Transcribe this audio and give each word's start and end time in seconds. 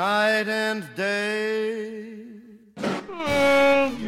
night 0.00 0.48
and 0.48 0.82
day, 0.96 2.24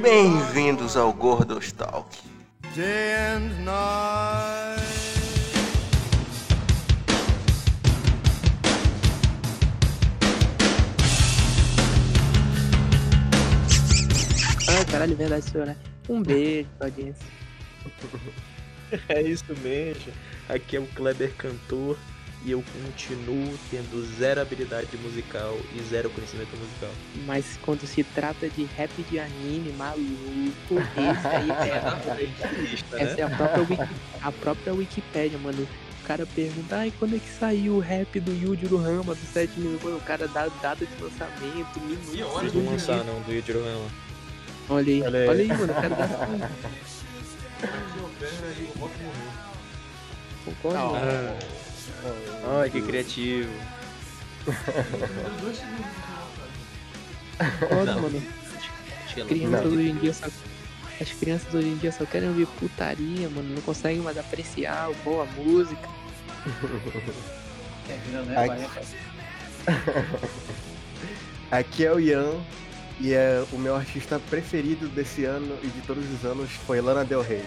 Bem-vindos 0.00 0.96
ao 0.96 1.12
Gordostalk. 1.12 2.08
day 2.74 3.12
and 3.14 3.62
night. 3.62 4.80
Ah, 14.66 14.84
caralho, 14.90 15.14
verdade, 15.14 15.44
senhor, 15.44 15.66
né? 15.66 15.76
Um 16.08 16.22
beijo 16.22 16.70
pra 16.78 16.86
audiência. 16.86 17.26
É 19.08 19.22
isso 19.22 19.54
mesmo. 19.62 20.12
Aqui 20.50 20.76
é 20.76 20.80
o 20.80 20.86
Kleber 20.88 21.34
Cantor 21.36 21.96
e 22.44 22.50
eu 22.50 22.62
continuo 22.82 23.56
tendo 23.70 24.04
zero 24.18 24.40
habilidade 24.40 24.96
musical 24.98 25.56
e 25.74 25.82
zero 25.82 26.10
conhecimento 26.10 26.56
musical. 26.56 26.90
Mas 27.26 27.58
quando 27.62 27.86
se 27.86 28.02
trata 28.02 28.48
de 28.48 28.64
rap 28.64 28.90
de 29.10 29.18
anime, 29.18 29.72
maluco, 29.72 30.02
esse 30.98 31.26
aí 31.26 31.50
é. 31.50 32.60
Lista, 32.60 33.00
Essa 33.00 33.20
é 33.20 33.24
a 33.24 33.30
própria, 33.30 33.60
Wiki, 33.62 33.94
a 34.22 34.32
própria 34.32 34.74
Wikipédia, 34.74 35.38
mano. 35.38 35.66
O 36.02 36.04
cara 36.04 36.26
pergunta, 36.26 36.76
ai, 36.76 36.92
quando 36.98 37.14
é 37.14 37.18
que 37.20 37.28
saiu 37.28 37.74
o 37.74 37.78
rap 37.78 38.18
do 38.18 38.32
Yujiro 38.32 38.76
Rama 38.76 39.14
do 39.14 39.24
7 39.24 39.60
mil? 39.60 39.76
O 39.76 40.00
cara 40.00 40.26
dá 40.26 40.48
data 40.60 40.84
de 40.84 41.02
lançamento, 41.02 41.80
minutos. 41.80 42.08
E 42.08 42.16
segundos. 42.16 42.54
não 42.54 42.72
lançaram 42.72 43.04
não, 43.04 43.20
do 43.20 43.32
Yujiro 43.32 43.64
Rama. 43.64 43.88
Olha 44.68 44.92
aí, 44.92 45.02
Olha 45.02 45.18
aí. 45.20 45.28
olha 45.28 45.42
aí, 45.42 45.48
mano, 45.48 45.64
o 45.64 45.74
cara 45.74 45.88
dá 45.90 46.08
Concordo, 50.44 50.76
Não. 50.76 51.61
Mano. 52.08 52.60
Ai, 52.60 52.70
que 52.70 52.82
criativo. 52.82 53.52
Concordo, 57.60 57.86
Não. 57.86 58.02
mano. 58.02 58.22
Crianças 59.28 59.66
hoje 59.66 59.88
em 59.88 59.96
dia 59.96 60.14
só. 60.14 60.26
As 61.00 61.10
crianças 61.12 61.54
hoje 61.54 61.68
em 61.68 61.76
dia 61.76 61.92
só 61.92 62.04
querem 62.04 62.28
ouvir 62.28 62.46
putaria, 62.46 63.28
mano. 63.28 63.54
Não 63.54 63.62
conseguem 63.62 64.00
mais 64.00 64.16
apreciar 64.18 64.90
boa 65.04 65.26
música. 65.36 65.88
Aqui 71.50 71.84
é 71.84 71.92
o 71.92 72.00
Ian 72.00 72.40
e 73.00 73.12
é 73.12 73.44
o 73.52 73.58
meu 73.58 73.74
artista 73.74 74.20
preferido 74.30 74.88
desse 74.88 75.24
ano 75.24 75.56
e 75.62 75.66
de 75.66 75.80
todos 75.82 76.04
os 76.12 76.24
anos 76.24 76.50
foi 76.66 76.80
Lana 76.80 77.04
Del 77.04 77.22
Rey. 77.22 77.42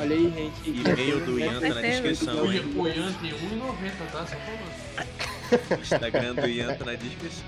Olha 0.00 0.14
aí, 0.16 0.32
gente. 0.34 0.70
E-mail 0.80 1.20
do 1.24 1.38
Ian 1.38 1.60
tá 1.60 1.68
na 1.68 1.74
certeza. 1.74 2.02
descrição, 2.02 2.44
O 2.44 2.52
hein? 2.52 2.62
Ian 2.74 2.82
o 2.82 2.88
Ian 2.88 3.12
tem 3.14 3.30
1,90, 3.32 4.12
tá? 4.12 4.26
Só 4.26 4.36
falando. 4.36 5.78
O 5.78 5.82
Instagram 5.82 6.34
do 6.34 6.46
Ian 6.48 6.74
tá 6.74 6.84
na 6.84 6.94
descrição. 6.94 7.44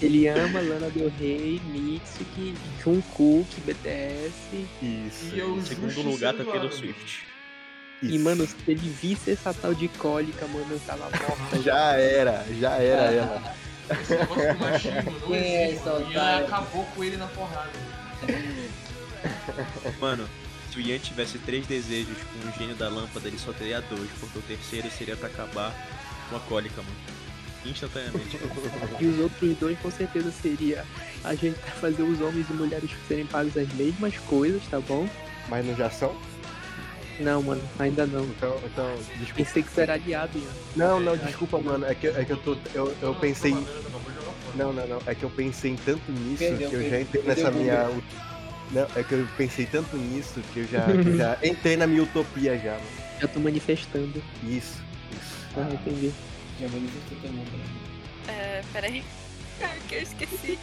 Ele 0.00 0.28
ama 0.28 0.60
Lana 0.60 0.90
Del 0.90 1.10
Rey, 1.18 1.60
Mitsuki, 1.72 2.54
Jungkook, 2.84 3.60
BTS. 3.62 4.66
Isso. 4.80 5.34
E 5.34 5.38
eu 5.38 5.56
Em 5.56 5.62
segundo 5.64 6.02
lugar 6.02 6.34
tá 6.34 6.42
do 6.44 6.50
Taylor. 6.50 6.72
Swift. 6.72 7.26
E, 8.00 8.16
mano, 8.16 8.46
se 8.46 8.54
ele 8.68 8.88
visse 8.90 9.32
essa 9.32 9.52
tal 9.52 9.74
de 9.74 9.88
cólica, 9.88 10.46
mano, 10.46 10.66
eu 10.70 10.78
tava 10.86 11.10
morta. 11.10 11.60
Já 11.60 11.94
era, 11.94 12.44
já 12.60 12.76
era 12.76 13.10
ela. 13.12 13.56
Esse 13.90 14.12
negócio 14.16 14.54
do 14.54 14.58
machismo 14.58 15.20
não 15.20 15.34
é 15.34 15.68
existe. 15.68 15.88
O 15.88 15.92
Ian 15.92 16.08
otário? 16.10 16.46
acabou 16.46 16.84
com 16.84 17.04
ele 17.04 17.16
na 17.16 17.26
porrada. 17.26 17.70
Mano, 20.00 20.28
se 20.70 20.78
o 20.78 20.80
Ian 20.80 20.98
tivesse 20.98 21.38
três 21.38 21.66
desejos 21.66 22.16
com 22.18 22.48
o 22.48 22.52
gênio 22.58 22.76
da 22.76 22.88
lâmpada, 22.88 23.26
ele 23.28 23.38
só 23.38 23.52
teria 23.52 23.80
dois, 23.80 24.10
porque 24.20 24.38
o 24.38 24.42
terceiro 24.42 24.90
seria 24.90 25.16
pra 25.16 25.28
acabar 25.28 25.74
com 26.28 26.36
a 26.36 26.40
cólica, 26.40 26.82
mano. 26.82 26.96
Instantaneamente. 27.64 28.38
E 29.00 29.06
os 29.06 29.18
outros 29.20 29.56
dois, 29.58 29.78
com 29.80 29.90
certeza, 29.90 30.30
seria 30.30 30.84
a 31.24 31.34
gente 31.34 31.58
fazer 31.80 32.02
os 32.02 32.20
homens 32.20 32.46
e 32.50 32.52
mulheres 32.52 32.90
serem 33.06 33.26
pagos 33.26 33.56
as 33.56 33.68
mesmas 33.74 34.16
coisas, 34.18 34.62
tá 34.70 34.80
bom? 34.80 35.08
Mas 35.48 35.64
não 35.64 35.74
já 35.74 35.90
são? 35.90 36.16
Não, 37.20 37.42
mano, 37.42 37.62
ainda 37.78 38.06
não. 38.06 38.24
Então, 38.24 38.60
então, 38.64 38.96
desculpa. 39.18 39.34
Pensei 39.34 39.62
que 39.62 39.70
isso 39.70 39.80
era 39.80 39.94
aliado, 39.94 40.38
Ian. 40.38 40.50
Não, 40.76 41.00
não, 41.00 41.16
desculpa, 41.16 41.58
mano. 41.58 41.84
É 41.84 41.94
que, 41.94 42.06
é 42.06 42.24
que 42.24 42.30
eu 42.30 42.36
tô. 42.36 42.56
Eu, 42.74 42.94
eu 43.02 43.14
pensei. 43.16 43.52
Não, 44.54 44.72
não, 44.72 44.86
não. 44.86 45.02
É 45.06 45.14
que 45.14 45.24
eu 45.24 45.30
pensei 45.30 45.76
tanto 45.84 46.12
nisso 46.12 46.38
Perdeu, 46.38 46.70
que 46.70 46.76
eu 46.76 46.90
já 46.90 47.00
entrei 47.00 47.22
perdeu 47.22 47.44
nessa 47.44 47.50
minha. 47.50 47.90
Não, 48.70 48.86
é 48.94 49.02
que 49.02 49.12
eu 49.12 49.28
pensei 49.36 49.66
tanto 49.66 49.96
nisso 49.96 50.40
que 50.52 50.60
eu 50.60 50.68
já, 50.68 50.84
que 50.92 51.08
eu 51.08 51.16
já 51.16 51.38
entrei 51.42 51.76
na 51.76 51.86
minha 51.86 52.02
utopia 52.02 52.56
já, 52.58 52.72
mano. 52.72 53.08
Já 53.20 53.28
tô 53.28 53.40
manifestando. 53.40 54.22
Isso, 54.44 54.80
isso. 55.12 55.48
Ah, 55.56 55.68
entendi. 55.72 56.12
Já 56.60 56.68
manifestou 56.68 57.30
mundo. 57.32 57.50
né? 57.50 57.64
É, 58.28 58.62
peraí. 58.72 59.02
que 59.88 59.94
eu 59.94 60.02
esqueci. 60.02 60.58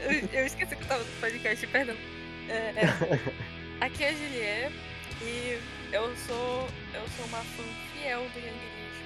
Eu, 0.00 0.10
eu 0.32 0.46
esqueci 0.46 0.76
que 0.76 0.82
eu 0.82 0.86
tava 0.86 1.02
no 1.02 1.10
podcast, 1.20 1.66
perdão. 1.66 1.96
É, 2.48 2.52
é. 2.52 3.18
Aqui 3.80 4.04
é 4.04 4.08
a 4.08 4.12
Juliette 4.12 4.88
e 5.22 5.58
eu 5.92 6.14
sou. 6.26 6.68
Eu 6.94 7.02
sou 7.16 7.26
uma 7.26 7.38
fã 7.38 7.62
fiel 7.92 8.20
do 8.34 8.38
Young 8.38 8.52
Lixo. 8.52 9.04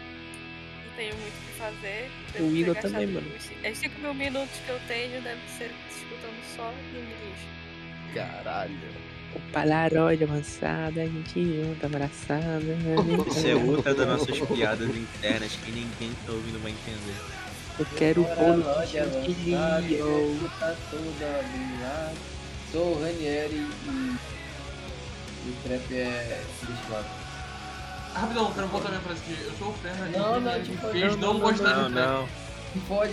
Não 0.87 0.97
tenho 0.97 1.17
muito 1.17 1.33
o 1.34 1.47
que 1.47 1.59
fazer. 1.59 2.11
O 2.41 2.56
Igor 2.56 2.75
também, 2.77 3.06
mano. 3.06 3.27
os- 3.37 3.50
É 3.65 3.75
5 3.75 4.00
mil 4.00 4.15
minutos 4.15 4.55
que 4.65 4.71
eu 4.71 4.81
tenho, 4.89 5.23
deve 5.23 5.41
ser 5.59 5.71
escutando 5.91 6.43
só 6.56 6.73
Young 6.95 7.06
Lixo. 7.09 8.15
Caralho. 8.15 9.03
O 9.34 9.41
Polaroid 9.50 10.23
avançado, 10.25 11.00
a 11.00 11.06
gente 11.06 11.43
junta, 11.62 11.87
abraçada. 11.87 12.59
né? 12.61 12.94
Isso 13.27 13.47
é 13.47 13.55
outra 13.55 13.94
das 13.94 14.06
nossas 14.29 14.39
piadas 14.49 14.94
internas 14.94 15.53
que 15.65 15.71
ninguém 15.73 16.12
tá 16.27 16.33
ouvindo 16.33 16.62
vai 16.62 16.73
entender. 16.73 17.17
Eu 17.79 17.87
quero 17.97 18.21
o 18.21 18.25
bolo 18.25 18.84
de 18.84 18.99
avançada, 18.99 20.77
toda 20.91 21.41
habilidade. 21.41 22.19
Sou 22.71 22.97
o 22.97 23.03
Ranieri 23.03 23.55
e. 23.56 24.41
E 25.44 25.48
o 25.50 25.54
trap 25.64 25.94
é 25.94 26.41
destilado. 26.66 27.06
Rapidão, 28.14 28.48
eu 28.48 28.54
quero 28.54 28.66
voltar 28.69 28.88
minha 28.91 29.00
frase 29.00 29.20
aqui. 29.20 29.42
Eu 29.44 29.53
sou 29.58 29.69
o 29.69 29.72
Fernando. 29.75 30.12
Não, 30.12 30.36
e 30.36 30.41
não, 30.41 30.53
me 30.58 30.64
tipo, 30.64 30.88
fez 30.88 31.16
não, 31.16 31.19
não, 31.19 31.34
não, 31.34 31.41
gostar 31.41 31.76
Não, 31.76 31.88
de 31.88 31.94
trap. 31.94 32.06
não, 32.06 32.26
se 32.26 32.78
não, 32.78 32.82
fode. 32.86 33.12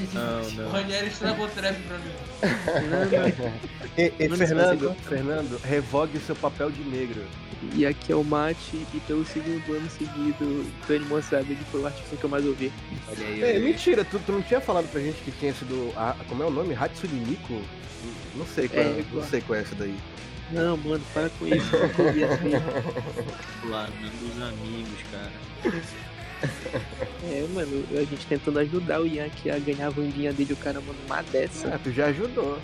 O 0.58 0.62
não. 0.62 0.72
Ranieri 0.72 1.08
estragou 1.08 1.46
o 1.46 1.50
trap 1.50 1.76
pra 1.84 1.98
mim. 1.98 2.12
Não, 2.90 3.46
não. 3.46 3.54
E, 3.98 4.14
e 4.18 4.30
Fernando, 4.38 4.96
Fernando, 5.04 5.62
revogue 5.64 6.18
o 6.18 6.22
seu 6.22 6.36
papel 6.36 6.72
de 6.72 6.82
negro. 6.84 7.22
E 7.76 7.86
aqui 7.86 8.14
é 8.14 8.16
o 8.16 8.24
Mate, 8.24 8.86
e 8.94 9.00
pelo 9.06 9.26
segundo 9.26 9.76
ano 9.76 9.90
seguido, 9.90 10.66
Dani 10.88 11.04
Mossab, 11.06 11.44
ele 11.52 11.60
foi 11.70 11.82
o 11.82 11.86
artista 11.88 12.16
que 12.16 12.24
eu 12.24 12.30
mais 12.30 12.46
ouvi. 12.46 12.72
Olha 13.10 13.28
aí, 13.28 13.42
É, 13.42 13.46
olha 13.46 13.54
aí. 13.58 13.64
mentira, 13.64 14.06
tu, 14.06 14.18
tu 14.20 14.32
não 14.32 14.42
tinha 14.42 14.62
falado 14.62 14.88
pra 14.90 15.02
gente 15.02 15.18
que 15.24 15.32
tinha 15.32 15.54
sido. 15.54 15.92
A, 15.98 16.16
como 16.30 16.42
é 16.42 16.46
o 16.46 16.50
nome? 16.52 16.74
Hatsune 16.74 17.20
Miku? 17.26 17.62
Não 18.36 18.46
sei 18.46 18.70
qual 18.70 18.82
é, 18.82 18.88
É, 18.88 19.06
não 19.12 19.24
sei 19.28 19.42
qual 19.42 19.60
é 19.60 19.62
essa 19.64 19.76
daí. 19.76 19.98
Não, 20.52 20.78
mano, 20.78 21.04
para 21.14 21.30
com 21.30 21.48
isso, 21.48 21.76
eu 21.76 22.06
ouvi 22.06 22.24
assim. 22.24 22.52
Lá, 23.70 23.88
dos 24.02 24.42
amigos, 24.42 25.00
cara. 25.12 25.32
É, 27.30 27.46
mano, 27.54 27.86
a 27.92 28.00
gente 28.04 28.26
tentando 28.26 28.60
ajudar 28.60 29.02
o 29.02 29.06
Ian 29.08 29.26
aqui 29.26 29.52
a 29.52 29.60
ganhar 29.60 29.88
a 29.88 29.90
vandinha 29.90 30.32
dele, 30.34 30.54
o 30.54 30.58
cara, 30.58 30.80
mano, 30.82 30.98
uma 31.06 31.22
dessa. 31.24 31.68
Ah, 31.76 31.80
tu 31.84 31.92
já 31.92 32.08
ajudou. 32.08 32.58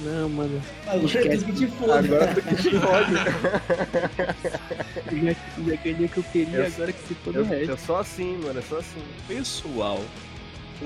Não, 0.00 0.28
mano, 0.28 0.60
Agora 0.86 1.04
Esquece. 1.06 1.38
tu 1.38 1.44
que 1.44 1.52
te 1.52 1.66
foda. 1.68 1.98
Agora 1.98 2.34
tu 2.34 2.42
que 2.42 2.56
se 2.62 2.70
fode. 2.72 3.12
eu 5.12 5.18
já, 5.26 5.32
já 5.32 5.76
ganhei 5.82 6.06
o 6.06 6.08
que 6.08 6.16
eu 6.18 6.24
queria, 6.24 6.56
Eu- 6.58 6.66
agora 6.66 6.92
que 6.92 7.08
se 7.08 7.14
for 7.14 7.36
o 7.36 7.44
resto. 7.44 7.70
eu 7.70 7.78
sou 7.78 7.96
assim, 7.98 8.36
mano, 8.38 8.58
eu 8.58 8.62
sou 8.64 8.78
assim. 8.78 9.02
Pessoal, 9.28 10.02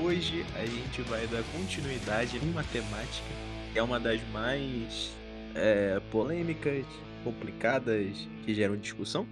hoje 0.03 0.44
a 0.55 0.67
gente 0.67 1.00
vai 1.09 1.27
dar 1.28 1.43
continuidade 1.56 2.38
numa 2.41 2.62
temática 2.65 3.25
que 3.73 3.78
é 3.78 3.83
uma 3.83 3.99
das 3.99 4.21
mais 4.34 5.11
é, 5.56 5.99
polêmicas, 6.11 6.87
complicadas, 7.25 8.28
que 8.44 8.55
geram 8.55 8.77
discussão, 8.77 9.27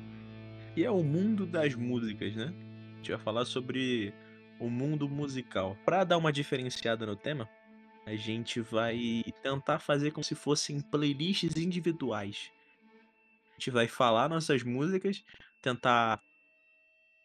e 0.74 0.84
é 0.84 0.90
o 0.90 1.02
mundo 1.02 1.46
das 1.46 1.74
músicas, 1.74 2.34
né? 2.34 2.52
A 2.94 2.96
gente 2.96 3.12
vai 3.12 3.20
falar 3.20 3.44
sobre 3.44 4.12
o 4.58 4.68
mundo 4.68 5.08
musical. 5.08 5.76
Para 5.84 6.02
dar 6.02 6.16
uma 6.16 6.32
diferenciada 6.32 7.04
no 7.06 7.14
tema, 7.14 7.48
a 8.06 8.16
gente 8.16 8.60
vai 8.60 9.22
tentar 9.42 9.78
fazer 9.78 10.10
como 10.10 10.24
se 10.24 10.34
fossem 10.34 10.80
playlists 10.80 11.56
individuais. 11.56 12.50
A 13.50 13.52
gente 13.52 13.70
vai 13.70 13.86
falar 13.86 14.28
nossas 14.28 14.62
músicas, 14.62 15.22
tentar 15.62 16.20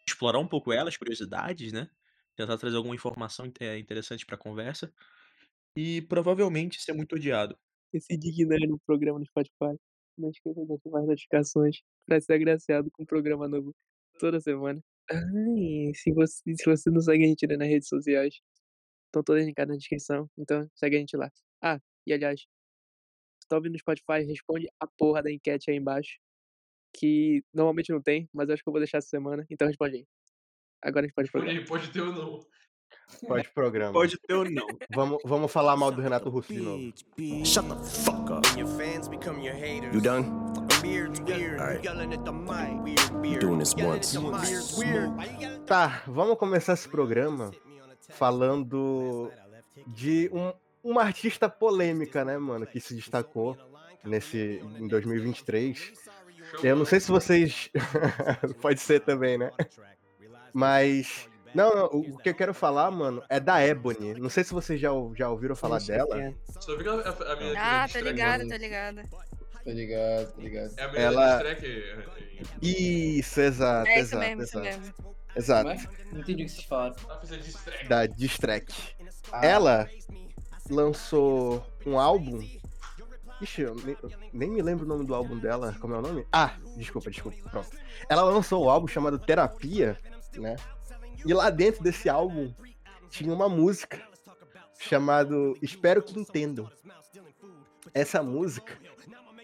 explorar 0.08 0.40
um 0.40 0.48
pouco 0.48 0.72
elas, 0.72 0.98
curiosidades, 0.98 1.72
né? 1.72 1.90
Tentar 2.36 2.58
trazer 2.58 2.78
alguma 2.78 2.96
informação 2.96 3.52
é, 3.60 3.80
interessante 3.80 4.26
pra 4.26 4.38
conversa. 4.38 4.94
E 5.76 6.02
provavelmente 6.04 6.82
ser 6.82 6.94
muito 6.94 7.16
odiado. 7.16 7.58
Esse 7.94 8.18
dignando 8.18 8.68
no 8.68 8.80
programa 8.86 9.20
no 9.20 9.26
Spotify. 9.26 9.78
Não 10.18 10.30
esqueça 10.30 10.66
de 10.66 10.74
ativar 10.74 11.02
as 11.02 11.08
notificações 11.08 11.78
pra 12.06 12.20
ser 12.22 12.34
agraciado 12.34 12.90
com 12.92 13.04
um 13.04 13.06
programa 13.06 13.48
novo 13.48 13.74
toda 14.20 14.40
semana. 14.40 14.82
Ai, 15.12 15.92
se 15.96 16.12
você, 16.14 16.42
se 16.56 16.66
você 16.66 16.90
não 16.92 17.02
segue 17.02 17.24
a 17.26 17.28
gente 17.28 17.48
nas 17.48 17.68
redes 17.68 17.88
sociais, 17.88 18.36
estão 19.08 19.24
todas 19.24 19.46
linkadas 19.46 19.74
na 19.76 19.78
descrição. 19.78 20.30
Então 20.38 20.68
segue 20.76 20.98
a 20.98 21.00
gente 21.00 21.18
lá. 21.18 21.30
Ah, 21.64 21.80
e 22.08 22.14
aliás, 22.14 22.42
se 23.42 23.48
tá 23.50 23.56
ouvindo 23.58 23.74
no 23.74 23.80
Spotify, 23.80 24.24
responde 24.28 24.68
a 24.80 24.88
porra 24.88 25.24
da 25.24 25.32
enquete 25.32 25.72
aí 25.72 25.78
embaixo. 25.78 26.18
Que 26.96 27.44
normalmente 27.54 27.92
não 27.92 28.02
tem, 28.02 28.30
mas 28.34 28.50
eu 28.50 28.54
acho 28.56 28.64
que 28.64 28.70
eu 28.70 28.74
vou 28.74 28.80
deixar 28.82 29.00
essa 29.00 29.10
semana. 29.10 29.46
Então 29.50 29.68
responde 29.68 29.98
aí. 29.98 30.06
Agora 30.84 31.06
a 31.06 31.08
gente 31.08 31.16
pode 31.16 31.32
Pode, 31.32 31.46
programa. 31.46 31.68
pode 31.68 31.92
ter 31.92 32.02
ou 32.02 32.14
não. 32.14 32.40
Pode 33.28 33.50
programa. 33.50 33.94
Pode 33.94 34.18
ter 34.18 34.34
ou 34.34 34.50
não. 34.50 34.68
Vamos, 34.94 35.20
vamos 35.26 35.52
falar 35.52 35.76
mal 35.76 35.92
do 35.92 36.02
Renato 36.02 36.30
Russo 36.30 36.54
de 36.54 36.62
novo. 36.62 36.94
Shut 37.46 37.68
the 37.68 37.76
fuck 37.84 38.32
up. 38.32 38.48
You 38.58 40.02
done? 40.02 40.26
Alright. 41.60 41.86
We're 43.22 43.40
doing 43.40 43.60
this 43.60 43.74
once. 43.76 44.18
Tá, 45.66 46.04
vamos 46.08 46.38
começar 46.38 46.74
esse 46.74 46.88
programa 46.88 47.52
falando 48.10 49.32
de 49.88 50.30
um, 50.34 50.54
uma 50.84 51.04
artista 51.04 51.50
polêmica, 51.50 52.24
né, 52.24 52.38
mano, 52.38 52.66
que 52.66 52.80
se 52.80 52.96
destacou 52.96 53.58
nesse 54.04 54.62
em 54.80 54.88
2023. 54.88 55.94
Eu 56.64 56.76
não 56.76 56.86
sei 56.86 57.00
se 57.00 57.12
vocês 57.12 57.70
pode 58.62 58.80
ser 58.80 59.02
também, 59.02 59.38
né? 59.38 59.52
Mas 60.54 61.29
não, 61.54 61.76
não, 61.76 61.86
o 61.88 62.18
que 62.18 62.30
eu 62.30 62.36
quero 62.36 62.54
falar, 62.54 62.90
mano, 62.92 63.24
é 63.30 63.40
da 63.40 63.62
Ebony. 63.66 64.14
Não 64.16 64.30
sei 64.30 64.44
se 64.44 64.54
vocês 64.54 64.80
já, 64.80 64.90
já 65.16 65.30
ouviram 65.30 65.56
falar 65.56 65.80
dela. 65.80 66.20
é. 66.22 66.34
Só 66.60 66.76
vi 66.78 66.84
que 66.84 66.90
a, 66.90 66.94
a, 66.94 67.34
a 67.34 67.36
minha 67.38 67.54
Ah, 67.84 67.88
Shrek- 67.88 68.08
ligada, 68.08 68.48
tô 68.48 68.56
ligada. 68.56 69.04
Tá 69.66 69.72
ligado, 69.72 70.32
tá 70.32 70.42
ligado. 70.42 70.74
É 70.78 70.84
a 70.84 70.88
menina 70.88 71.04
Ela- 71.04 71.38
de 71.38 71.44
Shrek. 71.44 71.66
é, 71.66 72.48
Isso, 72.62 73.42
exato, 73.42 73.90
É 73.90 73.94
isso 74.00 74.16
exato, 74.16 74.26
mesmo, 74.26 74.44
isso 74.44 74.60
exato. 74.60 74.80
mesmo. 74.80 74.94
Exato, 75.36 75.70
não 76.12 76.20
entendi 76.22 76.44
o 76.44 76.46
que 76.48 76.52
vocês 76.52 76.66
falaram. 76.66 76.96
Da 77.88 78.06
Distrack. 78.08 78.74
Ah, 79.32 79.46
Ela 79.46 79.90
lançou 80.70 81.66
um 81.86 82.00
álbum. 82.00 82.40
Ixi, 83.42 83.62
eu 83.62 83.76
nem, 83.76 83.96
eu 84.04 84.12
nem 84.34 84.50
me 84.50 84.62
lembro 84.62 84.86
o 84.86 84.88
nome 84.88 85.06
do 85.06 85.14
álbum 85.16 85.38
dela. 85.38 85.74
Como 85.80 85.94
é 85.94 85.98
o 86.00 86.02
nome? 86.02 86.26
Ah, 86.32 86.56
desculpa, 86.76 87.10
desculpa. 87.10 87.38
Pronto. 87.50 87.70
Ela 88.10 88.24
lançou 88.24 88.66
um 88.66 88.70
álbum 88.70 88.88
chamado 88.88 89.18
Terapia, 89.20 89.98
né? 90.36 90.56
E 91.26 91.34
lá 91.34 91.50
dentro 91.50 91.84
desse 91.84 92.10
álbum 92.10 92.54
tinha 93.10 93.34
uma 93.34 93.50
música 93.50 94.02
chamado 94.80 95.58
Espero 95.62 96.02
que 96.02 96.20
Entendam. 96.20 96.70
Essa 97.94 98.22
música, 98.22 98.78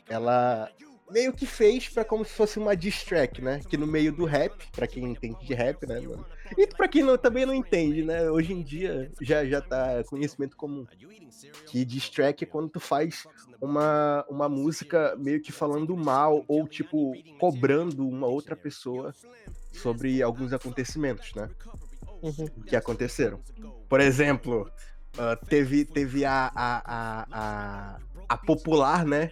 ela 0.08 0.70
meio 1.10 1.34
que 1.34 1.46
fez 1.46 1.88
pra 1.90 2.04
como 2.04 2.26
se 2.26 2.32
fosse 2.34 2.58
uma 2.58 2.76
diss 2.76 3.04
track, 3.04 3.42
né? 3.42 3.60
Que 3.70 3.78
no 3.78 3.86
meio 3.86 4.12
do 4.12 4.26
rap, 4.26 4.54
pra 4.72 4.88
quem 4.88 5.04
entende 5.04 5.46
de 5.46 5.54
rap, 5.54 5.86
né, 5.86 6.00
mano? 6.00 6.26
E 6.58 6.68
pra 6.68 6.88
quem 6.88 7.04
não, 7.04 7.18
também 7.18 7.46
não 7.46 7.54
entende, 7.54 8.04
né? 8.04 8.30
Hoje 8.30 8.54
em 8.54 8.64
dia 8.64 9.12
já, 9.22 9.46
já 9.46 9.62
tá 9.62 10.04
conhecimento 10.06 10.56
comum. 10.56 10.86
Que 11.68 11.86
diss 11.86 12.10
track 12.10 12.44
é 12.44 12.48
quando 12.48 12.70
tu 12.70 12.80
faz 12.80 13.24
uma, 13.62 14.26
uma 14.30 14.50
música 14.50 15.16
meio 15.18 15.42
que 15.42 15.52
falando 15.52 15.96
mal 15.96 16.44
ou, 16.48 16.68
tipo, 16.68 17.14
cobrando 17.40 18.08
uma 18.08 18.28
outra 18.28 18.56
pessoa 18.56 19.14
sobre 19.76 20.22
alguns 20.22 20.54
acontecimentos, 20.54 21.34
né? 21.36 21.50
Uhum. 22.22 22.48
Que 22.66 22.76
aconteceram. 22.76 23.40
Por 23.88 24.00
exemplo, 24.02 24.70
ah, 25.18 25.36
teve, 25.36 25.86
teve 25.86 26.26
a, 26.26 26.52
a, 26.56 26.82
a, 26.86 27.28
a, 27.32 28.00
a 28.30 28.38
popular, 28.38 29.06
né? 29.06 29.32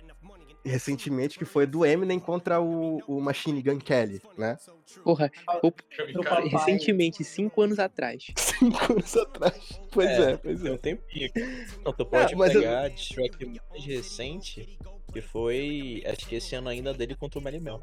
Recentemente, 0.66 1.38
que 1.38 1.44
foi 1.44 1.66
do 1.68 1.86
Eminem 1.86 2.18
contra 2.20 2.62
o, 2.62 3.00
o 3.06 3.20
Machine 3.20 3.62
Gun 3.62 3.80
Kelly, 3.80 4.22
né? 4.38 4.58
Porra, 5.04 5.30
papai. 5.62 6.48
recentemente, 6.48 7.22
cinco 7.22 7.62
anos 7.62 7.80
atrás. 7.80 8.28
Cinco 8.38 8.94
anos 8.94 9.18
atrás. 9.18 9.82
Pois 9.92 10.10
é, 10.10 10.38
pois 10.38 10.62
Tem 10.62 10.72
é. 10.72 10.74
um 10.74 10.78
tempinho. 10.78 11.30
Não, 11.84 11.92
tu 11.92 12.06
pode 12.06 12.32
eu- 12.32 12.40
pegar 12.40 12.86
a 12.86 12.90
track 12.90 13.46
mais 13.46 13.86
recente, 13.86 14.80
que 15.14 15.22
foi, 15.22 16.04
acho 16.06 16.28
que 16.28 16.36
esse 16.36 16.56
ano 16.56 16.70
ainda 16.70 16.94
dele 16.94 17.16
contra 17.16 17.40
o 17.40 17.44
Melly 17.44 17.60
Mel. 17.60 17.80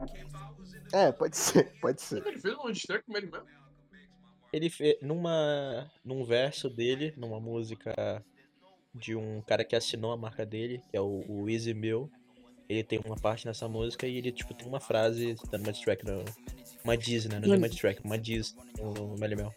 É, 0.93 1.12
pode 1.12 1.37
ser, 1.37 1.73
pode 1.81 2.03
ser. 2.03 2.27
Ele 2.27 2.38
fez 2.38 2.55
uma 2.55 2.73
de 2.73 2.81
Shrek 2.81 3.06
com 3.06 3.17
ele 3.17 3.31
mesmo. 3.31 3.47
Ele 4.53 4.69
fez, 4.69 4.97
numa, 5.00 5.88
num 6.05 6.25
verso 6.25 6.69
dele, 6.69 7.15
numa 7.17 7.38
música 7.38 8.25
de 8.93 9.15
um 9.15 9.41
cara 9.43 9.65
que 9.65 9.77
assinou 9.77 10.11
a 10.12 10.17
marca 10.17 10.44
dele, 10.44 10.82
que 10.91 10.97
é 10.97 11.00
o, 11.00 11.25
o 11.29 11.49
Easy 11.49 11.73
Mill, 11.73 12.11
ele 12.69 12.82
tem 12.82 13.00
uma 13.05 13.17
parte 13.17 13.47
nessa 13.47 13.69
música 13.69 14.06
e 14.06 14.17
ele, 14.17 14.33
tipo, 14.33 14.53
tem 14.53 14.67
uma 14.67 14.81
frase 14.81 15.37
dando 15.50 15.62
uma 15.62 15.73
track, 15.73 16.05
no, 16.05 16.25
uma 16.85 16.97
diz, 16.97 17.26
né? 17.26 17.38
Não 17.38 17.55
é 17.55 17.56
uma 17.56 17.69
track, 17.69 18.00
uma 18.05 18.19
diz 18.19 18.56
no, 18.79 18.93
no 18.93 19.19
Melly 19.19 19.37
Mel. 19.37 19.55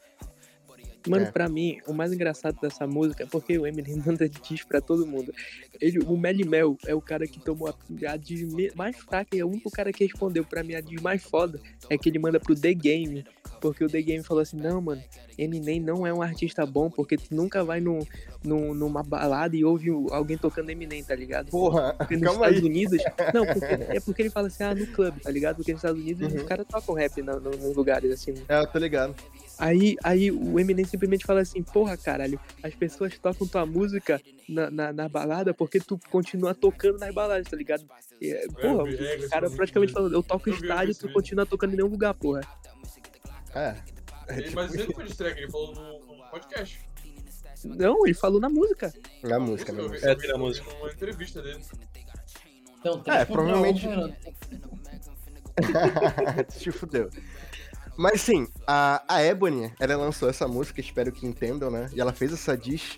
Mano, 1.07 1.25
É. 1.25 1.31
pra 1.31 1.49
mim, 1.49 1.79
o 1.87 1.93
mais 1.93 2.13
engraçado 2.13 2.57
dessa 2.61 2.87
música 2.87 3.23
é 3.23 3.25
porque 3.25 3.57
o 3.57 3.67
Eminem 3.67 3.95
manda 4.05 4.27
diz 4.29 4.63
pra 4.63 4.79
todo 4.79 5.05
mundo. 5.05 5.33
Ele, 5.81 5.99
o 5.99 6.15
Melly 6.17 6.47
Mel 6.47 6.77
é 6.85 6.95
o 6.95 7.01
cara 7.01 7.27
que 7.27 7.39
tomou 7.39 7.67
a, 7.67 7.75
a 8.11 8.15
diz 8.17 8.41
mais 8.75 8.97
fraca 8.97 9.35
e 9.35 9.39
é 9.39 9.45
o 9.45 9.49
único 9.49 9.69
cara 9.69 9.91
que 9.91 10.03
respondeu 10.05 10.43
pra 10.45 10.63
mim 10.63 10.75
a 10.75 10.81
diz 10.81 11.01
mais 11.01 11.21
foda 11.23 11.59
é 11.89 11.97
que 11.97 12.09
ele 12.09 12.19
manda 12.19 12.39
pro 12.39 12.55
The 12.55 12.73
Game. 12.73 13.25
Porque 13.59 13.83
o 13.83 13.87
The 13.89 14.01
Game 14.01 14.23
falou 14.23 14.41
assim: 14.43 14.57
não, 14.57 14.81
mano, 14.81 15.01
Eminem 15.37 15.79
não 15.79 16.05
é 16.05 16.13
um 16.13 16.21
artista 16.21 16.65
bom 16.65 16.89
porque 16.89 17.15
tu 17.17 17.33
nunca 17.33 17.63
vai 17.63 17.79
num, 17.79 17.99
num, 18.43 18.73
numa 18.73 19.01
balada 19.03 19.55
e 19.55 19.63
ouve 19.63 19.89
alguém 20.11 20.37
tocando 20.37 20.69
Eminem, 20.69 21.03
tá 21.03 21.15
ligado? 21.15 21.49
Porra, 21.49 21.93
Porque 21.97 22.17
nos 22.17 22.33
Estados 22.33 22.57
aí. 22.57 22.63
Unidos. 22.63 23.01
Não, 23.33 23.45
porque, 23.45 23.65
é 23.97 23.99
porque 24.01 24.21
ele 24.21 24.29
fala 24.29 24.47
assim, 24.47 24.63
ah, 24.63 24.75
no 24.75 24.85
clube, 24.87 25.19
tá 25.21 25.31
ligado? 25.31 25.57
Porque 25.57 25.71
nos 25.71 25.79
Estados 25.79 26.01
Unidos 26.01 26.33
os 26.33 26.41
Uhum. 26.41 26.45
caras 26.47 26.65
tocam 26.67 26.93
rap 26.95 27.21
na- 27.21 27.39
no- 27.39 27.51
nos 27.51 27.75
lugares, 27.75 28.11
assim. 28.11 28.33
É, 28.49 28.59
eu 28.59 28.67
tô 28.67 28.77
ligado. 28.79 29.15
Aí, 29.59 29.95
aí 30.03 30.31
o 30.31 30.59
Eminem 30.59 30.85
simplesmente 30.85 31.25
fala 31.25 31.41
assim, 31.41 31.61
porra, 31.61 31.95
caralho, 31.95 32.39
as 32.61 32.73
pessoas 32.73 33.17
tocam 33.19 33.47
tua 33.47 33.65
música 33.65 34.21
na, 34.49 34.69
na, 34.69 34.91
na 34.93 35.07
balada 35.09 35.53
porque 35.53 35.79
tu 35.79 35.99
continua 36.09 36.53
tocando 36.55 36.97
nas 36.99 37.13
baladas, 37.13 37.47
tá 37.47 37.55
ligado? 37.55 37.85
E, 38.19 38.31
é, 38.31 38.47
porra, 38.47 38.89
é, 38.89 39.17
o 39.25 39.29
cara 39.29 39.49
praticamente 39.49 39.93
falou, 39.93 40.11
eu 40.11 40.23
toco 40.23 40.49
Eu 40.49 40.55
estádio, 40.55 40.91
esse 40.91 40.99
tu 40.99 41.11
continua 41.13 41.45
tocando 41.45 41.73
em 41.73 41.77
nenhum 41.77 41.89
lugar, 41.89 42.13
porra. 42.13 42.41
É. 43.53 43.75
É, 44.27 44.33
Ele- 44.33 44.43
tipo, 44.43 44.55
Mas 44.55 44.73
ele 44.73 44.93
foi 44.93 45.05
de 45.05 45.13
Shrek, 45.15 45.39
ele 45.39 45.51
falou 45.51 45.73
no, 45.75 46.23
podcast. 46.29 46.79
Não, 47.65 48.05
ele 48.05 48.13
falou 48.15 48.39
na 48.39 48.49
música. 48.49 48.91
na 49.21 49.39
música, 49.39 49.71
na 49.71 49.83
música. 49.83 50.11
É, 50.11 50.27
na 50.27 50.37
música. 50.37 50.73
numa 50.73 50.91
entrevista 50.91 51.41
dele. 51.41 51.63
Então, 52.79 53.01
É, 53.05 53.23
provavelmente-. 53.23 53.87
Te 56.57 56.71
fudeu. 56.71 57.09
Mas 57.95 58.21
sim, 58.21 58.47
a, 58.65 59.03
a 59.07 59.21
Ebony, 59.21 59.71
ela 59.79 59.95
lançou 59.95 60.29
essa 60.29 60.47
música, 60.47 60.81
espero 60.81 61.11
que 61.11 61.27
entendam, 61.27 61.69
né? 61.69 61.89
E 61.93 62.01
ela 62.01 62.11
fez 62.11 62.33
essa 62.33 62.57
diss 62.57 62.97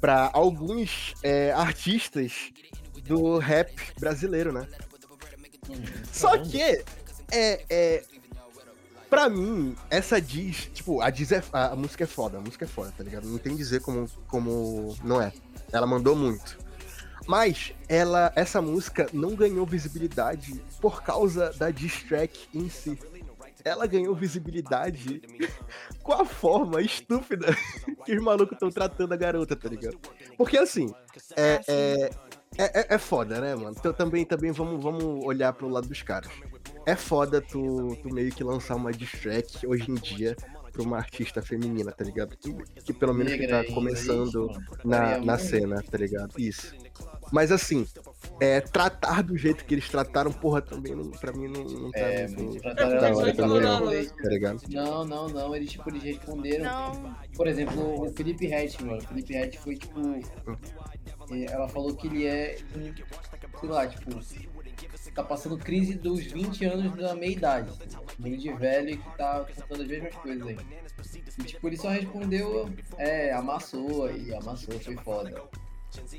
pra 0.00 0.30
alguns 0.32 1.14
é, 1.22 1.52
artistas 1.52 2.52
do 3.04 3.38
rap 3.38 3.74
brasileiro, 3.98 4.52
né? 4.52 4.66
Só 6.10 6.38
que, 6.38 6.60
é, 7.30 7.64
é, 7.68 8.02
pra 9.10 9.28
mim, 9.28 9.76
essa 9.90 10.20
diz, 10.20 10.70
tipo, 10.72 11.00
a 11.00 11.10
diz 11.10 11.32
é, 11.32 11.42
a, 11.52 11.68
a 11.68 11.76
música 11.76 12.04
é 12.04 12.06
foda, 12.06 12.38
a 12.38 12.40
música 12.40 12.64
é 12.64 12.68
foda, 12.68 12.92
tá 12.96 13.04
ligado? 13.04 13.26
Não 13.28 13.38
tem 13.38 13.54
dizer 13.54 13.80
como, 13.80 14.08
como 14.26 14.96
não 15.04 15.20
é. 15.20 15.32
Ela 15.72 15.86
mandou 15.86 16.16
muito. 16.16 16.58
Mas 17.26 17.72
ela, 17.88 18.32
essa 18.36 18.60
música 18.60 19.08
não 19.12 19.34
ganhou 19.34 19.64
visibilidade 19.64 20.62
por 20.80 21.02
causa 21.02 21.52
da 21.52 21.70
diss 21.70 22.02
track 22.02 22.48
em 22.52 22.68
si. 22.68 22.98
Ela 23.64 23.86
ganhou 23.86 24.14
visibilidade 24.14 25.22
com 26.02 26.12
a 26.12 26.24
forma 26.24 26.82
estúpida 26.82 27.46
que 28.04 28.14
os 28.16 28.22
malucos 28.22 28.52
estão 28.54 28.70
tratando 28.70 29.12
a 29.12 29.16
garota, 29.16 29.56
tá 29.56 29.68
ligado? 29.68 29.98
Porque 30.36 30.58
assim, 30.58 30.92
é, 31.36 31.60
é, 31.66 32.10
é, 32.58 32.80
é- 32.80 32.86
é 32.94 32.98
foda, 32.98 33.40
né, 33.40 33.54
mano? 33.54 33.74
Então 33.78 33.92
também, 33.92 34.24
também 34.24 34.52
vamos, 34.52 34.82
vamos 34.82 35.24
olhar 35.24 35.52
pro 35.54 35.68
lado 35.68 35.88
dos 35.88 36.02
caras. 36.02 36.30
É 36.86 36.94
foda 36.94 37.40
tu, 37.40 37.96
tu 38.02 38.12
meio 38.12 38.30
que 38.30 38.44
lançar 38.44 38.74
uma 38.76 38.92
diss 38.92 39.12
track 39.12 39.66
hoje 39.66 39.90
em 39.90 39.94
dia 39.94 40.36
pra 40.70 40.82
uma 40.82 40.98
artista 40.98 41.40
feminina, 41.40 41.90
tá 41.92 42.04
ligado? 42.04 42.36
Que, 42.36 42.52
que 42.82 42.92
pelo 42.92 43.14
menos 43.14 43.32
que 43.32 43.46
tá 43.46 43.64
começando 43.72 44.50
na, 44.84 45.18
na 45.18 45.38
cena, 45.38 45.82
tá 45.82 45.96
ligado? 45.96 46.38
Isso. 46.38 46.74
Mas 47.32 47.50
assim, 47.50 47.86
é, 48.40 48.60
tratar 48.60 49.22
do 49.22 49.36
jeito 49.36 49.64
que 49.64 49.74
eles 49.74 49.88
trataram, 49.88 50.32
porra, 50.32 50.60
também 50.60 50.94
não, 50.94 51.10
pra 51.10 51.32
mim 51.32 51.48
não, 51.48 51.64
não 51.64 51.90
tá 51.90 51.98
É, 52.00 52.28
muito 52.28 52.66
É, 52.66 53.32
não, 53.34 53.90
né? 53.90 54.04
tá 54.22 54.28
ligado? 54.28 54.62
Não, 54.68 55.04
não, 55.04 55.28
não. 55.28 55.54
Eles, 55.56 55.70
tipo, 55.70 55.88
eles 55.90 56.02
responderam. 56.02 56.64
Não, 56.64 57.14
Por 57.36 57.46
exemplo, 57.46 58.02
o 58.06 58.12
Felipe 58.12 58.46
Rett, 58.46 58.82
mano. 58.84 58.98
O 58.98 59.02
Felipe 59.06 59.32
Rett 59.32 59.58
foi, 59.58 59.76
tipo... 59.76 60.00
eh, 61.30 61.46
Ela 61.50 61.68
falou 61.68 61.94
que 61.94 62.06
ele 62.08 62.26
é, 62.26 62.58
sei 63.60 63.68
lá, 63.68 63.86
tipo... 63.86 64.10
Tá 65.14 65.22
passando 65.22 65.56
crise 65.56 65.94
dos 65.94 66.24
20 66.24 66.64
anos 66.64 66.96
da 66.96 67.14
meia-idade. 67.14 67.70
Meio 68.18 68.36
de 68.36 68.52
velho 68.52 68.90
e 68.90 68.96
que 68.96 69.16
tá 69.16 69.46
contando 69.54 69.82
as 69.82 69.88
mesmas 69.88 70.14
coisas 70.16 70.46
aí. 70.46 70.56
E, 71.38 71.44
tipo, 71.44 71.68
ele 71.68 71.76
só 71.76 71.88
respondeu, 71.88 72.68
é, 72.98 73.32
amassou 73.32 74.10
e 74.10 74.34
amassou, 74.34 74.78
foi 74.80 74.96
foda. 74.96 75.32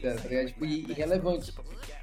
Tá 0.02 0.14
tá 0.22 0.28
ligado? 0.30 0.48
Tipo, 0.48 0.66
e- 0.66 0.82
irrelevante. 0.92 1.54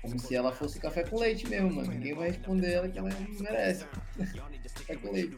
Como 0.02 0.18
se 0.18 0.34
ela 0.34 0.52
fosse 0.52 0.78
café 0.80 1.02
com 1.04 1.18
leite 1.18 1.48
mesmo, 1.48 1.72
mano. 1.74 1.90
Ninguém 1.92 2.14
vai 2.14 2.28
responder 2.28 2.72
ela 2.72 2.88
que 2.88 2.98
ela 2.98 3.08
não 3.08 3.40
merece. 3.40 3.84
café 4.74 4.96
com 4.96 5.12
leite. 5.12 5.36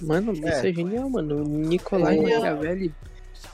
Mano, 0.00 0.32
isso 0.32 0.46
é 0.46 0.72
genial, 0.72 1.08
mano. 1.10 1.42
O 1.44 1.48
Nicolai 1.48 2.18
É. 2.18 2.22
Machiavelli 2.22 2.94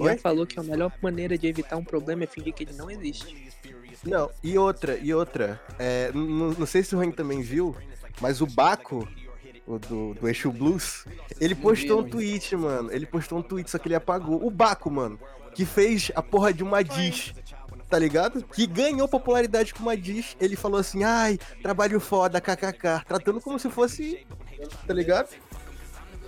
já 0.00 0.16
falou 0.18 0.46
que 0.46 0.58
a 0.58 0.62
melhor 0.62 0.92
maneira 1.02 1.36
de 1.38 1.46
evitar 1.46 1.76
um 1.76 1.84
problema 1.84 2.24
é 2.24 2.26
fingir 2.26 2.52
que 2.52 2.64
ele 2.64 2.72
não 2.74 2.90
existe. 2.90 3.52
Não, 4.04 4.30
e 4.42 4.58
outra, 4.58 4.96
e 4.98 5.14
outra, 5.14 5.60
é, 5.78 6.10
n- 6.14 6.20
n- 6.50 6.56
não 6.58 6.66
sei 6.66 6.82
se 6.82 6.94
o 6.94 6.98
Ren 6.98 7.10
também 7.10 7.40
viu, 7.40 7.74
mas 8.20 8.42
o 8.42 8.46
Baco, 8.46 9.08
o 9.66 9.78
do, 9.78 10.12
do 10.14 10.28
Exu 10.28 10.52
Blues, 10.52 11.06
ele 11.40 11.54
Não 11.54 11.62
postou 11.62 12.00
um 12.00 12.02
não. 12.02 12.10
tweet, 12.10 12.54
mano. 12.54 12.92
Ele 12.92 13.06
postou 13.06 13.38
um 13.38 13.42
tweet, 13.42 13.70
só 13.70 13.78
que 13.78 13.88
ele 13.88 13.94
apagou. 13.94 14.44
O 14.46 14.50
Baco, 14.50 14.90
mano, 14.90 15.18
que 15.54 15.64
fez 15.64 16.10
a 16.14 16.22
porra 16.22 16.52
de 16.52 16.62
uma 16.62 16.82
diz, 16.82 17.32
tá 17.88 17.98
ligado? 17.98 18.42
Que 18.44 18.66
ganhou 18.66 19.06
popularidade 19.08 19.72
com 19.74 19.80
uma 19.82 19.96
diz. 19.96 20.36
Ele 20.40 20.56
falou 20.56 20.78
assim, 20.80 21.04
ai, 21.04 21.38
trabalho 21.62 22.00
foda, 22.00 22.40
kkk. 22.40 23.04
Tratando 23.06 23.40
como 23.40 23.58
se 23.58 23.70
fosse, 23.70 24.26
tá 24.86 24.92
ligado? 24.94 25.28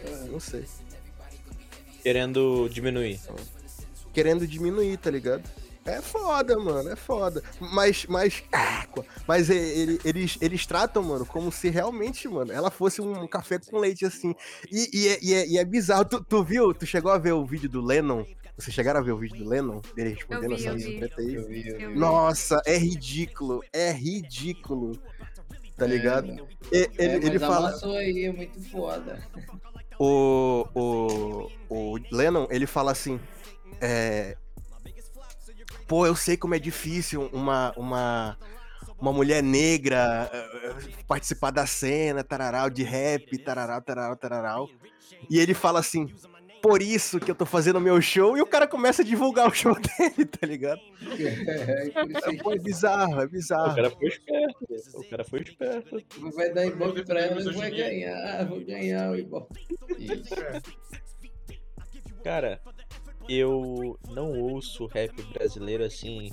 Ah, 0.05 0.25
Não 0.31 0.41
sei. 0.41 0.65
Querendo 2.03 2.69
diminuir. 2.71 3.21
querendo 4.13 4.47
diminuir, 4.47 4.97
tá 4.99 5.11
ligado? 5.11 5.43
É 5.85 6.01
foda, 6.01 6.59
mano, 6.59 6.89
é 6.89 6.97
foda. 6.97 7.43
Mas, 7.61 8.07
mas, 8.07 8.43
mas 9.27 9.49
ele- 9.51 10.01
eles, 10.05 10.37
eles 10.41 10.67
tratam, 10.67 11.01
mano, 11.03 11.25
como 11.25 11.53
se 11.53 11.69
realmente, 11.69 12.27
mano, 12.29 12.51
ela 12.53 12.71
fosse 12.73 13.01
um 13.01 13.27
café 13.29 13.59
com 13.61 13.79
leite, 13.79 14.05
assim. 14.05 14.35
E, 14.71 14.89
e 14.93 15.09
é, 15.09 15.19
e 15.23 15.35
é- 15.35 15.47
e 15.47 15.59
é 15.59 15.65
bizarro. 15.65 16.05
Tu, 16.05 16.25
tu 16.25 16.43
viu? 16.43 16.75
Tu 16.75 16.87
chegou 16.87 17.13
a 17.13 17.19
ver 17.19 17.33
o 17.33 17.45
vídeo 17.47 17.69
do 17.69 17.81
Lennon? 17.81 18.25
Vocês 18.57 18.75
chegaram 18.75 19.01
a 19.01 19.03
ver 19.03 19.13
o 19.13 19.19
vídeo 19.19 19.37
do 19.45 19.49
Lennon? 19.49 19.81
Dele 19.95 20.11
respondendo 20.15 20.55
essa 20.55 20.73
treta 20.73 21.21
aí? 21.21 21.95
Nossa, 21.95 22.61
é 22.65 22.77
ridículo. 22.77 23.63
É 23.73 23.93
ridículo. 23.93 24.99
Tá 25.77 25.87
ligado? 25.87 26.31
É, 26.73 26.79
E- 26.79 26.91
é, 26.99 27.05
ele, 27.05 27.27
ele 27.27 27.39
fala. 27.39 27.71
aí, 27.99 28.25
é 28.25 28.33
muito 28.33 28.61
foda. 28.71 29.23
o, 29.99 30.67
o, 30.75 31.51
o 31.69 31.99
Lennon, 32.11 32.47
ele 32.51 32.67
fala 32.67 32.93
assim, 32.93 33.21
é, 33.81 34.37
pô, 35.87 36.07
eu 36.07 36.17
sei 36.17 36.37
como 36.37 36.55
é 36.55 36.59
difícil 36.59 37.29
uma, 37.33 37.73
uma, 37.77 38.39
uma 38.99 39.13
mulher 39.13 39.43
negra 39.43 40.31
eh, 40.33 40.51
eh, 40.65 40.75
participar 41.07 41.51
da 41.51 41.67
cena, 41.67 42.25
tararau, 42.25 42.71
de 42.71 42.83
rap, 42.83 43.37
tararau, 43.39 43.83
tararau, 43.83 44.17
tararau. 44.17 44.71
E 45.31 45.39
ele 45.39 45.55
fala 45.55 45.81
assim, 45.81 46.07
por 46.63 46.83
isso 46.83 47.21
que 47.21 47.31
eu 47.31 47.35
tô 47.35 47.47
fazendo 47.47 47.81
meu 47.81 48.01
show, 48.01 48.37
e 48.37 48.41
o 48.43 48.47
cara 48.47 48.67
começa 48.67 49.03
a 49.03 49.05
divulgar 49.05 49.49
o 49.49 49.55
show 49.55 49.75
dele, 49.79 50.25
tá 50.27 50.47
ligado? 50.47 50.81
É, 51.19 51.89
É, 52.31 52.43
pô, 52.43 52.53
é 52.53 52.59
bizarro, 52.59 53.21
é 53.21 53.25
O 53.25 53.29
bizarro. 53.29 53.75
cara 53.77 53.91
foi 53.91 54.09
esperto. 54.09 54.67
O 54.95 55.05
cara 55.09 55.25
foi 55.25 55.41
esperto. 55.43 56.03
que 56.03 56.31
vai 56.33 56.53
dar 56.53 56.67
ibope 56.67 57.05
pra 57.05 57.21
ela 57.21 57.41
em 57.41 57.53
vai 57.53 57.71
ganhar, 57.71 58.47
vou 58.47 58.61
ganhar 58.65 59.11
o 59.11 59.17
ibope. 59.17 59.67
Isso. 59.99 60.35
Cara, 62.25 62.61
eu 63.29 63.99
não 64.11 64.33
ouço 64.33 64.87
rap 64.87 65.21
brasileiro 65.33 65.85
assim 65.85 66.31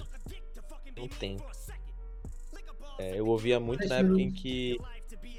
há 0.98 1.02
um 1.02 1.08
tempo. 1.08 1.44
É, 3.00 3.20
eu 3.20 3.28
ouvia 3.28 3.60
muito 3.60 3.88
na 3.88 3.98
época 3.98 4.22
em 4.22 4.32
que 4.32 4.78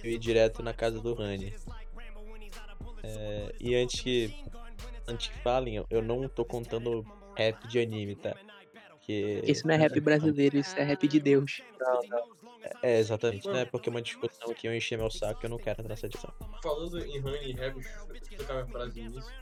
eu 0.02 0.10
ia 0.10 0.18
direto 0.18 0.62
na 0.62 0.72
casa 0.72 1.00
do 1.00 1.14
Rani. 1.14 1.52
É, 3.02 3.54
e 3.60 3.74
antes 3.74 4.00
que, 4.00 4.34
antes 5.06 5.28
que 5.28 5.38
falem, 5.40 5.84
eu- 5.90 6.02
não 6.02 6.28
tô 6.28 6.44
contando 6.44 7.04
rap 7.36 7.66
de 7.66 7.80
anime, 7.80 8.16
tá? 8.16 8.36
Porque... 8.90 9.42
Isso 9.44 9.66
não 9.66 9.74
é 9.74 9.76
rap 9.76 10.00
brasileiro, 10.00 10.56
isso 10.56 10.78
é 10.78 10.82
rap 10.82 11.06
de 11.06 11.20
Deus. 11.20 11.60
É, 12.82 12.98
exatamente, 12.98 13.46
né? 13.48 13.64
Porque 13.66 13.88
é 13.88 13.92
uma 13.92 14.00
discussão 14.00 14.52
que 14.54 14.66
eu 14.66 14.74
encher 14.74 14.96
meu 14.96 15.10
saco 15.10 15.40
e 15.42 15.46
eu 15.46 15.50
não 15.50 15.58
quero 15.58 15.80
entrar 15.80 15.88
nessa 15.88 16.08
discussão. 16.08 16.34
Falando 16.62 16.98
em 17.04 17.22
Honey 17.22 17.50
e 17.50 17.52
Rap, 17.52 17.74
deixa 17.74 18.42
eu 18.42 18.54
minha 18.54 18.66
frase 18.66 19.00
início. 19.00 19.32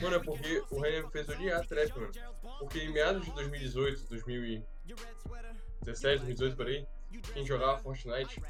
Mano, 0.00 0.16
é 0.16 0.18
porque 0.18 0.62
o 0.70 0.78
Honey 0.78 1.02
me 1.02 1.10
fez 1.10 1.28
odiar 1.28 1.66
trap, 1.66 1.90
mano. 1.96 2.12
Porque 2.58 2.80
em 2.80 2.92
meados 2.92 3.24
de 3.24 3.32
2018, 3.32 4.08
2017, 4.08 6.24
2018 6.24 6.56
por 6.56 6.66
aí, 6.66 6.86
quem 7.32 7.46
jogava 7.46 7.78
Fortnite, 7.78 8.40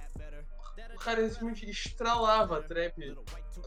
o 0.94 0.98
cara 0.98 1.28
simplesmente 1.28 1.70
estralava 1.70 2.62
trap 2.62 3.14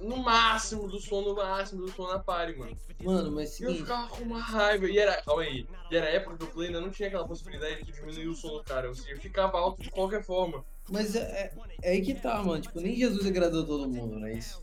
no 0.01 0.17
máximo 0.17 0.88
do 0.88 1.00
som, 1.00 1.22
no 1.22 1.36
máximo 1.36 1.81
do 1.86 1.91
som 1.91 2.07
na 2.07 2.19
party, 2.19 2.57
mano. 2.57 2.77
Mano, 3.03 3.31
mas 3.31 3.60
E 3.60 3.63
eu 3.63 3.75
ficava 3.75 4.07
com 4.07 4.24
uma 4.24 4.41
raiva. 4.41 4.86
E 4.88 4.98
era, 4.98 5.22
calma 5.22 5.43
aí, 5.43 5.67
e 5.91 5.95
era 5.95 6.07
a 6.07 6.10
época 6.10 6.38
que 6.38 6.43
o 6.43 6.48
Play 6.48 6.67
ainda 6.67 6.81
não 6.81 6.89
tinha 6.89 7.07
aquela 7.07 7.27
possibilidade 7.27 7.84
de 7.84 7.91
diminuir 7.91 8.27
o 8.27 8.36
som 8.36 8.50
do 8.50 8.63
cara. 8.63 8.88
Ou 8.88 8.95
seja, 8.95 9.19
ficava 9.19 9.57
alto 9.57 9.81
de 9.81 9.91
qualquer 9.91 10.24
forma. 10.24 10.65
mas 10.89 11.15
é, 11.15 11.19
é, 11.22 11.51
é 11.81 11.91
aí 11.91 12.01
que 12.01 12.13
tá, 12.15 12.41
mano. 12.43 12.62
Tipo, 12.62 12.79
nem 12.79 12.95
Jesus 12.95 13.25
agradou 13.25 13.65
todo 13.65 13.89
mundo, 13.89 14.19
não 14.19 14.27
é 14.27 14.34
isso? 14.34 14.60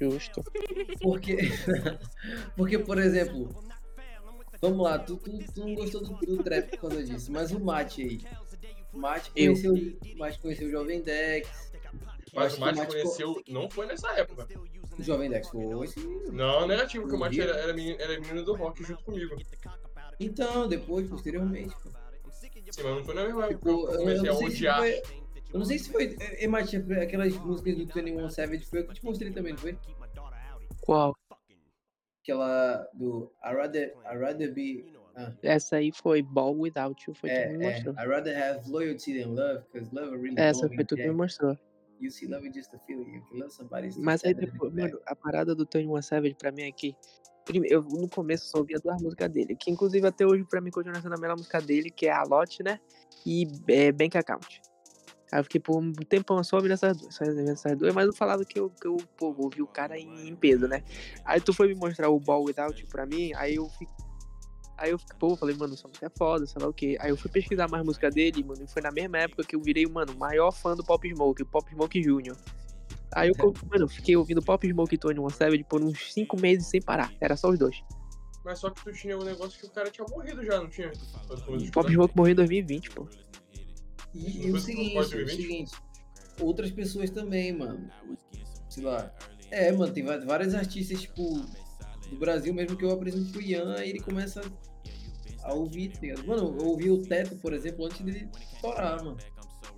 Justo. 0.00 0.42
Porque, 1.02 1.36
porque 2.56 2.78
por 2.78 2.98
exemplo, 2.98 3.48
vamos 4.60 4.84
lá, 4.84 4.98
tu, 4.98 5.16
tu, 5.16 5.30
tu 5.52 5.60
não 5.60 5.74
gostou 5.74 6.02
do, 6.02 6.14
do 6.14 6.42
trap 6.42 6.70
por 6.70 6.80
causa 6.82 7.02
disso, 7.02 7.32
mas 7.32 7.50
o 7.50 7.60
Mate 7.60 8.02
aí. 8.02 8.20
O 8.92 8.98
Mate 8.98 9.30
Eu. 9.34 9.52
conheceu, 9.52 9.74
o 9.74 10.18
Mate 10.18 10.38
conheceu 10.38 10.68
o 10.68 10.70
Jovem 10.70 11.02
Dex. 11.02 11.67
Eu 12.32 12.40
Mas 12.40 12.54
o 12.56 12.60
Mate 12.60 12.80
co- 12.80 12.86
conheceu, 12.86 13.42
não 13.48 13.70
foi 13.70 13.86
nessa 13.86 14.08
época. 14.12 14.46
O 14.98 15.02
Jovem 15.02 15.30
Dex 15.30 15.48
foi. 15.48 15.64
Não, 16.32 16.66
negativo, 16.66 17.08
que 17.08 17.14
o 17.14 17.18
Mate 17.18 17.40
era, 17.40 17.56
era, 17.56 17.72
menino, 17.72 17.96
era 18.00 18.20
menino 18.20 18.44
do 18.44 18.54
rock 18.54 18.82
junto 18.84 19.04
comigo. 19.04 19.36
Então, 20.20 20.68
depois, 20.68 21.08
posteriormente. 21.08 21.74
Sim, 22.70 22.82
mas 22.82 22.96
não 22.96 23.04
foi 23.04 23.14
na 23.14 23.24
mesma 23.24 23.46
época 23.46 23.56
Tipo, 23.56 23.70
eu 23.70 23.76
eu, 23.86 23.92
eu 23.92 23.98
comecei 23.98 24.28
a 24.28 24.32
não 24.32 24.38
sei 24.38 24.50
se 24.50 24.56
odiar. 24.56 24.78
foi. 24.78 25.02
Eu 25.52 25.58
não 25.58 25.64
sei 25.66 25.78
se 25.78 25.90
foi. 25.90 26.16
É, 26.20 26.44
é, 26.44 26.48
Mate, 26.48 26.76
aquelas 26.76 27.34
músicas 27.38 27.74
do 27.74 27.78
21 27.86 28.28
Savage 28.28 28.64
foi 28.66 28.80
eu 28.80 28.86
que 28.86 28.94
te 28.94 29.04
mostrei 29.04 29.32
também, 29.32 29.52
não 29.52 29.58
foi? 29.58 29.78
Qual? 30.82 31.16
Aquela 32.22 32.86
do 32.92 33.32
I 33.42 33.54
rather, 33.54 33.94
I 34.04 34.16
rather 34.16 34.52
be. 34.52 34.92
Ah, 35.16 35.32
Essa 35.42 35.76
aí 35.76 35.90
foi 35.90 36.22
Ball 36.22 36.56
Without 36.56 37.02
You, 37.08 37.14
foi 37.14 37.30
tu 37.30 37.34
que 37.40 37.48
me 37.48 37.64
é, 37.64 37.68
é, 37.68 37.72
mostrou. 37.72 37.94
I 37.94 38.06
rather 38.06 38.36
have 38.36 38.70
loyalty 38.70 39.20
than 39.20 39.34
love, 39.34 39.64
because 39.72 39.92
love 39.92 40.14
really 40.16 40.38
Essa 40.38 40.68
foi 40.68 40.84
tu 40.84 40.94
que 40.94 41.06
me 41.06 41.12
mostrou. 41.12 41.58
You 42.00 42.10
see 42.10 42.26
love 42.28 42.48
just 42.52 42.72
a 42.74 42.78
feeling. 42.86 43.14
You 43.14 43.22
can 43.28 43.38
love 43.40 43.50
somebody. 43.52 43.90
Mas 43.98 44.24
aí 44.24 44.34
depois, 44.34 44.72
back. 44.72 44.92
mano, 44.92 45.02
a 45.06 45.16
parada 45.16 45.54
do 45.54 45.66
Tony 45.66 45.86
One 45.86 46.02
Savage 46.02 46.34
pra 46.34 46.52
mim 46.52 46.62
é 46.62 46.72
que. 46.72 46.94
prime- 47.44 47.66
Eu 47.70 47.82
no 47.82 48.08
começo 48.08 48.48
só 48.48 48.58
ouvia 48.58 48.78
duas 48.78 49.00
músicas 49.02 49.30
dele, 49.30 49.56
que 49.56 49.70
inclusive 49.70 50.06
até 50.06 50.26
hoje 50.26 50.44
pra 50.44 50.60
mim 50.60 50.70
continua 50.70 51.00
sendo 51.00 51.14
a 51.14 51.18
melhor 51.18 51.36
música 51.36 51.60
dele, 51.60 51.90
que 51.90 52.06
é 52.06 52.12
a 52.12 52.22
Lot, 52.22 52.62
né? 52.62 52.78
E 53.26 53.46
é, 53.68 53.90
Bank 53.90 54.16
Account. 54.16 54.60
Aí 55.30 55.40
eu 55.40 55.44
fiquei 55.44 55.60
por 55.60 55.76
um 55.76 55.92
tempão 55.92 56.42
só 56.42 56.56
ouvindo 56.56 56.72
essas 56.72 56.96
duas, 56.96 57.14
só 57.14 57.24
ouvindo 57.24 57.50
essas 57.50 57.76
duas, 57.76 57.94
mas 57.94 58.06
eu 58.06 58.14
falava 58.14 58.44
que 58.46 58.58
eu, 58.58 58.70
que 58.70 58.86
eu 58.86 58.96
pô, 59.16 59.34
ouvi 59.36 59.60
o 59.60 59.66
cara 59.66 59.98
em, 59.98 60.28
em 60.28 60.34
peso, 60.36 60.66
né? 60.66 60.82
Aí 61.24 61.40
tu 61.40 61.52
foi 61.52 61.68
me 61.68 61.74
mostrar 61.74 62.08
o 62.08 62.18
Ball 62.18 62.44
Without 62.44 62.86
pra 62.86 63.04
mim, 63.04 63.32
aí 63.34 63.56
eu 63.56 63.68
fiquei. 63.70 63.88
Aí 64.78 64.92
eu 64.92 64.98
fiquei, 64.98 65.16
pô, 65.18 65.36
falei, 65.36 65.56
mano, 65.56 65.74
essa 65.74 65.88
música 65.88 66.06
é 66.06 66.10
foda, 66.16 66.46
sei 66.46 66.62
lá 66.62 66.68
o 66.68 66.72
quê. 66.72 66.96
Aí 67.00 67.10
eu 67.10 67.16
fui 67.16 67.28
pesquisar 67.28 67.68
mais 67.68 67.84
música 67.84 68.08
dele, 68.10 68.44
mano, 68.44 68.62
e 68.62 68.66
foi 68.68 68.80
na 68.80 68.92
mesma 68.92 69.18
época 69.18 69.42
que 69.42 69.56
eu 69.56 69.60
virei, 69.60 69.84
mano, 69.86 70.12
o 70.12 70.16
maior 70.16 70.52
fã 70.52 70.76
do 70.76 70.84
Pop 70.84 71.06
Smoke, 71.06 71.42
o 71.42 71.46
Pop 71.46 71.68
Smoke 71.68 72.00
Jr. 72.00 72.36
Aí 73.12 73.28
eu, 73.28 73.54
mano, 73.68 73.84
eu 73.84 73.88
fiquei 73.88 74.16
ouvindo 74.16 74.40
Pop 74.40 74.66
Smoke 74.66 74.94
e 74.94 74.98
Tony 74.98 75.18
One 75.18 75.32
Savage 75.32 75.64
por 75.64 75.82
uns 75.82 76.12
5 76.12 76.40
meses 76.40 76.68
sem 76.68 76.80
parar. 76.80 77.12
Era 77.20 77.36
só 77.36 77.48
os 77.48 77.58
dois. 77.58 77.82
Mas 78.44 78.60
só 78.60 78.70
que 78.70 78.84
tu 78.84 78.92
tinha 78.92 79.18
um 79.18 79.24
negócio 79.24 79.58
que 79.58 79.66
o 79.66 79.70
cara 79.70 79.90
tinha 79.90 80.06
morrido 80.08 80.44
já, 80.44 80.60
não 80.60 80.68
tinha? 80.68 80.92
Pop. 81.72 81.92
Smoke 81.92 82.16
morreu 82.16 82.32
em 82.32 82.36
2020, 82.36 82.90
pô. 82.90 83.08
E, 84.14 84.46
e 84.46 84.52
o 84.52 84.60
seguinte, 84.60 84.96
o 84.96 85.00
2020? 85.00 85.36
seguinte, 85.36 85.72
outras 86.40 86.70
pessoas 86.70 87.10
também, 87.10 87.52
mano. 87.52 87.90
Sei 88.68 88.84
lá. 88.84 89.12
É, 89.50 89.72
mano, 89.72 89.92
tem 89.92 90.04
vários 90.04 90.54
artistas, 90.54 91.00
tipo, 91.00 91.44
do 92.10 92.16
Brasil 92.16 92.52
mesmo 92.54 92.76
que 92.76 92.84
eu 92.84 92.90
apresento 92.90 93.30
pro 93.32 93.42
Ian 93.42 93.76
e 93.84 93.90
ele 93.90 94.00
começa 94.00 94.40
a 95.42 95.54
ouvir, 95.54 95.92
tá 95.92 96.00
ligado? 96.00 96.26
Mano, 96.26 96.56
eu 96.58 96.66
ouvi 96.66 96.90
o 96.90 97.02
Teto, 97.02 97.36
por 97.36 97.52
exemplo, 97.52 97.86
antes 97.86 98.00
dele 98.00 98.28
estourar, 98.54 99.02
mano. 99.04 99.16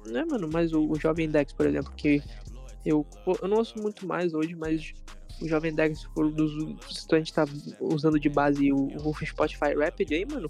Né, 0.06 0.24
mano, 0.24 0.48
mas 0.50 0.72
o, 0.72 0.88
o 0.88 0.98
Jovem 0.98 1.28
Dex, 1.28 1.52
por 1.52 1.66
exemplo, 1.66 1.92
que 1.94 2.22
eu, 2.84 3.06
eu 3.42 3.48
não 3.48 3.58
ouço 3.58 3.78
muito 3.78 4.06
mais 4.06 4.32
hoje, 4.32 4.54
mas 4.54 4.92
o 5.40 5.48
Jovem 5.48 5.74
Dex, 5.74 6.06
por 6.14 6.26
um 6.26 6.30
dos, 6.30 6.52
se 6.90 7.06
a 7.14 7.18
gente 7.18 7.32
tá 7.32 7.44
usando 7.80 8.18
de 8.18 8.28
base 8.28 8.72
o, 8.72 8.86
o 8.86 9.14
Spotify 9.24 9.74
Rapid 9.78 10.12
aí, 10.12 10.26
mano, 10.26 10.48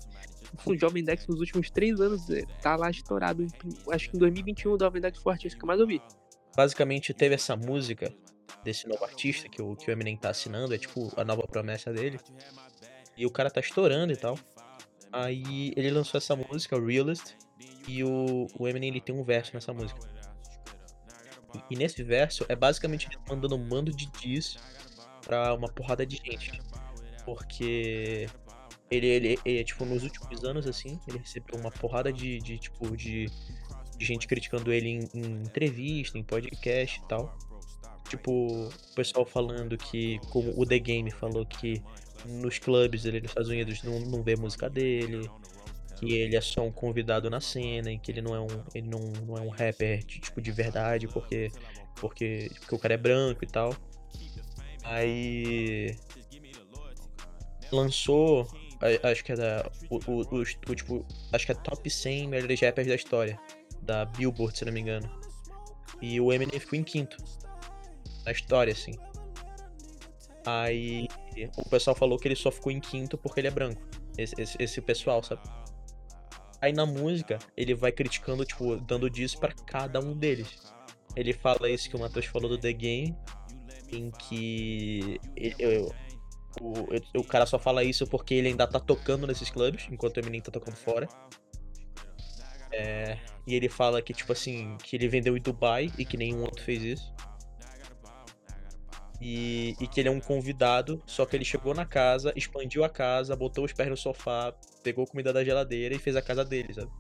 o 0.65 0.77
Jovem 0.77 1.05
Dex 1.05 1.27
nos 1.27 1.41
últimos 1.41 1.71
3 1.71 2.01
anos 2.01 2.29
eh, 2.31 2.45
tá 2.61 2.77
lá 2.77 2.91
estourado. 2.91 3.47
Acho 3.91 4.11
que 4.11 4.17
em 4.17 4.21
2021 4.21 4.73
o 4.73 4.79
Jovem 4.79 5.01
Dex 5.01 5.19
foi 5.19 5.31
o 5.31 5.35
artista 5.35 5.59
que 5.59 5.65
eu 5.65 5.69
mais 5.69 5.81
ouvi. 5.81 6.03
Basicamente 6.57 7.15
teve 7.15 7.37
essa 7.37 7.57
música 7.57 8.13
desse 8.64 8.87
novo 8.88 9.04
artista 9.04 9.49
que 9.49 9.61
o, 9.61 9.76
que 9.76 9.90
o 9.90 9.92
Eminem 9.92 10.16
tá 10.16 10.30
assinando, 10.30 10.75
é 10.75 10.78
tipo 10.78 11.12
a 11.16 11.25
nova 11.25 11.47
promessa 11.47 11.92
dele. 11.92 12.19
E 13.16 13.26
o 13.26 13.30
cara 13.30 13.50
tá 13.50 13.61
estourando 13.61 14.12
e 14.12 14.16
tal. 14.16 14.38
Aí 15.12 15.73
ele 15.76 15.90
lançou 15.90 16.19
essa 16.19 16.37
música, 16.37 16.78
Realist, 16.78 17.35
e 17.88 18.04
o, 18.04 18.47
o 18.59 18.69
Eminem 18.69 18.90
ele 18.90 19.00
tem 19.00 19.14
um 19.14 19.25
verso 19.25 19.52
nessa 19.54 19.73
música. 19.73 20.00
E, 21.54 21.75
e 21.75 21.76
nesse 21.76 22.02
verso 22.02 22.45
é 22.49 22.54
basicamente 22.54 23.09
ele 23.09 23.19
mandando 23.28 23.57
um 23.57 23.69
mando 23.69 23.90
de 23.90 24.07
diz 24.07 24.57
pra 25.23 25.54
uma 25.54 25.69
porrada 25.69 26.07
de 26.07 26.16
gente. 26.16 26.61
Porque 27.25 28.28
ele, 28.90 29.07
ele, 29.07 29.38
ele, 29.45 29.64
tipo, 29.64 29.85
nos 29.85 30.02
últimos 30.02 30.45
anos, 30.45 30.66
assim, 30.66 30.99
ele 31.07 31.19
recebeu 31.19 31.59
uma 31.59 31.71
porrada 31.71 32.12
de, 32.12 32.38
de 32.38 32.59
tipo, 32.59 32.97
de, 32.97 33.26
de 33.97 34.04
gente 34.04 34.26
criticando 34.26 34.73
ele 34.73 34.88
em, 34.88 35.09
em 35.14 35.42
entrevista, 35.42 36.19
em 36.19 36.25
podcast 36.25 36.99
e 36.99 37.09
tal. 37.09 37.37
Tipo, 38.11 38.67
o 38.67 38.95
pessoal 38.97 39.25
falando 39.25 39.79
que, 39.79 40.19
como 40.31 40.52
o 40.61 40.67
The 40.67 40.79
Game 40.81 41.11
falou 41.12 41.47
que 41.47 41.81
nos 42.26 42.59
clubes 42.59 43.07
ali 43.07 43.21
nos 43.21 43.31
Estados 43.31 43.49
Unidos 43.49 43.83
não, 43.85 44.00
não 44.00 44.23
vê 44.23 44.35
música 44.35 44.69
dele, 44.69 45.31
que 45.97 46.12
ele 46.14 46.35
é 46.37 46.40
só 46.40 46.62
um 46.62 46.73
convidado 46.73 47.31
na 47.31 47.40
cena 47.40 47.93
e 47.93 47.99
que 48.00 48.11
ele 48.11 48.21
não 48.21 48.35
é 48.35 48.40
um, 48.40 48.49
ele 48.75 48.88
não, 48.88 48.99
não 49.26 49.38
é 49.38 49.40
um 49.40 49.49
rapper 49.49 50.05
de, 50.05 50.19
tipo 50.21 50.40
de 50.43 50.50
verdade 50.50 51.07
porque, 51.07 51.52
porque 51.95 52.50
porque 52.59 52.75
o 52.75 52.79
cara 52.81 52.95
é 52.95 52.97
branco 52.97 53.45
e 53.45 53.47
tal. 53.47 53.75
Aí 54.83 55.97
lançou, 57.71 58.49
acho 59.05 59.25
que 59.25 59.33
é 59.33 59.37
da 59.37 59.71
o, 59.88 59.97
o, 60.11 60.21
o- 60.23 60.40
o, 60.43 60.75
tipo, 60.75 61.07
acho 61.33 61.47
que 61.47 61.52
é 61.52 61.55
top 61.55 61.88
100 61.88 62.26
melhores 62.29 62.61
rappers 62.61 62.88
da 62.88 62.95
história 62.97 63.38
da 63.83 64.05
Billboard, 64.05 64.59
se 64.59 64.64
não 64.64 64.73
me 64.73 64.81
engano. 64.81 65.09
E 66.02 66.21
o 66.21 66.33
Eminem 66.33 66.59
ficou 66.59 66.79
em 66.79 66.83
quinto 66.83 67.17
na 68.25 68.33
história 68.33 68.73
assim. 68.73 68.93
Aí 70.47 71.07
o 71.57 71.69
pessoal 71.69 71.95
falou 71.95 72.19
que 72.19 72.27
ele 72.29 72.37
só 72.37 72.50
ficou 72.50 72.73
em 72.73 72.81
quinto 72.81 73.19
porque 73.19 73.41
ele 73.41 73.49
é 73.49 73.50
branco. 73.50 73.81
Esse, 74.17 74.35
esse, 74.41 74.57
esse 74.62 74.81
pessoal, 74.81 75.23
sabe? 75.23 75.43
Aí 76.61 76.73
na 76.73 76.85
música, 76.85 77.39
ele 77.57 77.75
vai 77.75 77.91
criticando, 77.93 78.45
tipo, 78.45 78.77
dando 78.77 79.09
disso 79.09 79.39
pra 79.39 79.53
cada 79.53 79.99
um 80.00 80.15
deles. 80.17 80.73
Ele 81.17 81.33
fala 81.33 81.69
isso 81.71 81.89
que 81.89 81.97
o 81.97 81.99
Matheus 82.00 82.27
falou 82.27 82.49
do 82.49 82.59
The 82.59 82.73
Game, 82.73 83.17
em 83.93 84.11
que 84.11 85.19
ele- 85.37 85.55
eu- 85.59 85.95
o, 86.61 87.19
o 87.21 87.25
cara 87.25 87.47
só 87.47 87.59
fala 87.59 87.83
isso 87.85 88.07
porque 88.07 88.35
ele 88.35 88.49
ainda 88.49 88.67
tá 88.67 88.79
tocando 88.81 89.27
nesses 89.27 89.50
clubes, 89.50 89.87
enquanto 89.91 90.17
o 90.17 90.21
Eminem 90.21 90.41
tá 90.41 90.50
tocando 90.50 90.77
fora. 90.77 91.09
É, 92.73 93.19
e 93.47 93.55
ele 93.55 93.69
fala 93.69 94.00
que, 94.03 94.12
tipo 94.12 94.33
assim, 94.33 94.77
que 94.83 94.97
ele 94.97 95.09
vendeu 95.09 95.37
em 95.37 95.41
Dubai 95.41 95.91
e 95.99 96.05
que 96.05 96.17
nenhum 96.17 96.43
outro 96.43 96.62
fez 96.62 96.83
isso. 96.83 97.12
E, 99.21 99.77
e 99.79 99.87
que 99.87 100.00
ele 100.00 100.09
é 100.09 100.12
um 100.12 100.21
convidado, 100.21 101.03
só 101.07 101.27
que 101.27 101.37
ele 101.37 101.45
chegou 101.45 101.75
na 101.75 101.85
casa, 101.85 102.33
expandiu 102.35 102.83
a 102.85 102.89
casa, 102.89 103.37
botou 103.37 103.65
os 103.65 103.73
pés 103.73 103.89
no 103.91 103.97
sofá, 103.97 104.55
pegou 104.83 105.07
comida 105.07 105.31
da 105.33 105.45
geladeira 105.45 105.95
e 105.95 105.99
fez 105.99 106.17
a 106.17 106.23
casa 106.23 106.43
dele, 106.45 106.73
sabe? 106.73 106.91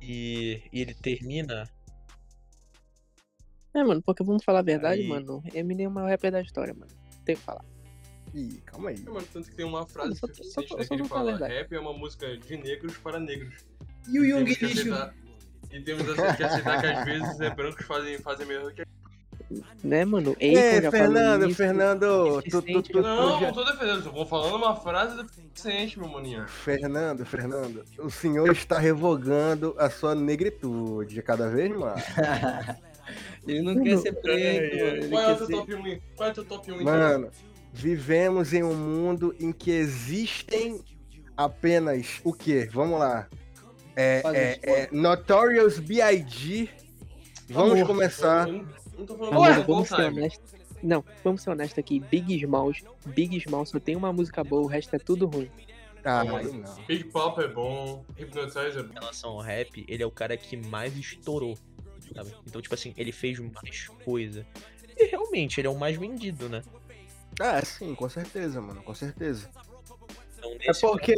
E, 0.00 0.62
e 0.72 0.80
ele 0.80 0.94
termina. 0.94 1.68
É, 3.74 3.82
mano, 3.82 4.00
porque 4.02 4.22
vamos 4.22 4.44
falar 4.44 4.60
a 4.60 4.62
verdade, 4.62 5.00
Aí- 5.02 5.08
mano. 5.08 5.42
Eminem 5.52 5.86
é 5.86 5.88
o 5.88 5.92
maior 5.92 6.08
rapper 6.10 6.30
da 6.30 6.40
história, 6.40 6.72
mano. 6.74 6.92
Tem 7.24 7.34
que 7.34 7.42
falar. 7.42 7.64
Ih, 8.32 8.60
calma 8.66 8.90
aí. 8.90 8.96
É, 9.04 9.10
mano, 9.10 9.26
tanto 9.32 9.48
que 9.50 9.56
tem 9.56 9.64
uma 9.66 9.86
frase 9.86 10.16
Só- 10.16 10.28
que 10.28 10.36
só- 10.36 10.44
só- 10.44 10.60
né, 10.60 10.66
só 10.68 10.76
que 10.88 10.94
ele 10.94 11.02
vou 11.02 11.08
falar 11.08 11.20
a 11.20 11.24
fala, 11.24 11.38
verdade. 11.38 11.54
rap 11.54 11.72
é 11.74 11.80
uma 11.80 11.92
música 11.92 12.36
de 12.36 12.56
negros 12.56 12.96
para 12.98 13.18
negros. 13.18 13.64
E 14.08 14.18
o 14.20 14.24
Young 14.24 14.44
Lixo? 14.44 14.64
E 15.72 15.80
temos 15.82 16.02
que 16.36 16.42
aceitar 16.44 16.80
que 16.80 16.86
às 16.86 17.04
vezes 17.04 17.40
é 17.40 17.50
brancos 17.50 17.84
fazem, 17.86 18.18
fazem 18.18 18.46
melhor 18.46 18.72
que 18.72 18.82
Né, 19.82 20.04
mano? 20.04 20.32
Akon 20.32 20.38
É, 20.40 20.90
Fernando, 20.90 21.46
isso. 21.46 21.56
Fernando, 21.56 22.42
tu, 22.42 22.50
tu, 22.50 22.60
50 22.66 22.72
tu, 22.72 22.92
tu 22.92 23.02
Não, 23.02 23.40
já- 23.40 23.46
não 23.48 23.52
tô 23.54 23.64
defendendo, 23.64 24.06
eu 24.06 24.12
vou 24.12 24.26
falando 24.26 24.56
uma 24.56 24.76
frase 24.76 25.22
deficiente, 25.22 25.98
meu 25.98 26.08
maninho. 26.08 26.46
Fernando, 26.48 27.24
Fernando, 27.24 27.84
o 27.98 28.10
senhor 28.10 28.50
está 28.50 28.78
revogando 28.78 29.74
a 29.78 29.90
sua 29.90 30.14
negritude 30.14 31.20
cada 31.22 31.48
vez 31.48 31.70
mais. 31.76 32.04
Ele 33.46 33.62
não 33.62 33.82
quer 33.82 33.98
ser 33.98 34.12
preto, 34.14 34.76
mano. 34.78 35.08
Qual 35.10 35.22
é 35.22 35.32
o 35.32 35.46
top 35.46 35.74
1? 35.74 36.00
Qual 36.16 36.28
é 36.28 36.32
o 36.32 36.34
teu 36.34 36.44
top 36.44 36.72
1 36.72 36.82
Mano, 36.82 37.30
vivemos 37.72 38.52
em 38.54 38.62
um 38.62 38.74
mundo 38.74 39.34
em 39.38 39.52
que 39.52 39.70
existem 39.70 40.80
apenas 41.36 42.20
o 42.24 42.32
quê? 42.32 42.68
Vamos 42.72 42.98
lá. 42.98 43.28
É, 43.96 44.22
é, 44.24 44.70
um 44.70 44.74
é, 44.74 44.88
Notorious 44.90 45.78
B.I.G. 45.78 46.68
Vamos 47.48 47.72
Amor, 47.74 47.86
começar. 47.86 48.48
Eu 48.48 48.64
não, 48.98 49.06
tô 49.06 49.16
falando 49.16 49.34
Amor, 49.34 49.54
do 49.54 49.64
vamos 49.64 49.88
ser 49.88 50.00
honestos. 50.00 50.54
Não, 50.82 51.04
vamos 51.22 51.42
ser 51.42 51.50
honestos 51.50 51.78
aqui. 51.78 52.00
Big 52.00 52.36
Smalls, 52.36 52.84
Big 53.06 53.36
Smalls 53.38 53.70
só 53.70 53.80
tem 53.80 53.96
uma 53.96 54.12
música 54.12 54.44
boa, 54.44 54.62
o 54.62 54.66
resto 54.66 54.94
é 54.94 54.98
tudo 54.98 55.26
ruim. 55.26 55.50
Ah, 56.04 56.22
Não, 56.22 56.36
aí 56.36 56.52
não. 56.52 56.74
Big 56.86 57.04
Pop 57.04 57.40
é 57.40 57.48
bom, 57.48 58.04
Hypnotize 58.18 58.78
é 58.78 58.82
bom. 58.82 58.90
Em 58.90 58.94
relação 58.94 59.30
ao 59.30 59.40
rap, 59.40 59.84
ele 59.88 60.02
é 60.02 60.06
o 60.06 60.10
cara 60.10 60.36
que 60.36 60.56
mais 60.56 60.94
estourou. 60.96 61.56
Sabe? 62.14 62.34
Então, 62.46 62.60
tipo 62.60 62.74
assim, 62.74 62.92
ele 62.96 63.10
fez 63.10 63.38
mais 63.38 63.88
coisa. 64.04 64.46
E 64.96 65.06
realmente, 65.06 65.58
ele 65.58 65.66
é 65.66 65.70
o 65.70 65.78
mais 65.78 65.96
vendido, 65.96 66.48
né? 66.48 66.62
Ah, 67.40 67.64
sim, 67.64 67.94
com 67.94 68.08
certeza, 68.08 68.60
mano, 68.60 68.82
com 68.82 68.94
certeza. 68.94 69.48
Então, 70.38 70.56
É 70.60 70.72
porque 70.74 71.12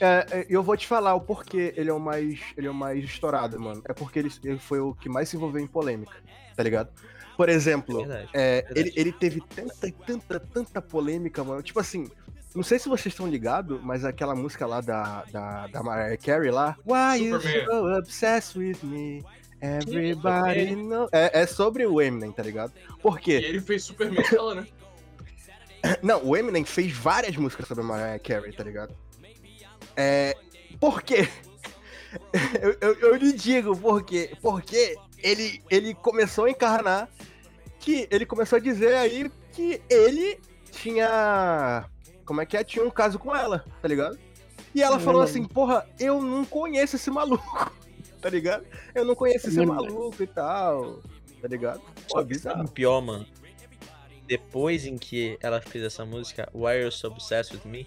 é, 0.00 0.26
é, 0.30 0.46
eu 0.48 0.62
vou 0.62 0.76
te 0.76 0.86
falar 0.86 1.14
o 1.14 1.20
porquê 1.20 1.74
ele 1.76 1.90
é 1.90 1.92
o 1.92 1.98
mais 1.98 2.40
ele 2.56 2.68
é 2.68 2.70
o 2.70 2.74
mais 2.74 3.02
estourado, 3.04 3.58
mano. 3.60 3.82
É 3.84 3.92
porque 3.92 4.20
ele, 4.20 4.30
ele 4.44 4.58
foi 4.58 4.78
o 4.78 4.94
que 4.94 5.08
mais 5.08 5.28
se 5.28 5.36
envolveu 5.36 5.60
em 5.60 5.66
polêmica, 5.66 6.16
tá 6.54 6.62
ligado? 6.62 6.90
Por 7.38 7.48
exemplo, 7.48 7.98
verdade. 7.98 8.28
é, 8.34 8.62
verdade. 8.62 8.80
ele, 8.80 8.92
ele 8.96 9.12
teve 9.12 9.40
tanta, 9.40 9.92
tanta, 10.04 10.40
tanta 10.40 10.82
polêmica, 10.82 11.44
mano. 11.44 11.62
Tipo 11.62 11.78
assim, 11.78 12.10
não 12.52 12.64
sei 12.64 12.80
se 12.80 12.88
vocês 12.88 13.14
estão 13.14 13.28
ligados, 13.28 13.80
mas 13.82 14.04
aquela 14.04 14.34
música 14.34 14.66
lá 14.66 14.80
da, 14.80 15.22
da, 15.30 15.68
da 15.68 15.82
Mariah 15.82 16.16
Carey 16.16 16.50
lá. 16.50 16.76
Why 16.84 17.22
you 17.28 17.40
Superman. 17.40 17.66
so 17.66 17.96
obsessed 17.96 18.58
with 18.58 18.78
me? 18.82 19.24
Everybody 19.62 20.74
know. 20.74 21.08
É, 21.12 21.42
é 21.42 21.46
sobre 21.46 21.86
o 21.86 22.00
Eminem, 22.00 22.32
tá 22.32 22.42
ligado? 22.42 22.72
Por 23.00 23.18
E 23.18 23.22
quê? 23.22 23.32
ele 23.34 23.60
fez 23.60 23.84
Superman 23.84 24.22
dela, 24.30 24.54
né? 24.56 24.66
Não, 26.02 26.24
o 26.24 26.36
Eminem 26.36 26.64
fez 26.64 26.92
várias 26.92 27.36
músicas 27.36 27.68
sobre 27.68 27.84
a 27.84 27.86
Mariah 27.86 28.18
Carey, 28.18 28.52
tá 28.52 28.64
ligado? 28.64 28.94
É. 29.96 30.36
Por 30.80 31.02
quê? 31.02 31.28
eu, 32.60 32.76
eu, 32.80 32.94
eu 33.00 33.14
lhe 33.16 33.32
digo 33.32 33.76
por 33.76 34.02
quê. 34.02 34.32
Porque 34.42 34.96
ele, 35.22 35.62
ele 35.70 35.94
começou 35.94 36.44
a 36.46 36.50
encarnar 36.50 37.08
que 37.80 38.08
ele 38.10 38.26
começou 38.26 38.56
a 38.56 38.60
dizer 38.60 38.94
aí 38.94 39.30
que 39.52 39.80
ele 39.88 40.40
tinha. 40.70 41.84
Como 42.24 42.40
é 42.40 42.46
que 42.46 42.56
é? 42.56 42.64
Tinha 42.64 42.84
um 42.84 42.90
caso 42.90 43.18
com 43.18 43.34
ela, 43.34 43.64
tá 43.80 43.88
ligado? 43.88 44.18
E 44.74 44.82
ela 44.82 44.96
Não, 44.96 45.04
falou 45.04 45.22
assim, 45.22 45.44
porra, 45.44 45.88
eu 45.98 46.20
não 46.20 46.44
conheço 46.44 46.96
esse 46.96 47.10
maluco, 47.10 47.72
tá 48.20 48.28
ligado? 48.28 48.66
Eu 48.94 49.04
não 49.04 49.14
conheço 49.14 49.48
esse 49.48 49.58
Mano, 49.64 49.74
maluco 49.74 50.22
e 50.22 50.26
tal, 50.26 51.00
tá 51.40 51.48
ligado? 51.48 51.80
Pô, 52.08 52.18
Sabe 52.18 52.34
bizarro. 52.34 52.64
o 52.64 52.68
pior, 52.70 53.00
mano? 53.00 53.26
Depois 54.26 54.84
em 54.84 54.98
que 54.98 55.38
ela 55.40 55.60
fez 55.62 55.82
essa 55.84 56.04
música, 56.04 56.48
Why 56.54 56.80
You're 56.80 56.90
So 56.90 57.08
Obsessed 57.08 57.56
With 57.56 57.68
Me, 57.70 57.86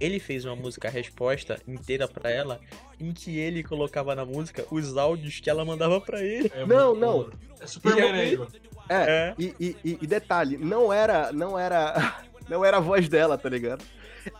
ele 0.00 0.18
fez 0.18 0.44
uma 0.44 0.56
música 0.56 0.88
resposta 0.88 1.60
inteira 1.68 2.08
pra 2.08 2.30
ela, 2.30 2.58
em 2.98 3.12
que 3.12 3.38
ele 3.38 3.62
colocava 3.62 4.14
na 4.14 4.24
música 4.24 4.64
os 4.70 4.96
áudios 4.96 5.38
que 5.40 5.48
ela 5.50 5.64
mandava 5.64 6.00
pra 6.00 6.22
ele. 6.22 6.50
É 6.54 6.64
Não, 6.66 6.94
não. 6.94 7.24
bom. 7.24 7.30
É 7.60 7.66
Superman, 7.66 8.12
né, 8.12 8.24
E 8.26 8.32
Igor? 8.32 8.48
É, 8.88 9.34
E, 9.38 9.54
e- 9.60 9.98
e- 10.02 10.06
detalhe, 10.06 10.56
não 10.56 10.92
era, 10.92 11.30
não 11.32 11.58
era, 11.58 12.18
não 12.48 12.64
era 12.64 12.78
a 12.78 12.80
voz 12.80 13.08
dela, 13.08 13.36
tá 13.38 13.48
ligado? 13.48 13.84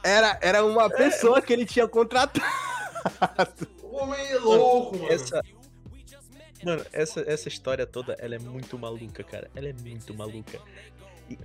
Era, 0.02 0.38
era 0.42 0.64
uma 0.64 0.88
pessoa 0.90 1.40
que 1.40 1.52
ele 1.52 1.64
tinha 1.66 1.86
contratado. 1.86 2.44
O 3.82 3.96
homem 3.96 4.20
é 4.26 4.38
louco, 4.38 4.96
mano. 4.98 5.12
Essa. 5.12 5.42
Mano, 6.62 6.84
essa, 6.92 7.20
essa 7.26 7.48
história 7.48 7.84
toda, 7.86 8.14
ela 8.20 8.34
é 8.34 8.38
muito 8.38 8.78
maluca, 8.78 9.24
cara. 9.24 9.50
Ela 9.54 9.68
é 9.68 9.72
muito 9.72 10.14
maluca. 10.14 10.60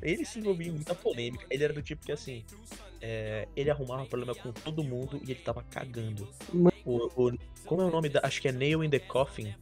Ele 0.01 0.25
se 0.25 0.39
envolvia 0.39 0.67
em 0.67 0.71
muita 0.71 0.95
polêmica. 0.95 1.45
Ele 1.49 1.63
era 1.63 1.73
do 1.73 1.81
tipo 1.81 2.05
que, 2.05 2.11
assim, 2.11 2.43
é, 3.01 3.47
ele 3.55 3.69
arrumava 3.69 4.05
problema 4.05 4.33
com 4.35 4.51
todo 4.51 4.83
mundo 4.83 5.19
e 5.25 5.31
ele 5.31 5.39
tava 5.41 5.63
cagando. 5.63 6.27
O, 6.85 7.27
o- 7.27 7.37
como 7.65 7.81
é 7.81 7.85
o 7.85 7.91
nome 7.91 8.09
da. 8.09 8.19
Acho 8.23 8.41
que 8.41 8.47
é 8.47 8.51
Nail 8.51 8.83
in 8.83 8.89
the 8.89 8.99
Coffin. 8.99 9.53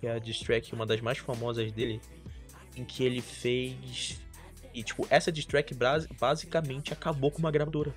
Que 0.00 0.06
é 0.06 0.12
a 0.12 0.18
diss 0.18 0.40
track, 0.40 0.72
uma 0.74 0.84
das 0.86 1.00
mais 1.00 1.18
famosas 1.18 1.70
dele. 1.72 2.00
Em 2.76 2.84
que 2.84 3.04
ele 3.04 3.20
fez. 3.22 4.20
E, 4.72 4.82
tipo, 4.82 5.06
essa 5.10 5.30
diss 5.30 5.44
track 5.46 5.72
bras- 5.74 6.06
basicamente 6.18 6.92
acabou 6.92 7.30
com 7.30 7.38
uma 7.38 7.50
gravadora. 7.50 7.94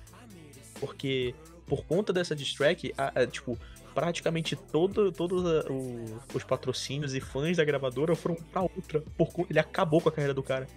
Porque, 0.80 1.34
por 1.66 1.84
conta 1.84 2.12
dessa 2.12 2.36
diss 2.36 2.54
track, 2.54 2.92
a- 2.96 3.22
a, 3.22 3.26
tipo, 3.26 3.58
praticamente 3.94 4.54
todo, 4.54 5.10
todos 5.10 5.42
os 6.32 6.44
patrocínios 6.44 7.14
e 7.14 7.20
fãs 7.20 7.56
da 7.56 7.64
gravadora 7.64 8.14
foram 8.14 8.36
pra 8.36 8.62
outra. 8.62 9.02
Ele 9.50 9.58
acabou 9.58 10.00
com 10.00 10.08
a 10.08 10.12
carreira 10.12 10.32
do 10.32 10.42
cara. 10.42 10.68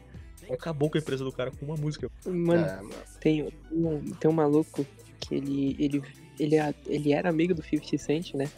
Acabou 0.54 0.90
com 0.90 0.98
a 0.98 1.02
empresa 1.02 1.24
do 1.24 1.32
cara 1.32 1.52
com 1.52 1.66
uma 1.66 1.76
música. 1.78 2.10
Mano, 2.26 2.66
É, 2.66 2.76
mano. 2.78 2.94
tem, 3.20 3.44
um, 3.72 4.00
tem 4.20 4.30
um 4.30 4.34
maluco 4.34 4.86
que 5.20 5.36
ele, 5.36 5.76
ele, 5.80 6.02
ele, 6.40 6.56
é- 6.58 6.74
ele 6.88 7.14
era 7.14 7.30
amigo 7.30 7.54
do 7.54 7.62
50 7.64 7.98
Cent, 7.98 8.34
né? 8.34 8.50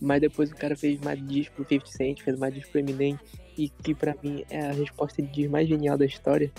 Mas 0.00 0.20
depois 0.20 0.50
o 0.50 0.56
cara 0.56 0.76
fez 0.76 1.00
uma 1.00 1.16
diss 1.16 1.48
pro 1.48 1.64
50 1.66 1.86
Cent, 1.90 2.20
fez 2.22 2.36
uma 2.36 2.50
diss 2.50 2.66
pro 2.68 2.80
Eminem. 2.80 3.18
E 3.56 3.68
que 3.68 3.94
pra 3.94 4.16
mim 4.22 4.44
é 4.50 4.60
a 4.66 4.72
resposta 4.72 5.22
de 5.22 5.48
mais 5.48 5.68
genial 5.68 5.96
da 5.96 6.04
história. 6.04 6.50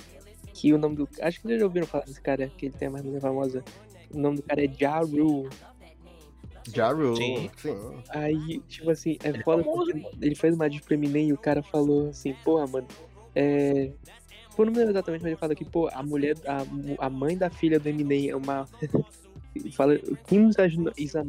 Que 0.54 0.73
o 0.73 0.78
nome 0.78 0.95
do. 0.95 1.10
Acho 1.21 1.41
que 1.41 1.47
vocês 1.47 1.60
já 1.60 1.65
ouviram 1.65 1.86
falar 1.86 2.06
desse 2.06 2.21
cara, 2.21 2.49
que 2.58 2.67
ele 2.67 2.75
tem 2.78 2.88
a 2.88 2.91
mais 2.91 3.04
música 3.04 3.21
famosa. 3.28 3.63
O 4.13 4.17
nome 4.17 4.38
do 4.38 4.43
cara 4.43 4.63
é 4.63 4.67
Ja 4.69 4.99
Rule. 4.99 5.49
Ja 6.73 6.91
Rule, 6.91 7.17
Sim. 7.17 7.49
sim. 7.58 7.75
Aí, 8.10 8.60
tipo 8.67 8.89
assim, 8.89 9.17
é 9.23 9.28
Ele 9.30 9.39
é 9.39 9.43
foda 9.43 9.63
porque 9.63 10.08
ele 10.21 10.36
fez 10.36 10.56
uma 10.56 10.69
diss 10.69 10.82
pro 10.82 10.93
Eminem 10.95 11.28
e 11.30 11.34
o 11.34 11.38
cara 11.38 11.62
falou 11.62 12.10
assim, 12.10 12.34
porra, 12.45 12.65
mano, 12.65 12.88
é. 13.36 13.91
Pô, 14.56 14.63
não 14.63 14.72
me 14.72 14.78
lembro 14.78 14.94
exatamente, 14.94 15.22
mas 15.22 15.32
ele 15.32 15.39
fala 15.39 15.56
que, 15.56 15.65
pô, 15.65 15.89
a 15.91 16.02
mulher, 16.02 16.36
a, 16.48 17.06
a 17.06 17.10
mãe 17.10 17.38
da 17.38 17.50
filha 17.50 17.80
do 17.80 17.89
Eminem 17.89 18.30
é 18.30 18.36
uma. 18.36 18.68
fala 19.72 19.98
Kings 20.28 20.58
is 20.98 21.15
a 21.15 21.24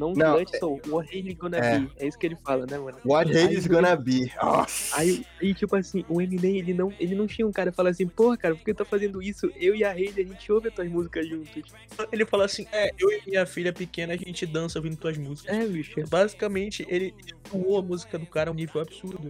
song. 0.59 0.81
What 0.89 1.12
hell 1.12 1.27
is 1.27 1.35
gonna 1.35 1.59
é. 1.59 1.79
be? 1.79 1.93
É 1.99 2.07
isso 2.07 2.19
que 2.19 2.27
ele 2.27 2.37
fala, 2.45 2.67
né, 2.67 2.79
mano? 2.79 2.99
What 3.05 3.37
Aí 3.37 3.55
is 3.55 3.67
gonna 3.67 3.97
be? 3.97 4.33
Nossa. 4.41 4.99
Aí, 4.99 5.25
aí, 5.41 5.55
tipo 5.55 5.77
assim, 5.77 6.05
o 6.09 6.21
Eminem, 6.21 6.59
ele 6.59 6.75
não, 6.75 6.93
ele 6.99 7.15
não 7.15 7.27
tinha 7.27 7.47
um 7.47 7.53
cara 7.53 7.73
falar 7.73 7.91
assim, 7.91 8.07
porra, 8.07 8.37
cara, 8.37 8.55
por 8.55 8.65
que 8.65 8.75
tá 8.75 8.85
fazendo 8.85 9.23
isso? 9.23 9.51
Eu 9.57 9.75
e 9.75 9.85
a 9.85 9.91
Hailey, 9.91 10.25
a 10.25 10.29
gente 10.29 10.53
ouve 10.53 10.69
as 10.69 10.75
tuas 10.75 10.89
músicas 10.89 11.29
juntos. 11.29 11.73
Ele 12.11 12.25
fala 12.27 12.45
assim: 12.45 12.67
É, 12.73 12.91
eu 12.99 13.11
e 13.11 13.23
minha 13.27 13.47
filha 13.47 13.73
pequena, 13.73 14.15
a 14.15 14.17
gente 14.17 14.45
dança 14.47 14.79
ouvindo 14.79 14.97
tuas 14.97 15.17
músicas. 15.17 15.57
É, 15.57 15.67
bicho. 15.67 15.95
Basicamente, 16.09 16.87
ele 16.89 17.15
doou 17.53 17.79
a 17.79 17.83
música 17.83 18.19
do 18.19 18.27
cara 18.27 18.51
a 18.51 18.53
um 18.53 18.57
nível 18.57 18.81
absurdo. 18.81 19.29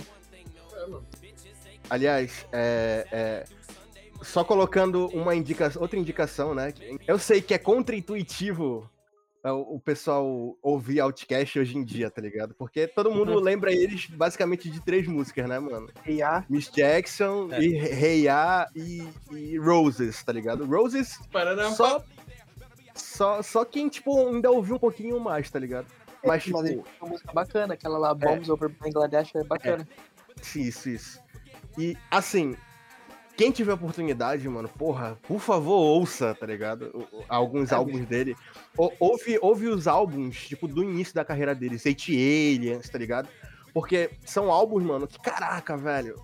É, 0.74 0.86
mano. 0.86 1.06
Aliás, 1.88 2.46
é, 2.52 3.06
é, 3.12 3.44
só 4.22 4.44
colocando 4.44 5.06
uma 5.08 5.34
indicação, 5.34 5.82
outra 5.82 5.98
indicação, 5.98 6.54
né? 6.54 6.72
Eu 7.06 7.18
sei 7.18 7.40
que 7.40 7.54
é 7.54 7.58
contra-intuitivo 7.58 8.88
é, 9.44 9.50
o 9.52 9.78
pessoal 9.78 10.56
ouvir 10.60 10.98
Outcast 11.00 11.58
hoje 11.58 11.76
em 11.78 11.84
dia, 11.84 12.10
tá 12.10 12.20
ligado? 12.20 12.54
Porque 12.54 12.88
todo 12.88 13.10
mundo 13.12 13.32
Uhum. 13.32 13.40
lembra 13.40 13.72
eles 13.72 14.06
basicamente 14.06 14.68
de 14.68 14.80
três 14.80 15.06
músicas, 15.06 15.48
né, 15.48 15.58
mano? 15.60 15.88
Hey, 16.04 16.18
Miss 16.48 16.68
Jackson, 16.70 17.48
É. 17.52 17.60
e 17.60 17.76
Hey 17.78 18.22
Ya 18.24 18.68
e, 18.74 19.08
e 19.30 19.56
Roses, 19.58 20.22
tá 20.24 20.32
ligado? 20.32 20.64
Roses 20.64 21.18
Parará, 21.30 21.70
só, 21.70 22.02
só, 22.94 23.42
só 23.42 23.64
quem, 23.64 23.88
tipo, 23.88 24.28
ainda 24.28 24.50
ouviu 24.50 24.76
um 24.76 24.80
pouquinho 24.80 25.20
mais, 25.20 25.48
tá 25.50 25.58
ligado? 25.60 25.86
Mas, 26.24 26.44
mas 26.44 26.44
tipo, 26.44 26.62
tem 26.64 26.82
uma 27.00 27.10
música 27.10 27.32
bacana, 27.32 27.74
aquela 27.74 27.98
lá, 27.98 28.12
Bombs 28.12 28.48
Over 28.48 28.68
Bangladesh, 28.68 29.32
é 29.36 29.44
bacana. 29.44 29.86
Isso, 30.56 30.88
isso. 30.88 31.20
E, 31.78 31.96
assim, 32.10 32.56
quem 33.36 33.50
tiver 33.50 33.72
oportunidade, 33.74 34.48
mano, 34.48 34.68
porra, 34.68 35.18
por 35.28 35.38
favor, 35.40 35.74
ouça, 35.76 36.34
tá 36.34 36.46
ligado? 36.46 37.06
Alguns 37.28 37.70
É, 37.70 37.74
álbuns 37.74 38.06
dele. 38.06 38.34
Ou- 38.76 38.92
ouve, 38.98 39.38
ouve 39.42 39.68
os 39.68 39.86
álbuns, 39.86 40.46
tipo, 40.48 40.66
do 40.66 40.82
início 40.82 41.14
da 41.14 41.24
carreira 41.24 41.54
dele, 41.54 41.76
Hate 41.76 42.12
Aliens, 42.14 42.88
tá 42.88 42.98
ligado? 42.98 43.28
Porque 43.74 44.10
são 44.24 44.50
álbuns, 44.50 44.82
mano, 44.82 45.06
que 45.06 45.20
caraca, 45.20 45.76
velho. 45.76 46.16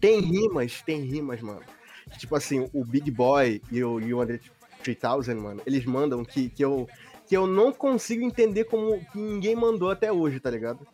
Tem 0.00 0.20
rimas, 0.20 0.82
tem 0.82 1.00
rimas, 1.02 1.40
mano. 1.40 1.62
Que, 2.10 2.18
tipo 2.18 2.34
assim, 2.34 2.68
o 2.72 2.84
Big 2.84 3.10
Boy 3.10 3.62
e 3.70 3.82
o, 3.84 4.00
e 4.00 4.12
o 4.12 4.20
Andre 4.20 4.40
3000, 4.82 5.40
mano, 5.40 5.62
eles 5.64 5.84
mandam 5.84 6.24
que, 6.24 6.50
que, 6.50 6.64
eu, 6.64 6.86
que 7.26 7.36
eu 7.36 7.46
não 7.46 7.72
consigo 7.72 8.22
entender 8.24 8.64
como 8.64 8.98
que 9.12 9.18
ninguém 9.18 9.54
mandou 9.54 9.90
até 9.90 10.12
hoje, 10.12 10.40
tá 10.40 10.50
ligado? 10.50 10.86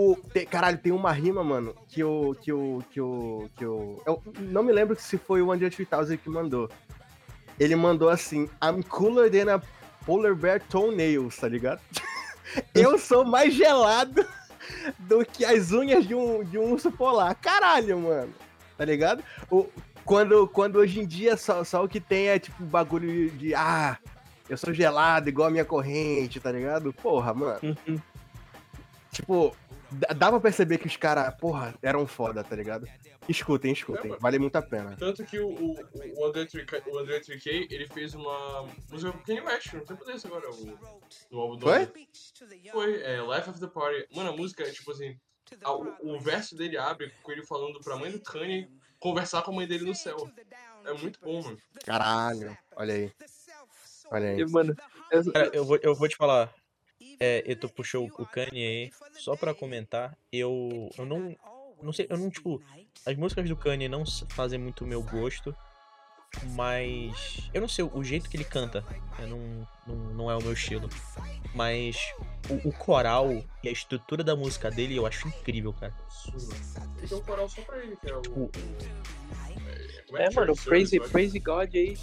O, 0.00 0.14
te- 0.14 0.46
caralho, 0.46 0.78
tem 0.78 0.92
uma 0.92 1.10
rima, 1.10 1.42
mano, 1.42 1.74
que 1.88 1.98
eu, 1.98 2.36
que 2.40 2.52
eu, 2.52 2.84
que 2.88 3.00
eu, 3.00 3.50
que 3.56 3.64
eu, 3.64 4.00
eu 4.06 4.22
não 4.38 4.62
me 4.62 4.72
lembro 4.72 4.94
se 4.96 5.18
foi 5.18 5.42
o 5.42 5.50
Andre 5.50 5.68
3000 5.68 6.18
que 6.18 6.30
mandou. 6.30 6.70
Ele 7.58 7.74
mandou 7.74 8.08
assim, 8.08 8.48
I'm 8.62 8.80
cooler 8.84 9.28
than 9.28 9.52
a 9.52 9.60
polar 10.06 10.36
bear 10.36 10.60
toenails, 10.60 11.38
tá 11.38 11.48
ligado? 11.48 11.80
eu 12.72 12.96
sou 12.96 13.24
mais 13.24 13.52
gelado 13.52 14.24
do 15.00 15.24
que 15.26 15.44
as 15.44 15.72
unhas 15.72 16.06
de 16.06 16.14
um, 16.14 16.44
de 16.44 16.56
um 16.56 16.70
urso 16.74 16.92
polar. 16.92 17.34
Caralho, 17.34 17.98
mano. 17.98 18.32
Tá 18.76 18.84
ligado? 18.84 19.24
O, 19.50 19.66
quando, 20.04 20.46
quando 20.46 20.76
hoje 20.76 21.00
em 21.00 21.06
dia 21.08 21.36
só, 21.36 21.64
só 21.64 21.82
o 21.82 21.88
que 21.88 21.98
tem 21.98 22.28
é 22.28 22.38
tipo 22.38 22.62
bagulho 22.62 23.30
de, 23.32 23.52
ah, 23.52 23.98
eu 24.48 24.56
sou 24.56 24.72
gelado 24.72 25.28
igual 25.28 25.48
a 25.48 25.50
minha 25.50 25.64
corrente, 25.64 26.38
tá 26.38 26.52
ligado? 26.52 26.92
Porra, 26.92 27.34
mano. 27.34 27.58
Uhum. 27.64 28.00
Tipo, 29.10 29.56
dá 30.16 30.30
pra 30.30 30.40
perceber 30.40 30.78
que 30.78 30.86
os 30.86 30.96
caras, 30.96 31.34
porra, 31.36 31.74
eram 31.82 32.06
foda, 32.06 32.42
tá 32.44 32.54
ligado? 32.56 32.86
Escutem, 33.28 33.72
escutem. 33.72 34.16
Vale 34.20 34.38
muito 34.38 34.56
a 34.56 34.62
pena. 34.62 34.96
Tanto 34.96 35.24
que 35.24 35.38
o, 35.38 35.48
o, 35.48 35.74
o 36.18 36.24
André 36.26 36.44
3K, 36.46 36.86
o 36.86 36.98
André 36.98 37.20
3K, 37.20 37.66
ele 37.70 37.86
fez 37.88 38.14
uma 38.14 38.66
música 38.90 39.12
com 39.12 39.18
Kanye 39.24 39.40
West, 39.40 39.72
não 39.74 39.84
tempo 39.84 40.04
desse 40.04 40.26
agora, 40.26 40.50
o, 40.50 40.78
no 41.30 41.38
álbum 41.40 41.56
do 41.56 41.66
Foi? 41.66 41.86
Foi, 42.72 43.02
é 43.02 43.20
Life 43.20 43.50
of 43.50 43.60
the 43.60 43.66
Party. 43.66 44.06
Mano, 44.14 44.30
a 44.30 44.36
música 44.36 44.62
é 44.64 44.70
tipo 44.70 44.90
assim, 44.92 45.16
a- 45.62 45.72
o, 45.74 46.16
o 46.16 46.20
verso 46.20 46.56
dele 46.56 46.76
abre 46.78 47.12
com 47.22 47.32
ele 47.32 47.44
falando 47.44 47.80
pra 47.80 47.96
mãe 47.96 48.10
do 48.10 48.20
Kanye 48.20 48.68
conversar 48.98 49.42
com 49.42 49.52
a 49.52 49.54
mãe 49.54 49.66
dele 49.66 49.84
no 49.84 49.94
céu. 49.94 50.16
É 50.84 50.92
muito 50.94 51.20
bom, 51.20 51.42
mano. 51.42 51.58
Caralho, 51.84 52.56
olha 52.76 52.94
aí. 52.94 53.12
Olha 54.10 54.28
aí. 54.30 54.40
E, 54.40 54.46
mano, 54.46 54.74
eu- 55.10 55.22
eu 55.52 55.64
vou, 55.64 55.78
eu 55.82 55.94
vou 55.94 56.08
te 56.08 56.16
falar. 56.16 56.52
É, 57.20 57.42
eu 57.46 57.56
tô 57.56 57.68
puxou 57.68 58.06
o 58.18 58.26
Kanye 58.26 58.64
aí, 58.66 58.90
só 59.18 59.34
pra 59.36 59.52
comentar, 59.54 60.16
eu, 60.32 60.88
eu 60.96 61.04
não, 61.04 61.36
não 61.82 61.92
sei, 61.92 62.06
eu 62.08 62.16
não, 62.16 62.30
tipo, 62.30 62.62
as 63.04 63.16
músicas 63.16 63.48
do 63.48 63.56
Kanye 63.56 63.88
não 63.88 64.04
fazem 64.30 64.58
muito 64.58 64.84
o 64.84 64.86
meu 64.86 65.02
gosto, 65.02 65.54
mas, 66.54 67.50
eu 67.52 67.60
não 67.60 67.68
sei, 67.68 67.84
o 67.84 68.04
jeito 68.04 68.28
que 68.30 68.36
ele 68.36 68.44
canta, 68.44 68.84
não, 69.28 69.66
não, 69.86 69.96
não 70.14 70.30
é 70.30 70.36
o 70.36 70.40
meu 70.42 70.52
estilo, 70.52 70.88
mas 71.54 71.96
o, 72.48 72.68
o 72.68 72.72
coral 72.72 73.42
e 73.64 73.68
a 73.68 73.72
estrutura 73.72 74.22
da 74.22 74.36
música 74.36 74.70
dele 74.70 74.94
eu 74.94 75.04
acho 75.06 75.26
incrível, 75.26 75.72
cara. 75.72 75.94
Tem 77.08 77.18
um 77.18 77.22
coral 77.22 77.48
só 77.48 77.62
pra 77.62 77.78
ele, 77.84 77.96
que 77.96 78.08
é 78.08 78.14
o. 78.14 78.20
O- 78.44 78.50
é, 80.16 80.24
é, 80.26 80.30
mano? 80.34 80.54
Praise, 80.56 80.90
Service, 80.90 81.10
Praise 81.10 81.38
God 81.40 81.74
aí. 81.74 81.96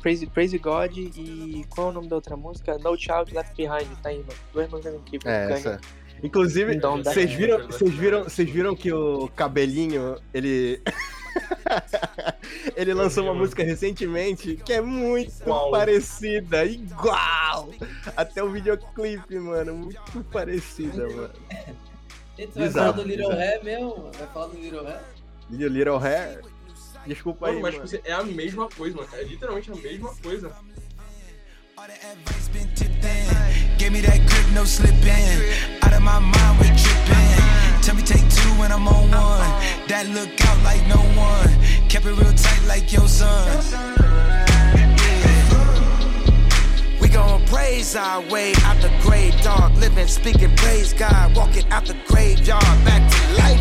Praise, 0.00 0.26
Praise 0.26 0.56
God 0.58 0.96
e 0.96 1.64
qual 1.68 1.88
é 1.88 1.90
o 1.90 1.92
nome 1.94 2.08
da 2.08 2.16
outra 2.16 2.36
música? 2.36 2.78
No 2.78 2.96
Child 2.96 3.34
Left 3.34 3.54
Behind, 3.56 3.88
tá 4.02 4.08
aí, 4.08 4.18
mano. 4.18 4.32
Duas 4.52 4.68
músicas 4.70 4.94
incríveis. 4.94 5.26
É, 5.26 5.52
essa. 5.52 5.80
Inclusive, 6.22 6.74
Então, 6.74 7.02
vocês 7.02 7.32
viram, 7.32 7.66
vocês 7.66 7.94
viram, 7.94 8.24
vocês 8.24 8.50
viram 8.50 8.76
que 8.76 8.92
o 8.92 9.28
cabelinho, 9.28 10.16
ele 10.34 10.82
ele 12.76 12.92
lançou 12.94 13.24
uma 13.24 13.34
música 13.34 13.62
recentemente 13.62 14.56
que 14.56 14.72
é 14.72 14.80
muito 14.80 15.32
Igual. 15.42 15.70
parecida, 15.70 16.64
igual. 16.64 17.70
Até 18.16 18.42
o 18.42 18.50
videoclipe, 18.50 19.38
mano, 19.38 19.74
muito 19.74 20.24
parecida, 20.30 21.08
mano. 21.08 21.30
Gente, 22.36 22.58
vai 22.58 22.70
falar 22.70 22.92
do 22.92 23.02
Little. 23.02 23.32
Hair 23.32 23.64
mesmo? 23.64 24.10
Vai 24.18 24.26
falar 24.28 24.46
do 24.48 24.56
Little 24.58 24.86
Hair? 24.86 25.00
Little, 25.50 25.68
Little 25.68 25.98
Hair. 25.98 26.42
Desculpa 27.06 27.46
aí, 27.48 27.52
Mano, 27.54 27.62
mas 27.62 27.74
mano. 27.74 27.88
tipo 27.88 28.08
é 28.08 28.12
a 28.12 28.22
mesma 28.22 28.68
coisa, 28.68 28.96
mano. 28.96 29.08
É 29.14 29.22
literalmente 29.24 29.70
a 29.70 29.74
mesma 29.76 30.14
coisa. 30.22 30.52
Gave 33.78 33.90
me 33.92 34.00
that 34.02 34.18
grip, 34.26 34.46
no 34.54 34.64
slipping. 34.66 35.80
Out 35.82 35.92
of 35.94 36.02
my 36.02 36.18
mind, 36.18 36.58
we 36.60 36.66
tripping. 36.76 37.82
Tell 37.82 37.94
me 37.94 38.02
take 38.02 38.28
two 38.28 38.50
when 38.60 38.70
I'm 38.70 38.86
on 38.86 39.10
one. 39.10 39.50
That 39.88 40.06
look 40.08 40.28
out 40.46 40.62
like 40.62 40.86
no 40.86 41.00
one. 41.18 41.48
Kept 41.88 42.04
it 42.04 42.12
real 42.12 42.32
tight 42.34 42.62
like 42.68 42.92
your 42.92 43.08
son. 43.08 43.64
We 47.00 47.08
gon' 47.08 47.44
praise 47.46 47.96
our 47.96 48.20
way 48.28 48.52
out 48.64 48.76
the 48.82 48.90
grave, 49.00 49.40
dog. 49.42 49.74
Living, 49.78 50.06
speaking, 50.06 50.54
praise 50.56 50.92
God. 50.92 51.34
Walking 51.34 51.66
out 51.70 51.86
the 51.86 51.96
graveyard 52.06 52.62
back 52.84 53.00
to 53.10 53.18
life. 53.40 53.60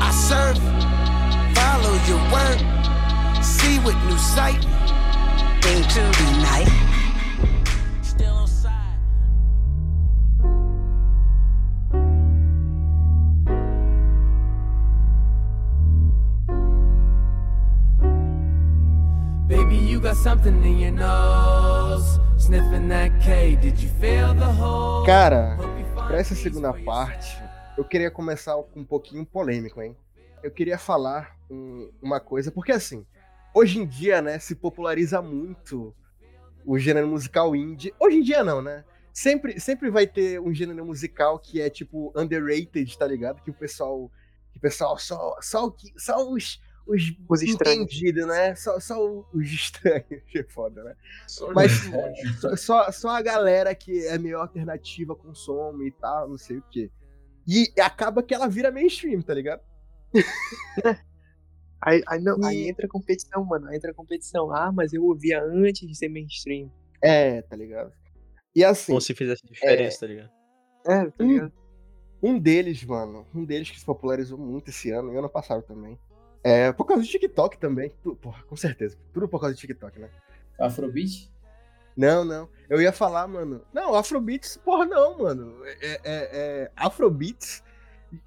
I 0.00 0.10
serve, 0.12 0.58
follow 1.68 1.94
your 2.10 2.22
word. 2.34 2.60
See 3.42 3.78
with 3.84 3.98
new 4.08 4.18
sight. 4.34 4.62
Into 5.72 6.02
the 6.18 6.28
night. 6.48 6.70
Baby, 19.46 19.76
you 19.76 20.00
got 20.00 20.16
something 20.16 20.62
in 20.64 20.78
your 20.78 20.92
nose. 20.92 22.18
Sniffing 22.36 22.88
that 22.88 23.20
K, 23.20 23.56
did 23.56 23.78
you 23.80 23.90
feel 24.00 24.34
the 24.34 24.50
hole? 24.60 25.04
Cara, 25.04 25.56
Pra 26.06 26.16
essa 26.18 26.34
segunda 26.34 26.72
parte, 26.72 27.36
eu 27.76 27.84
queria 27.84 28.10
começar 28.10 28.54
com 28.54 28.80
um 28.80 28.84
pouquinho 28.84 29.26
polêmico, 29.26 29.82
hein? 29.82 29.94
Eu 30.42 30.50
queria 30.50 30.78
falar 30.78 31.37
um- 31.50 31.90
uma 32.02 32.20
coisa, 32.20 32.50
porque 32.50 32.72
assim, 32.72 33.06
hoje 33.54 33.78
em 33.78 33.86
dia, 33.86 34.20
né, 34.22 34.38
se 34.38 34.54
populariza 34.54 35.20
muito 35.22 35.94
o 36.64 36.78
gênero 36.78 37.08
musical 37.08 37.54
indie. 37.56 37.94
Hoje 37.98 38.18
em 38.18 38.22
dia 38.22 38.42
não, 38.44 38.60
né? 38.62 38.84
Sempre, 39.12 39.58
sempre 39.58 39.90
vai 39.90 40.06
ter 40.06 40.40
um 40.40 40.54
gênero 40.54 40.84
musical 40.84 41.38
que 41.38 41.60
é 41.60 41.68
tipo 41.68 42.12
underrated, 42.16 42.96
tá 42.96 43.06
ligado? 43.06 43.42
Que 43.42 43.50
o 43.50 43.54
pessoal, 43.54 44.10
que 44.52 44.58
o 44.58 44.60
pessoal 44.60 44.96
só, 44.98 45.36
só, 45.40 45.66
o 45.66 45.72
que- 45.72 45.92
só 45.98 46.30
os 46.30 46.60
os, 46.90 47.02
Os 47.28 47.42
estranhos. 47.42 47.82
entendidos, 47.92 48.26
né? 48.26 48.54
Só, 48.54 48.80
só 48.80 48.96
os 49.34 49.46
estranhos, 49.52 50.22
que 50.26 50.42
foda, 50.44 50.82
né? 50.82 50.94
Só 51.26 51.52
Mas- 51.52 51.70
Só, 52.40 52.56
só, 52.56 52.90
só 52.90 53.08
a 53.10 53.20
galera 53.20 53.74
que 53.74 54.06
é 54.06 54.16
meio 54.16 54.38
alternativa 54.40 55.14
consome 55.14 55.88
e 55.88 55.90
tal, 55.90 56.30
não 56.30 56.38
sei 56.38 56.56
o 56.56 56.64
quê. 56.70 56.90
E 57.46 57.70
acaba 57.78 58.22
que 58.22 58.32
ela 58.34 58.48
vira 58.48 58.70
mainstream, 58.72 59.20
tá 59.20 59.34
ligado? 59.34 59.60
Aí, 61.80 62.02
aí, 62.06 62.20
não, 62.20 62.38
E- 62.40 62.46
aí 62.46 62.68
entra 62.68 62.86
a 62.86 62.88
competição, 62.88 63.44
mano. 63.44 63.68
Aí 63.68 63.76
entra 63.76 63.90
a 63.90 63.94
competição. 63.94 64.52
Ah, 64.52 64.72
mas 64.72 64.92
eu 64.92 65.04
ouvia 65.04 65.42
antes 65.42 65.86
de 65.86 65.94
ser 65.96 66.08
mainstream. 66.08 66.70
É, 67.02 67.42
tá 67.42 67.54
ligado? 67.56 67.92
E 68.54 68.64
assim, 68.64 68.92
Como 68.92 69.00
se 69.00 69.14
fizesse 69.14 69.42
diferença, 69.46 70.00
tá 70.00 70.06
ligado? 70.06 70.30
É, 70.86 71.10
tá 71.10 71.24
ligado? 71.24 71.52
um 72.20 72.36
deles, 72.38 72.82
mano, 72.84 73.24
um 73.32 73.44
deles 73.44 73.70
que 73.70 73.78
se 73.78 73.84
popularizou 73.86 74.36
muito 74.36 74.70
esse 74.70 74.90
ano, 74.90 75.12
e 75.12 75.16
ano 75.16 75.28
passado 75.28 75.62
também. 75.62 75.96
É, 76.42 76.72
por 76.72 76.84
causa 76.84 77.02
do 77.02 77.08
TikTok 77.08 77.58
também. 77.58 77.90
Porra, 78.20 78.42
com 78.44 78.56
certeza. 78.56 78.96
Tudo 79.12 79.28
por 79.28 79.40
causa 79.40 79.54
do 79.54 79.58
TikTok, 79.58 79.98
né? 80.00 80.08
Afrobeat? 80.58 81.30
Não, 81.96 82.24
não. 82.24 82.48
Eu 82.68 82.80
ia 82.80 82.92
falar, 82.92 83.26
mano. 83.28 83.60
Não, 83.72 83.94
Afrobeats, 83.94 84.56
porra, 84.56 84.86
não, 84.86 85.18
mano. 85.18 85.64
É, 85.64 85.74
é, 85.84 86.00
é- 86.04 86.70
Afrobeats 86.76 87.62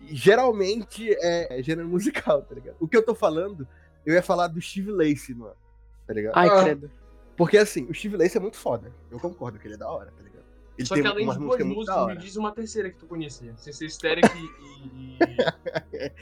geralmente 0.08 1.12
é, 1.20 1.60
é 1.60 1.63
gênero 1.63 1.88
musical, 1.88 2.41
tá 2.44 2.56
ligado? 2.56 2.76
O 2.80 2.88
que 2.88 2.96
eu 2.98 3.04
tô 3.04 3.15
falando, 3.15 3.67
eu 4.06 4.13
ia 4.13 4.22
falar 4.24 4.48
do 4.48 4.62
Steve 4.62 4.91
Lacy, 4.91 5.34
mano. 5.34 5.56
Tá 6.08 6.13
ligado? 6.13 6.34
Ai, 6.36 6.48
Ah. 6.50 6.63
credo. 6.63 6.91
Porque 7.38 7.58
assim, 7.58 7.86
o 7.89 7.94
Steve 7.94 8.17
Lacy 8.17 8.38
é 8.38 8.39
muito 8.39 8.58
foda. 8.58 8.91
Eu 9.10 9.20
concordo 9.20 9.58
que 9.58 9.67
ele 9.67 9.76
é 9.76 9.78
da 9.78 9.89
hora, 9.89 10.12
tá 10.12 10.22
ligado? 10.24 10.41
Ele 10.78 10.88
Só 10.88 10.96
que 10.96 11.02
além 11.02 11.28
de 11.30 11.38
duas 11.38 11.38
músicas 11.65 12.08
me 12.08 12.17
diz 12.17 12.36
uma 12.36 12.52
terceira 12.52 12.89
que 12.89 12.98
tu 12.98 13.06
conhecia. 13.06 13.54
Sem 13.58 13.74
ser 13.74 13.86
Hysteric 13.86 14.28
e. 14.28 15.17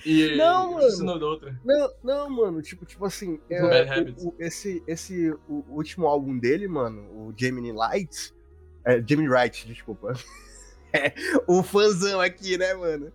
e, 0.06 0.34
e 0.34 0.38
Não, 0.38 0.74
mano. 0.74 1.26
outra. 1.26 1.60
Não, 1.64 1.92
não, 2.04 2.30
mano, 2.30 2.62
tipo, 2.62 2.86
tipo 2.86 3.06
assim, 3.06 3.40
é, 3.50 3.62
Bad 3.86 4.16
o- 4.20 4.30
o- 4.30 4.36
esse, 4.40 4.84
esse 4.88 5.32
o 5.48 5.64
último 5.70 6.08
álbum 6.08 6.38
dele, 6.38 6.68
mano, 6.68 7.02
o 7.12 7.34
Gemini 7.36 7.72
Light, 7.72 8.34
é, 8.86 9.02
Gemini 9.06 9.30
Wright, 9.30 9.68
desculpa. 9.68 10.14
É, 10.92 11.14
o 11.46 11.62
fãzão 11.62 12.20
aqui, 12.20 12.58
né, 12.58 12.74
mano? 12.74 13.14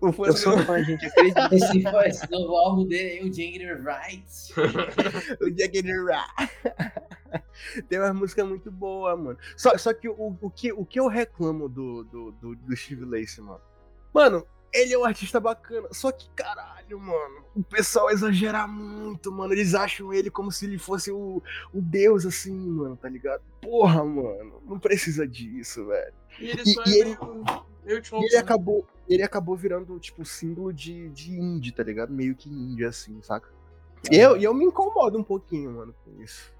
O 0.00 0.06
Eu 0.08 0.12
fãzão, 0.12 0.36
sou 0.36 0.58
fã, 0.64 0.82
gente, 0.82 1.04
acredita. 1.06 1.48
Esse, 1.52 1.78
esse 2.08 2.30
novo 2.30 2.56
álbum 2.56 2.86
dele 2.86 3.20
aí, 3.20 3.20
o 3.28 3.32
Jagger 3.32 3.84
Right. 3.84 4.24
o 5.42 5.46
Gemini 5.58 5.98
Wright. 5.98 7.84
Tem 7.88 7.98
uma 7.98 8.14
música 8.14 8.44
muito 8.44 8.70
boa, 8.70 9.14
mano. 9.16 9.38
Só, 9.56 9.76
só 9.76 9.92
que 9.92 10.08
o, 10.08 10.36
o, 10.40 10.50
que 10.50 10.72
o 10.72 10.84
que 10.84 10.98
eu 10.98 11.06
reclamo 11.06 11.68
do, 11.68 12.02
do, 12.04 12.32
do, 12.32 12.56
do 12.56 12.76
Steve 12.76 13.04
Lacy, 13.04 13.42
mano? 13.42 13.60
Mano, 14.12 14.46
ele 14.72 14.94
é 14.94 14.98
um 14.98 15.04
artista 15.04 15.38
bacana, 15.38 15.88
só 15.92 16.10
que 16.10 16.28
caralho, 16.30 16.98
mano, 16.98 17.44
o 17.54 17.62
pessoal 17.62 18.10
exagera 18.10 18.66
muito, 18.66 19.30
mano. 19.30 19.52
Eles 19.52 19.74
acham 19.74 20.12
ele 20.14 20.30
como 20.30 20.50
se 20.50 20.64
ele 20.64 20.78
fosse 20.78 21.12
o, 21.12 21.42
o 21.74 21.80
deus, 21.82 22.24
assim, 22.24 22.54
mano, 22.54 22.96
tá 22.96 23.08
ligado? 23.08 23.42
Porra, 23.60 24.02
mano, 24.04 24.62
não 24.66 24.78
precisa 24.78 25.28
disso, 25.28 25.86
velho. 25.86 26.14
E 26.40 26.48
ele 26.50 26.62
E- 26.62 26.72
só 26.74 26.82
e 26.86 26.92
é 26.92 26.98
ele- 26.98 27.04
meio. 27.18 27.69
Ele 27.84 28.36
acabou, 28.36 28.86
ele 29.08 29.22
acabou 29.22 29.56
virando, 29.56 29.98
tipo, 29.98 30.24
símbolo 30.24 30.72
de, 30.72 31.08
de 31.10 31.32
indie, 31.32 31.72
tá 31.72 31.82
ligado? 31.82 32.12
Meio 32.12 32.34
que 32.34 32.48
indie, 32.48 32.84
assim, 32.84 33.20
saca? 33.22 33.48
E 34.10 34.16
eu, 34.16 34.36
e 34.36 34.44
eu 34.44 34.54
me 34.54 34.64
incomodo 34.64 35.18
um 35.18 35.24
pouquinho, 35.24 35.72
mano, 35.72 35.94
com 36.04 36.22
isso. 36.22 36.52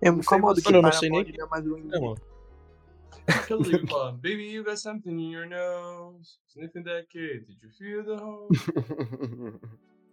Eu 0.00 0.12
me 0.12 0.20
incomodo 0.20 0.60
que 0.60 0.74
eu 0.74 0.82
não 0.82 0.92
sei 0.92 1.10
nem- 1.10 1.24
não 1.36 1.46
é 1.46 1.48
mais 1.48 1.66
um 1.66 1.78
indie. 1.78 2.20
É, 3.26 3.32
que 3.46 3.86
fala, 3.86 4.12
Baby, 4.22 4.52
you 4.52 4.64
got 4.64 4.76
something 4.76 5.10
in 5.10 5.32
your 5.32 5.48
nose. 5.48 6.38
Sniffing 6.48 6.82
that 6.84 7.06
kid, 7.08 7.46
did 7.46 7.62
you 7.62 7.70
feel 7.70 8.04
the 8.04 8.16
pieces. 8.48 9.60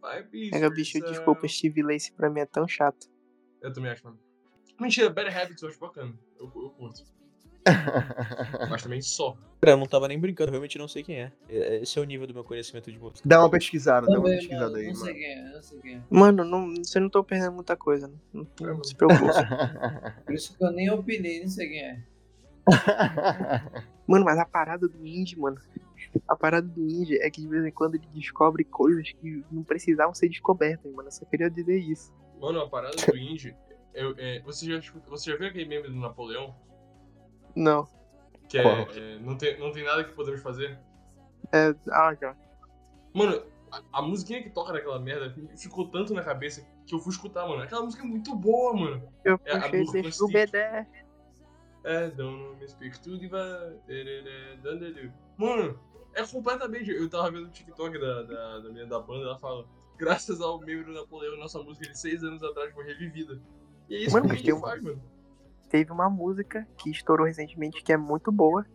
Pega, 0.51 0.69
bicho, 0.69 0.99
desculpa, 1.01 1.47
Steve 1.47 1.81
Lacy 1.81 2.11
pra 2.13 2.29
mim 2.29 2.41
é 2.41 2.45
tão 2.45 2.67
chato. 2.67 3.07
Eu 3.61 3.73
também 3.73 3.91
acho, 3.91 4.05
mano. 4.05 4.19
Mentira, 4.79 5.09
Bad 5.09 5.29
Habits 5.35 5.63
eu 5.63 5.69
acho 5.69 5.79
bacana. 5.79 6.13
Eu, 6.39 6.45
eu 6.55 6.69
curto. 6.69 7.03
Mas 8.69 8.83
também 8.83 9.01
só. 9.01 9.35
Cara, 9.61 9.73
eu 9.73 9.77
não 9.77 9.85
tava 9.85 10.07
nem 10.07 10.19
brincando, 10.19 10.49
eu 10.49 10.53
realmente 10.53 10.77
não 10.77 10.87
sei 10.87 11.03
quem 11.03 11.15
é. 11.21 11.31
É- 11.49 11.77
Esse 11.81 11.97
é 11.97 12.01
o 12.01 12.05
nível 12.05 12.27
do 12.27 12.33
meu 12.33 12.43
conhecimento 12.43 12.91
de 12.91 12.99
música. 12.99 13.21
Dá 13.27 13.39
uma 13.39 13.49
pesquisada, 13.49 14.07
dá 14.07 14.19
uma 14.19 14.29
pesquisada 14.29 14.65
mano, 14.65 14.77
aí, 14.77 14.87
não 14.87 14.95
sei 14.95 15.05
mano. 15.13 15.19
quem 15.19 15.31
é, 15.31 15.53
não 15.53 15.61
sei 15.61 15.79
quem 15.79 15.95
é. 15.95 16.01
Mano, 16.09 16.43
não, 16.45 16.75
você 16.75 16.99
não 16.99 17.09
tô 17.09 17.23
perdendo 17.23 17.53
muita 17.53 17.75
coisa. 17.75 18.11
Não, 18.33 18.47
não 18.59 18.83
se 18.83 18.95
preocupe. 18.95 19.23
Por 20.25 20.33
isso 20.35 20.55
que 20.57 20.63
eu 20.63 20.71
nem 20.71 20.89
opinei, 20.91 21.41
não 21.41 21.49
sei 21.49 21.67
quem 21.69 21.81
é. 21.81 21.99
Mano, 24.07 24.23
mas 24.25 24.37
a 24.37 24.45
parada 24.45 24.87
do 24.87 25.05
indie, 25.05 25.37
mano. 25.37 25.57
A 26.27 26.35
parada 26.35 26.65
do 26.67 26.81
indie 26.87 27.17
é 27.21 27.29
que 27.29 27.41
de 27.41 27.47
vez 27.47 27.65
em 27.65 27.71
quando 27.71 27.95
ele 27.95 28.07
descobre 28.13 28.63
coisas 28.63 29.11
que 29.11 29.43
não 29.51 29.63
precisavam 29.63 30.13
ser 30.13 30.29
descobertas, 30.29 30.91
mano. 30.93 31.07
Eu 31.07 31.11
só 31.11 31.25
queria 31.25 31.49
dizer 31.49 31.77
isso. 31.77 32.13
Mano, 32.39 32.61
a 32.61 32.69
parada 32.69 32.95
do 32.95 33.17
indie. 33.17 33.55
Eu, 33.93 34.13
é, 34.17 34.39
você, 34.41 34.65
já, 34.65 34.77
escuta- 34.77 35.09
você 35.09 35.31
já 35.31 35.37
viu 35.37 35.47
aquele 35.47 35.65
meme 35.65 35.87
do 35.89 35.95
Napoleão? 35.95 36.55
Não. 37.57 37.87
Que 38.47 38.59
é, 38.59 38.61
Qual? 38.63 38.75
é, 38.95 39.19
não, 39.19 39.35
tem, 39.35 39.59
não 39.59 39.71
tem 39.71 39.83
nada 39.83 40.03
que 40.03 40.13
podemos 40.13 40.41
fazer? 40.41 40.79
É. 41.51 41.73
Ah, 41.89 42.15
já. 42.19 42.35
Mano, 43.13 43.43
a, 43.71 43.99
a 43.99 44.01
musiquinha 44.01 44.43
que 44.43 44.49
toca 44.49 44.71
naquela 44.71 44.99
merda 44.99 45.33
ficou 45.57 45.87
tanto 45.89 46.13
na 46.13 46.23
cabeça 46.23 46.65
que 46.85 46.93
eu 46.93 46.99
fui 46.99 47.11
escutar, 47.11 47.47
mano. 47.47 47.63
Aquela 47.63 47.83
música 47.83 48.03
é 48.03 48.07
muito 48.07 48.35
boa, 48.35 48.73
mano. 48.73 49.11
Eu 49.25 49.39
É, 49.45 49.59
puxei 49.59 49.81
Burro 49.81 49.91
desde 49.93 50.23
o 50.23 50.29
Plastic. 50.29 50.51
BD. 50.51 50.87
É, 51.83 52.09
don't 52.11 52.57
me 52.59 52.67
speak 52.67 52.99
to 53.01 53.17
diva. 53.17 53.73
Mano, 55.37 55.79
é 56.13 56.25
completamente. 56.25 56.91
Eu 56.91 57.09
tava 57.09 57.31
vendo 57.31 57.47
o 57.47 57.51
TikTok 57.51 57.99
da, 57.99 58.23
da, 58.23 58.59
da 58.59 58.69
menina 58.69 58.87
da 58.87 58.99
banda, 58.99 59.25
ela 59.25 59.39
fala: 59.39 59.65
graças 59.97 60.41
ao 60.41 60.59
membro 60.59 60.93
Napoleão, 60.93 61.37
nossa 61.37 61.61
música 61.63 61.89
de 61.89 61.97
seis 61.99 62.23
anos 62.23 62.43
atrás 62.43 62.73
foi 62.73 62.85
revivida. 62.85 63.41
E 63.89 63.95
é 63.95 63.99
isso 63.99 64.13
Mano, 64.13 64.27
que 64.27 64.33
a 64.33 64.37
gente 64.37 64.59
faz, 64.59 64.81
mano. 64.81 65.01
Teve 65.69 65.91
uma 65.91 66.09
música 66.09 66.67
que 66.77 66.89
estourou 66.89 67.25
recentemente 67.25 67.83
que 67.83 67.91
é 67.91 67.97
muito 67.97 68.31
boa, 68.31 68.65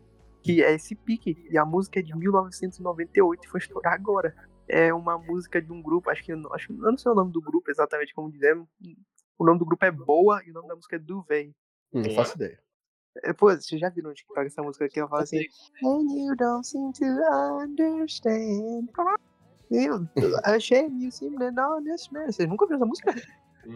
que 0.43 0.63
é 0.63 0.75
esse 0.75 0.95
pique. 0.95 1.37
E 1.51 1.57
a 1.57 1.65
música 1.65 2.01
é 2.01 2.03
de 2.03 2.17
1998 2.17 3.45
e 3.45 3.49
foi 3.49 3.61
estourar 3.61 3.95
agora. 3.95 4.35
É 4.69 4.93
uma 4.93 5.19
música 5.19 5.61
de 5.61 5.73
um 5.73 5.83
grupo, 5.83 6.11
acho 6.11 6.23
que 6.23 6.33
eu 6.33 6.37
não, 6.37 6.53
acho, 6.53 6.73
eu 6.73 6.91
não 6.91 6.99
sei 6.99 7.11
o 7.11 7.15
nome 7.15 7.33
do 7.33 7.41
grupo 7.41 7.71
exatamente 7.71 8.15
como 8.15 8.31
dizer. 8.31 8.57
O 9.39 9.45
nome 9.45 9.59
do 9.59 9.65
grupo 9.65 9.85
é 9.85 9.91
Boa 9.91 10.43
e 10.47 10.51
o 10.51 10.55
nome 10.55 10.69
da 10.69 10.77
música 10.77 10.97
é 10.97 10.99
Duvet. 10.99 11.55
Não 11.93 12.11
faço 12.15 12.37
ideia. 12.37 12.59
É, 13.23 13.33
Pô, 13.33 13.51
vocês 13.51 13.81
já 13.81 13.91
viram 13.91 14.09
no 14.09 14.15
TikTok 14.15 14.47
essa 14.47 14.63
música 14.63 14.87
aqui? 14.87 14.99
Ela 14.99 15.09
fala 15.09 15.23
assim: 15.23 15.45
And 15.85 16.07
you 16.17 16.35
don't 16.37 16.67
seem 16.67 16.93
to 16.93 17.05
understand. 17.61 18.89
You, 19.71 20.09
a 20.45 20.59
shame 20.59 21.05
you 21.05 21.13
seem 21.13 21.37
to 21.37 21.51
not 21.51 21.81
understand. 21.81 22.33
Vocês 22.33 22.49
nunca 22.49 22.67
viram 22.67 22.79
essa 22.79 22.87
música? 22.87 23.15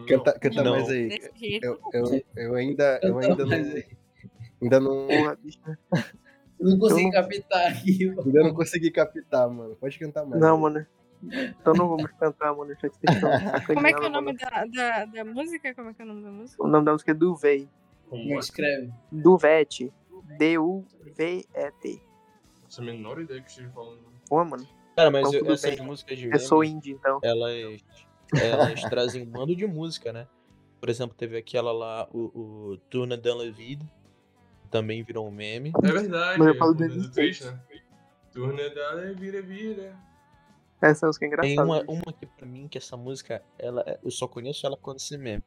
Canta, 0.07 0.37
canta 0.39 0.63
Não. 0.63 0.71
mais 0.71 0.89
aí. 0.89 1.19
Eu, 1.63 1.79
eu, 1.93 2.23
eu 2.35 2.55
ainda, 2.55 2.99
eu 3.03 3.17
ainda 3.19 3.45
não, 3.45 3.57
ainda 4.61 4.79
não, 4.79 5.09
eu 5.09 5.37
não 6.59 6.79
consegui 6.79 7.01
Eu 7.01 7.05
não- 7.05 7.11
captar 7.11 7.71
aqui, 7.71 8.05
mano. 8.07 8.21
ainda 8.25 8.43
não 8.43 8.53
consegui 8.53 8.91
captar, 8.91 9.49
mano. 9.49 9.75
Pode 9.75 9.97
cantar 9.99 10.25
mais. 10.25 10.41
Não, 10.41 10.55
aí. 10.55 10.61
mano. 10.61 10.85
Então 11.23 11.73
não 11.73 11.87
vamos 11.89 12.11
cantar, 12.19 12.53
mano. 12.55 12.75
Já 12.79 12.89
que 12.89 12.95
vocês 12.97 13.15
estão 13.65 13.75
Como 13.75 13.87
é 13.87 13.93
que 13.93 14.03
é 14.03 14.07
o 14.07 14.09
nome 14.09 14.33
da, 14.37 14.65
da, 14.65 15.05
da 15.05 15.25
música? 15.25 15.73
Como 15.73 15.89
é 15.89 15.93
que 15.93 16.01
é 16.01 16.05
o 16.05 16.07
nome 16.07 16.23
da 16.23 16.31
música? 16.31 16.63
O 16.63 16.67
nome 16.67 16.85
da 16.85 16.91
música 16.91 17.11
é 17.11 17.13
Duvet. 17.15 17.69
Como 18.09 18.33
é? 18.33 18.37
escreve? 18.37 18.91
Duvete. 19.11 19.93
D-U-V-E-T. 20.37 22.01
Essa 22.69 22.81
menor 22.81 23.21
ideia 23.21 23.41
que 23.41 23.49
esteja 23.49 23.69
falando. 23.69 23.99
Pô, 24.29 24.43
mano. 24.43 24.67
Cara, 24.95 25.09
mas 25.11 25.27
Então, 25.27 25.47
eu- 25.47 25.53
essas 25.53 25.75
bem. 25.75 25.85
músicas 25.85 26.17
de 26.17 26.29
Eu 26.29 26.39
sou 26.39 26.63
indie, 26.63 26.91
então. 26.91 27.19
elas, 27.23 27.81
elas 28.33 28.81
trazem 28.81 29.23
um 29.23 29.25
bando 29.25 29.55
de 29.55 29.65
música, 29.65 30.11
né? 30.11 30.27
Por 30.79 30.89
exemplo, 30.89 31.15
teve 31.15 31.37
aquela 31.37 31.71
lá, 31.71 32.07
o, 32.11 32.73
o 32.73 32.79
la 33.03 33.51
Vida, 33.51 33.85
também 34.69 35.03
virou 35.03 35.27
um 35.27 35.31
meme. 35.31 35.71
É 35.83 35.91
verdade, 35.91 36.39
Mas 36.39 36.47
eu 36.47 36.53
é 36.53 36.57
falo 36.57 36.73
do, 36.73 36.87
do 36.87 37.11
Twitch, 37.11 37.41
né? 37.41 37.59
Turna 38.31 38.69
da 38.69 39.13
vira, 39.13 39.41
vira. 39.41 39.95
Essa 40.81 41.07
música 41.07 41.25
é 41.25 41.27
engraçada. 41.27 41.55
Tem 41.55 41.63
uma, 41.63 41.81
uma 41.87 42.13
que 42.13 42.25
pra 42.25 42.45
mim, 42.45 42.67
que 42.67 42.77
essa 42.77 42.95
música, 42.95 43.43
ela, 43.57 43.83
é- 43.87 43.99
eu 44.03 44.11
só 44.11 44.27
conheço 44.27 44.65
ela 44.65 44.77
quando 44.77 44.97
esse 44.97 45.17
meme. 45.17 45.43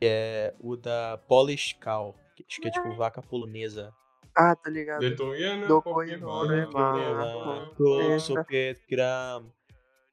Que 0.00 0.06
é 0.06 0.54
o 0.60 0.76
da 0.76 1.18
Polish 1.26 1.72
Cow, 1.82 2.14
que 2.36 2.44
acho 2.48 2.60
que 2.60 2.68
é 2.68 2.70
tipo 2.70 2.94
vaca 2.94 3.20
polonesa. 3.20 3.92
Ah, 4.36 4.54
tá 4.54 4.70
ligado. 4.70 5.00
Detonhando, 5.00 5.66
Do 5.66 5.82
Pokémon. 5.82 6.46
Coinore, 6.46 6.66
Pokémon. 6.70 8.18
Socket 8.20 8.78
Gram. 8.88 9.50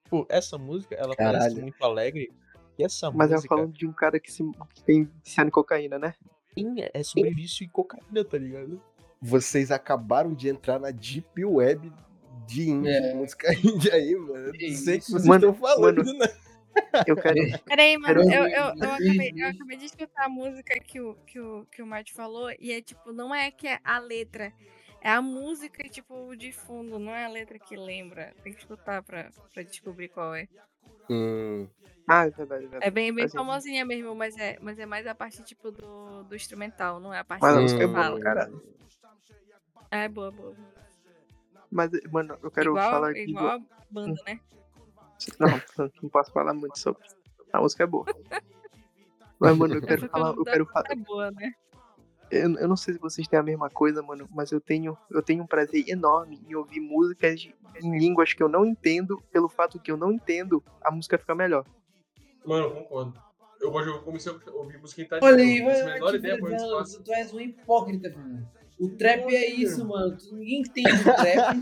Pô, 0.09 0.25
essa 0.29 0.57
música, 0.57 0.95
ela 0.95 1.15
parece 1.15 1.39
Caralho. 1.47 1.61
muito 1.61 1.83
alegre. 1.83 2.31
E 2.77 2.83
essa 2.83 3.09
Mas 3.11 3.31
eu 3.31 3.35
música 3.37 3.55
falando 3.55 3.73
de 3.73 3.87
um 3.87 3.93
cara 3.93 4.19
que, 4.19 4.31
se, 4.31 4.43
que 4.73 4.83
tem 4.83 5.09
viciado 5.23 5.47
em 5.47 5.51
cocaína, 5.51 5.97
né? 5.97 6.13
sim, 6.57 6.75
é 6.93 7.03
sobre 7.03 7.29
vício 7.33 7.65
em 7.65 7.69
cocaína, 7.69 8.23
tá 8.23 8.37
ligado? 8.37 8.81
Vocês 9.21 9.71
acabaram 9.71 10.33
de 10.33 10.47
entrar 10.49 10.79
na 10.79 10.91
Deep 10.91 11.43
Web 11.43 11.91
de 12.45 12.69
indie, 12.69 12.89
É. 12.89 13.13
música 13.13 13.47
indie 13.63 13.91
aí, 13.91 14.15
mano. 14.15 14.51
Eu 14.55 14.69
não 14.69 14.75
sei 14.77 14.97
o 14.97 14.99
que 14.99 15.05
vocês 15.11 15.25
Mano, 15.25 15.49
estão 15.49 15.53
falando, 15.53 16.05
mano. 16.05 16.19
né? 16.19 16.27
Eu 17.07 17.15
quero. 17.15 17.35
Peraí, 17.65 17.97
mano, 17.97 18.21
eu, 18.21 18.43
eu, 18.43 18.47
eu, 18.47 18.91
acabei, 18.91 19.33
eu 19.35 19.47
acabei 19.47 19.77
de 19.77 19.85
escutar 19.85 20.25
a 20.25 20.29
música 20.29 20.77
que 20.81 20.99
o, 20.99 21.15
que 21.25 21.39
o, 21.39 21.65
que 21.71 21.81
o 21.81 21.87
Mate 21.87 22.13
falou, 22.13 22.51
e 22.59 22.71
é 22.73 22.81
tipo, 22.81 23.11
não 23.13 23.33
é 23.33 23.49
que 23.49 23.67
é 23.67 23.79
a 23.83 23.97
letra, 23.99 24.51
é 25.05 25.11
a 25.11 25.21
música, 25.21 25.87
tipo, 25.87 26.35
de 26.35 26.51
fundo, 26.51 26.97
não 26.97 27.13
é 27.13 27.25
a 27.25 27.29
letra 27.29 27.59
que 27.59 27.77
lembra. 27.77 28.33
Tem 28.43 28.51
que 28.51 28.59
escutar 28.59 29.03
pra, 29.03 29.29
pra 29.53 29.61
descobrir 29.61 30.09
qual 30.09 30.33
é. 30.33 30.47
Hum, 31.09 31.67
Ah, 32.07 32.25
é 32.25 32.31
verdade, 32.31 32.65
é 32.65 32.67
verdade. 32.67 32.85
É 32.87 32.89
bem, 32.89 33.13
bem 33.13 33.25
sentido. 33.27 33.37
famosinha 33.45 33.85
mesmo, 33.85 34.15
mas 34.15 34.35
é, 34.37 34.57
mas 34.61 34.79
é 34.79 34.85
mais 34.87 35.05
a 35.05 35.13
parte, 35.13 35.43
tipo, 35.43 35.71
do, 35.71 36.23
do 36.23 36.35
instrumental, 36.35 36.99
não 36.99 37.13
é 37.13 37.19
a 37.19 37.23
parte 37.23 37.41
Mas 37.43 37.53
a 37.55 37.57
que 37.57 37.63
música 37.63 37.83
é 37.83 37.85
Hum. 37.85 37.91
boa, 37.93 38.03
fala. 38.03 38.19
cara. 38.19 38.51
Ah, 39.91 39.97
é 39.99 40.09
boa, 40.09 40.31
boa. 40.31 40.55
Mas, 41.71 41.91
mano, 42.11 42.37
eu 42.41 42.49
quero 42.51 42.69
igual 42.71 42.89
falar 42.89 43.09
aqui. 43.11 43.25
do- 43.25 43.29
igual 43.31 43.47
a 43.59 43.61
banda, 43.91 44.21
né? 44.25 44.39
Não, 45.39 45.61
não 46.01 46.09
posso 46.09 46.31
falar 46.31 46.53
muito 46.53 46.77
sobre. 46.79 47.01
A 47.53 47.61
música 47.61 47.83
é 47.83 47.87
boa. 47.87 48.05
Mas, 49.39 49.55
mano, 49.57 49.75
eu 49.75 49.81
quero 49.85 50.09
falar. 50.09 50.33
Eu 50.35 50.43
quero 50.43 50.65
falar. 50.65 50.85
é 50.91 50.95
boa, 50.95 51.31
né? 51.31 51.53
Eu, 52.31 52.55
eu 52.57 52.67
não 52.67 52.75
sei 52.75 52.93
se 52.95 52.99
vocês 52.99 53.27
têm 53.27 53.37
a 53.39 53.43
mesma 53.43 53.69
coisa, 53.69 54.01
mano, 54.01 54.27
mas 54.33 54.51
eu 54.51 54.59
tenho, 54.59 54.97
eu 55.11 55.21
tenho 55.21 55.43
um 55.43 55.47
prazer 55.47 55.87
enorme 55.87 56.41
em 56.47 56.55
ouvir 56.55 56.79
músicas 56.79 57.39
de- 57.39 57.55
em 57.81 57.97
línguas 57.97 58.33
que 58.33 58.41
eu 58.41 58.49
não 58.49 58.65
entendo, 58.65 59.21
pelo 59.31 59.47
fato 59.49 59.79
que 59.79 59.91
eu 59.91 59.97
não 59.97 60.11
entendo, 60.11 60.63
a 60.81 60.89
música 60.91 61.17
fica 61.17 61.35
melhor. 61.35 61.65
Mano, 62.45 62.65
eu 62.67 62.71
concordo. 62.71 63.13
eu 63.61 63.71
gosto 63.71 63.91
de 63.93 63.99
comecei 64.03 64.31
a 64.31 64.51
ouvir 64.51 64.77
música 64.79 65.01
em 65.01 65.05
italiano. 65.05 65.33
Olha 65.33 65.43
aí, 65.43 65.61
vai, 65.99 66.15
ideia 66.15 66.39
passa. 66.39 67.01
tu 67.03 67.11
és 67.13 67.33
um 67.33 67.39
hipócrita, 67.39 68.09
Fernando. 68.11 68.47
O 68.77 68.89
trap 68.89 69.33
é 69.33 69.49
isso, 69.51 69.87
mano. 69.87 70.17
Tu- 70.17 70.35
Ninguém 70.35 70.59
entende 70.59 70.91
o 70.91 71.03
trap. 71.03 71.57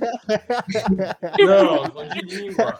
Não, 1.46 1.90
tô 1.92 2.04
de 2.06 2.22
língua. 2.22 2.80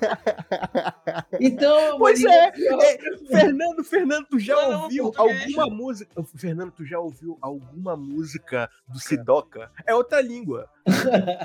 Então, 1.40 1.98
Pois 2.00 2.22
mano, 2.22 2.34
é, 2.34 2.48
é, 2.48 3.18
Fernando, 3.28 3.84
Fernando, 3.84 4.26
tu 4.28 4.40
já 4.40 4.56
Não, 4.56 4.72
não, 4.72 4.82
ouviu 4.84 5.04
português. 5.12 5.58
alguma 5.58 5.76
música? 5.76 6.24
Fernando, 6.36 6.72
tu 6.72 6.86
já 6.86 7.00
ouviu 7.00 7.38
alguma 7.42 7.96
música 7.96 8.70
do 8.88 9.00
Sidoca? 9.00 9.70
É 9.86 9.94
outra 9.94 10.20
língua. 10.22 10.68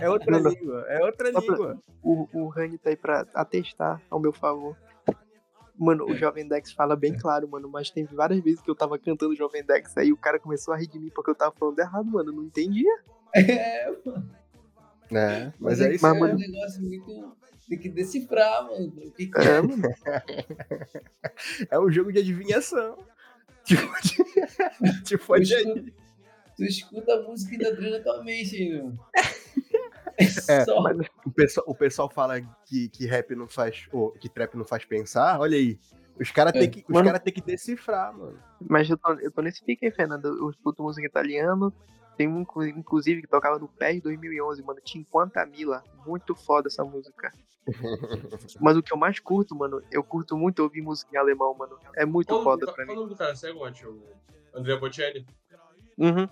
É 0.01 0.09
outra 0.09 0.31
Não, 0.33 0.41
não. 0.45 0.51
língua. 0.51 0.85
É 0.89 1.05
outra 1.05 1.31
língua. 1.31 1.79
O, 2.03 2.27
o 2.33 2.49
Rani 2.49 2.79
tá 2.79 2.91
aí 2.91 2.97
pra 2.97 3.27
atestar 3.35 4.01
ao 4.11 4.19
meu 4.19 4.33
favor. 4.33 4.77
Mano, 5.79 6.05
o 6.07 6.15
Jovem 6.17 6.47
Dex 6.49 6.73
fala 6.73 6.97
bem 6.97 7.17
claro, 7.17 7.49
mano, 7.49 7.69
mas 7.69 7.89
tem 7.91 8.05
várias 8.05 8.41
vezes 8.43 8.61
que 8.61 8.69
eu 8.71 8.75
tava 8.75 8.99
cantando 8.99 9.35
Jovem 9.37 9.63
Dex, 9.65 9.97
aí 9.97 10.13
o 10.13 10.17
cara 10.17 10.39
começou 10.41 10.75
a 10.75 10.77
rir 10.77 10.89
de 10.89 10.99
mim 10.99 11.11
porque 11.15 11.31
eu 11.31 11.35
tava 11.35 11.55
falando 11.59 11.79
errado, 11.79 12.05
mano, 12.07 12.31
eu 12.31 12.35
não 12.35 12.45
entendia. 12.45 12.91
É, 13.35 13.89
É, 15.11 15.53
mas 15.59 15.81
é 15.81 15.85
é 15.85 15.89
que 15.91 15.95
isso. 15.97 16.07
é 16.07 16.11
Mas, 16.11 16.21
mano- 16.21 16.35
um 16.35 16.39
negócio 16.39 16.83
muito. 16.83 17.37
Tem 17.69 17.79
que 17.79 17.89
decifrar, 17.91 18.65
mano. 18.67 18.91
Que 19.15 19.27
que 19.27 19.39
É, 19.39 19.61
mano. 19.61 19.83
É 21.71 21.79
um 21.79 21.91
jogo 21.91 22.13
de 22.13 22.19
adivinhação. 22.21 22.99
Tipo, 23.65 23.83
tipo 25.05 25.35
Tu 25.35 25.43
escuta, 25.43 25.85
tu 26.57 26.65
escuta 26.65 27.13
a 27.15 27.23
música 27.23 27.55
e 27.55 27.57
ainda 27.67 27.77
treina 27.77 28.01
tua 28.03 28.25
mente 28.25 28.57
ainda. 28.57 28.95
É, 30.49 30.65
O 31.25 31.31
pessoal, 31.31 31.65
o 31.69 31.75
pessoal 31.75 32.11
fala 32.11 32.41
que, 32.67 32.89
que 32.89 33.07
rap 33.07 33.35
não 33.35 33.47
faz. 33.49 33.87
Ou 33.93 34.11
que 34.13 34.29
trap 34.29 34.55
não 34.57 34.65
faz 34.65 34.85
pensar. 34.85 35.39
Olha 35.41 35.57
aí. 35.57 35.79
Os 36.21 36.31
caras 36.33 36.53
É. 36.55 36.59
têm 36.61 36.71
que, 36.71 36.85
os 36.89 37.03
cara 37.03 37.21
tem 37.21 37.33
que 37.33 37.41
decifrar, 37.41 38.13
mano. 38.17 38.39
Mas 38.69 38.91
eu 38.91 38.97
tô, 38.99 39.13
eu 39.15 39.31
tô 39.31 39.41
nesse 39.41 39.65
pique 39.65 39.87
aí, 39.87 39.93
Fernando. 39.93 40.27
Eu 40.27 40.51
escuto 40.51 40.83
música 40.83 41.07
italiana. 41.07 41.73
Tem 42.17 42.27
um, 42.27 42.41
inclu- 42.41 42.67
inclusive, 42.67 43.21
que 43.23 43.29
tocava 43.29 43.61
no 43.61 43.69
PES 43.69 44.03
2011, 44.03 44.61
mano. 44.65 44.81
Tinquanta 44.83 45.47
Mila. 45.47 45.85
Muito 46.05 46.35
foda 46.35 46.67
essa 46.67 46.83
música. 46.85 47.33
Mas 48.61 48.77
o 48.77 48.83
que 48.83 48.93
eu 48.93 48.97
mais 48.97 49.21
curto, 49.21 49.55
mano, 49.55 49.81
eu 49.93 50.03
curto 50.03 50.37
muito 50.37 50.61
ouvir 50.63 50.83
música 50.83 51.11
em 51.15 51.19
alemão, 51.19 51.55
mano. 51.55 51.79
É 51.95 52.05
muito 52.05 52.29
Qual 52.29 52.43
foda 52.43 52.67
pra 52.67 52.75
qual 52.75 52.87
o 52.87 52.91
mim. 52.91 52.97
nome 52.97 53.09
do 53.11 53.17
cara? 53.17 53.37
Segue 53.37 53.57
onde? 53.59 53.87
O 53.87 54.03
André 54.55 54.77
Bocelli? 54.77 55.25
Uhum. 55.97 56.29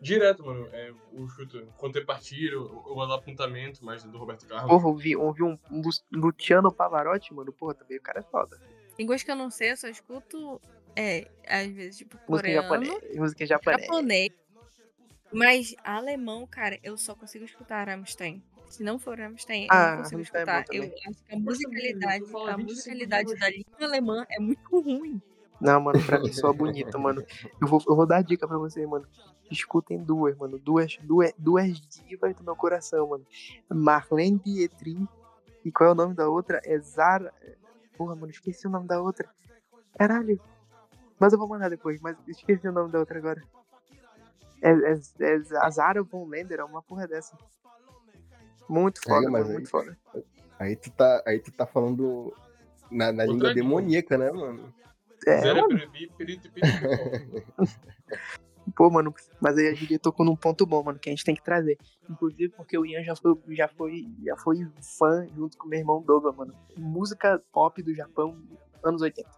Direto, 0.00 0.44
mano. 0.44 0.66
É, 0.72 0.92
o 1.12 1.28
chuto. 1.28 1.66
Contrapartida, 1.76 2.58
o, 2.58 2.94
o 2.96 3.02
apontamento, 3.02 3.84
mais 3.84 4.02
do 4.02 4.16
Roberto 4.18 4.46
Carlos. 4.46 4.70
Porra, 4.70 4.86
ouvi, 4.88 5.14
ouvi 5.16 5.42
um, 5.42 5.58
Lu- 5.70 5.90
Luciano 6.12 6.72
Pavarotti, 6.72 7.34
mano. 7.34 7.52
Porra, 7.52 7.74
também 7.74 7.98
o 7.98 8.02
cara 8.02 8.20
é 8.20 8.22
foda. 8.22 8.58
Línguas 8.98 9.22
que 9.22 9.30
eu 9.30 9.36
não 9.36 9.50
sei, 9.50 9.72
eu 9.72 9.76
só 9.76 9.88
escuto, 9.88 10.60
é, 10.96 11.26
às 11.46 11.68
vezes, 11.68 11.98
tipo, 11.98 12.16
Música 12.28 12.48
coreano, 12.48 12.62
japonês. 12.86 13.16
Música 13.16 13.44
em 13.44 13.46
japonês. 13.46 13.82
japonês. 13.86 14.30
Mas 15.32 15.74
alemão, 15.84 16.46
cara, 16.46 16.78
eu 16.82 16.96
só 16.96 17.14
consigo 17.14 17.44
escutar 17.44 17.86
Rammstein. 17.86 18.42
Se 18.68 18.82
não 18.82 18.98
for 18.98 19.18
Rammstein, 19.18 19.62
eu 19.64 19.68
Ah, 19.70 19.90
não 19.96 20.02
consigo 20.02 20.16
Rammstein 20.18 20.40
é 20.40 20.42
escutar. 20.44 20.74
eu 20.74 20.82
também. 20.84 20.98
acho 21.08 21.24
que 21.24 21.32
a 21.34 21.36
Mas 21.36 21.44
musicalidade, 21.44 22.24
a 22.24 22.56
25 22.56 22.62
musicalidade 22.62 23.34
da 23.36 23.50
língua 23.50 23.76
alemã 23.80 24.26
é 24.30 24.40
muito 24.40 24.60
ruim. 24.80 25.20
Não, 25.60 25.80
mano, 25.80 26.02
pra 26.04 26.18
mim 26.18 26.32
soa 26.32 26.52
bonito, 26.52 26.98
mano. 26.98 27.22
Eu 27.60 27.68
vou, 27.68 27.82
eu 27.86 27.94
vou 27.94 28.06
dar 28.06 28.22
dica 28.22 28.48
pra 28.48 28.56
vocês, 28.58 28.88
mano. 28.88 29.06
Escutem 29.50 29.98
duas, 30.02 30.36
mano. 30.36 30.58
Duas, 30.58 30.96
duas, 31.02 31.32
duas 31.36 31.78
divas 31.80 32.34
do 32.36 32.42
meu 32.44 32.56
coração, 32.56 33.08
mano. 33.08 33.26
Marlene 33.68 34.38
Dietrich. 34.38 35.06
E 35.64 35.70
qual 35.70 35.90
é 35.90 35.92
o 35.92 35.96
nome 35.96 36.14
da 36.14 36.28
outra? 36.28 36.60
É 36.64 36.78
Zara. 36.78 37.32
Porra, 37.96 38.14
mano, 38.14 38.30
esqueci 38.30 38.66
o 38.66 38.70
nome 38.70 38.86
da 38.86 39.02
outra. 39.02 39.28
Caralho. 39.98 40.40
Mas 41.18 41.32
eu 41.34 41.38
vou 41.38 41.46
mandar 41.48 41.68
depois, 41.68 42.00
mas 42.00 42.16
esqueci 42.26 42.66
o 42.66 42.72
nome 42.72 42.90
da 42.90 42.98
outra 42.98 43.18
agora. 43.18 43.42
É, 44.62 44.70
é, 44.70 44.92
é 45.20 45.40
a 45.58 45.70
Zara 45.70 46.02
Von 46.02 46.26
Lender, 46.26 46.60
é 46.60 46.64
uma 46.64 46.80
porra 46.82 47.06
dessa. 47.06 47.36
Muito 48.68 49.02
foda, 49.02 49.28
mas 49.28 49.32
mano, 49.32 49.46
aí- 49.46 49.52
muito 49.52 49.68
foda. 49.68 49.98
Aí 50.58 50.76
tu 50.76 50.90
tá, 50.92 51.22
aí 51.26 51.40
tu 51.40 51.50
tá 51.52 51.66
falando 51.66 52.32
na, 52.90 53.10
na 53.12 53.24
língua. 53.24 53.52
demoníaca, 53.52 54.16
né, 54.16 54.30
mano? 54.30 54.72
É, 55.26 55.40
perito. 56.16 56.50
Pô, 58.76 58.90
mano, 58.90 59.12
mas 59.40 59.58
aí 59.58 59.68
a 59.68 59.74
gente 59.74 59.98
tocou 59.98 60.24
num 60.24 60.36
ponto 60.36 60.64
bom, 60.64 60.82
mano, 60.82 60.98
que 60.98 61.08
a 61.08 61.12
gente 61.12 61.24
tem 61.24 61.34
que 61.34 61.42
trazer. 61.42 61.76
Inclusive 62.08 62.50
porque 62.50 62.78
o 62.78 62.86
Ian 62.86 63.02
já 63.02 63.16
foi, 63.16 63.34
já 63.50 63.68
foi, 63.68 64.06
já 64.24 64.36
foi 64.36 64.66
fã 64.98 65.26
junto 65.34 65.58
com 65.58 65.66
o 65.66 65.70
meu 65.70 65.78
irmão 65.80 66.02
Douglas, 66.02 66.36
mano. 66.36 66.54
Música 66.76 67.42
pop 67.52 67.82
do 67.82 67.94
Japão, 67.94 68.40
anos 68.84 69.02
80. 69.02 69.28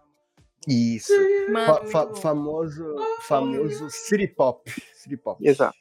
Isso. 0.67 1.11
Mano, 1.49 1.85
Fa- 1.87 2.13
famoso, 2.15 2.95
famoso 3.21 3.89
City 3.89 4.27
Pop. 4.27 4.69
City 4.93 5.17
Pop. 5.17 5.45
Exato. 5.45 5.77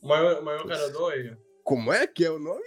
O 0.00 0.08
maior, 0.08 0.40
o 0.40 0.44
maior 0.44 0.66
cara 0.66 0.90
dói. 0.90 1.36
Como 1.64 1.92
é 1.92 2.06
que 2.06 2.24
é 2.24 2.30
o 2.30 2.38
nome? 2.38 2.60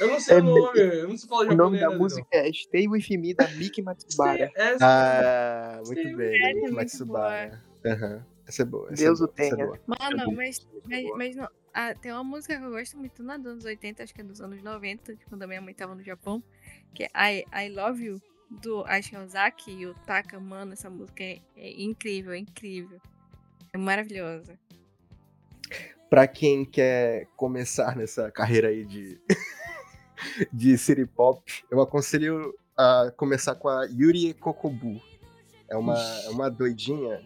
Eu 0.00 0.08
não 0.08 0.20
sei 0.20 0.36
É 0.36 0.38
o 0.38 0.42
nome, 0.42 0.80
eu 0.80 1.08
não 1.08 1.16
sei 1.18 1.28
falar 1.28 1.40
O 1.42 1.44
japonês. 1.44 1.58
nome 1.58 1.80
da 1.80 1.90
né, 1.90 1.96
música 1.96 2.28
é 2.32 2.52
Stay 2.52 2.88
With 2.88 3.04
Me, 3.18 3.34
da 3.34 3.46
Miki 3.48 3.82
Matsubara. 3.82 4.50
É, 4.54 4.76
Ah, 4.80 5.80
muito 5.84 6.00
Sim, 6.02 6.16
bem. 6.16 6.42
é 6.42 6.48
Nick 6.48 6.60
muito 6.60 6.74
Matsubara. 6.74 7.64
Aham. 7.84 8.26
Essa 8.46 8.62
é 8.62 8.64
boa. 8.64 8.90
Essa 8.90 9.04
Deus 9.04 9.20
é 9.20 9.24
o 9.24 9.26
boa, 9.26 9.34
é 9.38 9.50
tenha. 9.50 9.66
boa. 9.66 9.80
Mano, 9.86 10.32
mas, 10.32 10.66
mas, 10.86 11.04
mas 11.16 11.36
não. 11.36 11.48
Ah, 11.74 11.94
tem 11.94 12.10
uma 12.10 12.24
música 12.24 12.56
que 12.58 12.64
eu 12.64 12.70
gosto 12.70 12.96
muito, 12.96 13.22
não 13.22 13.34
é 13.34 13.38
dos 13.38 13.46
anos 13.52 13.64
80, 13.66 14.02
acho 14.02 14.14
que 14.14 14.20
é 14.22 14.24
dos 14.24 14.40
anos 14.40 14.62
90, 14.62 15.14
de 15.14 15.24
quando 15.26 15.42
a 15.42 15.46
minha 15.46 15.60
mãe 15.60 15.74
tava 15.74 15.94
no 15.94 16.02
Japão, 16.02 16.42
que 16.94 17.04
é 17.04 17.08
I, 17.14 17.44
I 17.66 17.68
Love 17.68 18.02
You, 18.02 18.22
do 18.50 18.82
acho 18.86 19.10
que 19.10 19.16
é 19.16 19.20
o 19.20 19.28
Zaki 19.28 19.70
e 19.72 19.86
o 19.86 19.94
Taka, 20.06 20.40
mano, 20.40 20.72
essa 20.72 20.88
música 20.88 21.22
é, 21.22 21.40
é 21.54 21.80
incrível, 21.82 22.32
é 22.32 22.38
incrível. 22.38 22.98
É 23.72 23.76
maravilhosa. 23.78 24.58
Pra 26.10 26.26
quem 26.26 26.64
quer 26.64 27.26
começar 27.36 27.94
nessa 27.96 28.30
carreira 28.30 28.68
aí 28.68 28.84
de, 28.84 29.20
de 30.52 30.78
City 30.78 31.04
Pop, 31.04 31.42
eu 31.70 31.80
aconselho 31.80 32.54
a 32.76 33.12
começar 33.16 33.54
com 33.54 33.68
a 33.68 33.84
Yuri 33.84 34.32
Kokobu. 34.34 35.00
É 35.68 35.76
uma, 35.76 35.98
é 36.24 36.28
uma 36.30 36.50
doidinha 36.50 37.20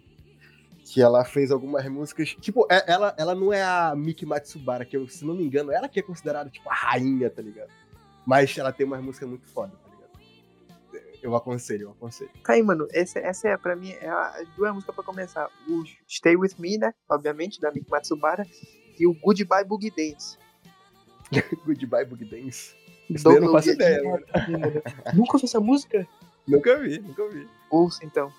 que 0.85 1.01
ela 1.01 1.25
fez 1.25 1.51
algumas 1.51 1.87
músicas. 1.89 2.35
Tipo, 2.41 2.67
é- 2.69 2.85
ela, 2.91 3.15
ela 3.17 3.35
não 3.35 3.53
é 3.53 3.63
a 3.63 3.95
Miki 3.97 4.27
Matsubara, 4.27 4.85
que 4.85 4.97
eu, 4.97 5.07
se 5.09 5.25
não 5.25 5.35
me 5.35 5.45
engano, 5.45 5.71
ela 5.71 5.89
que 5.89 6.01
é 6.01 6.03
considerada 6.03 6.51
tipo 6.51 6.69
a 6.69 6.75
rainha, 6.75 7.31
tá 7.31 7.41
ligado? 7.41 7.71
Mas 8.27 8.57
ela 8.59 8.73
tem 8.73 8.85
umas 8.85 9.03
músicas 9.03 9.29
muito 9.29 9.47
foda? 9.47 9.73
Eu 11.23 11.37
aconselho, 11.37 11.85
eu 11.85 11.91
aconselho. 11.93 12.31
Tá 12.45 12.55
aí, 12.55 12.63
mano. 12.63 12.87
Essa, 12.91 13.21
essa 13.21 13.49
é, 13.49 13.57
pra 13.57 13.77
mim, 13.77 13.93
é 13.93 14.09
as 14.09 14.49
duas 14.57 14.75
músicas 14.75 14.95
pra 14.95 15.05
começar. 15.05 15.49
O 15.69 15.85
Stay 16.09 16.37
With 16.37 16.55
Me, 16.59 16.77
né? 16.79 16.93
Obviamente, 17.09 17.61
da 17.61 17.71
Miki 17.71 17.89
Matsubara. 17.89 18.45
E 18.99 19.07
o 19.07 19.15
Goodbye 19.15 19.65
Boogie 19.65 19.91
Dance. 19.91 20.37
Goodbye 21.65 22.05
Boogie 22.05 22.25
Dance. 22.25 22.75
Isso 23.09 23.29
eu 23.29 23.41
não 23.41 23.53
faço 23.53 23.71
ideia, 23.71 24.03
mano. 24.03 24.25
Nunca 25.15 25.35
ouviu 25.37 25.45
essa 25.47 25.61
música? 25.61 26.07
Nunca 26.47 26.77
vi, 26.79 26.99
nunca 26.99 27.29
vi. 27.29 27.49
Ouça, 27.71 28.05
então. 28.05 28.33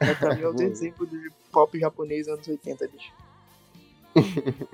É, 0.00 0.14
pra 0.14 0.34
mim 0.34 0.42
é 0.42 0.48
o 0.48 0.52
Vou. 0.52 0.62
exemplo 0.62 1.06
do 1.06 1.18
pop 1.50 1.78
japonês 1.78 2.28
anos 2.28 2.46
80, 2.46 2.88
bicho. 2.88 3.12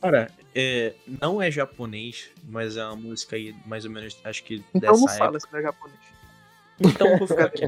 Cara, 0.00 0.32
é, 0.54 0.94
não 1.20 1.40
é 1.40 1.50
japonês, 1.50 2.30
mas 2.48 2.76
é 2.76 2.84
uma 2.84 2.96
música 2.96 3.36
aí, 3.36 3.54
mais 3.66 3.84
ou 3.84 3.90
menos, 3.90 4.18
acho 4.24 4.42
que 4.42 4.64
Então 4.74 4.80
dessa 4.80 4.92
não 4.92 5.08
época. 5.08 5.18
fala 5.18 5.40
se 5.40 5.46
não 5.52 5.58
é 5.58 5.62
japonês. 5.62 6.00
Então 6.80 7.06
eu 7.08 7.18
vou 7.18 7.26
ficar 7.28 7.44
aqui. 7.46 7.62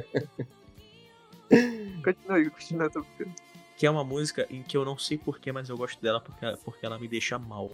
Continua, 2.03 2.51
continua, 2.51 2.91
tô. 2.91 3.05
Que 3.77 3.87
é 3.87 3.91
uma 3.91 4.05
música 4.05 4.47
em 4.51 4.63
que 4.63 4.77
eu 4.77 4.85
não 4.85 4.97
sei 4.99 5.19
porquê, 5.19 5.53
mas 5.53 5.69
eu 5.69 5.77
gosto 5.77 6.01
dela 6.01 6.21
porque, 6.21 6.47
porque 6.65 6.87
ela 6.87 6.99
me 6.99 7.09
deixa 7.09 7.39
mal. 7.39 7.71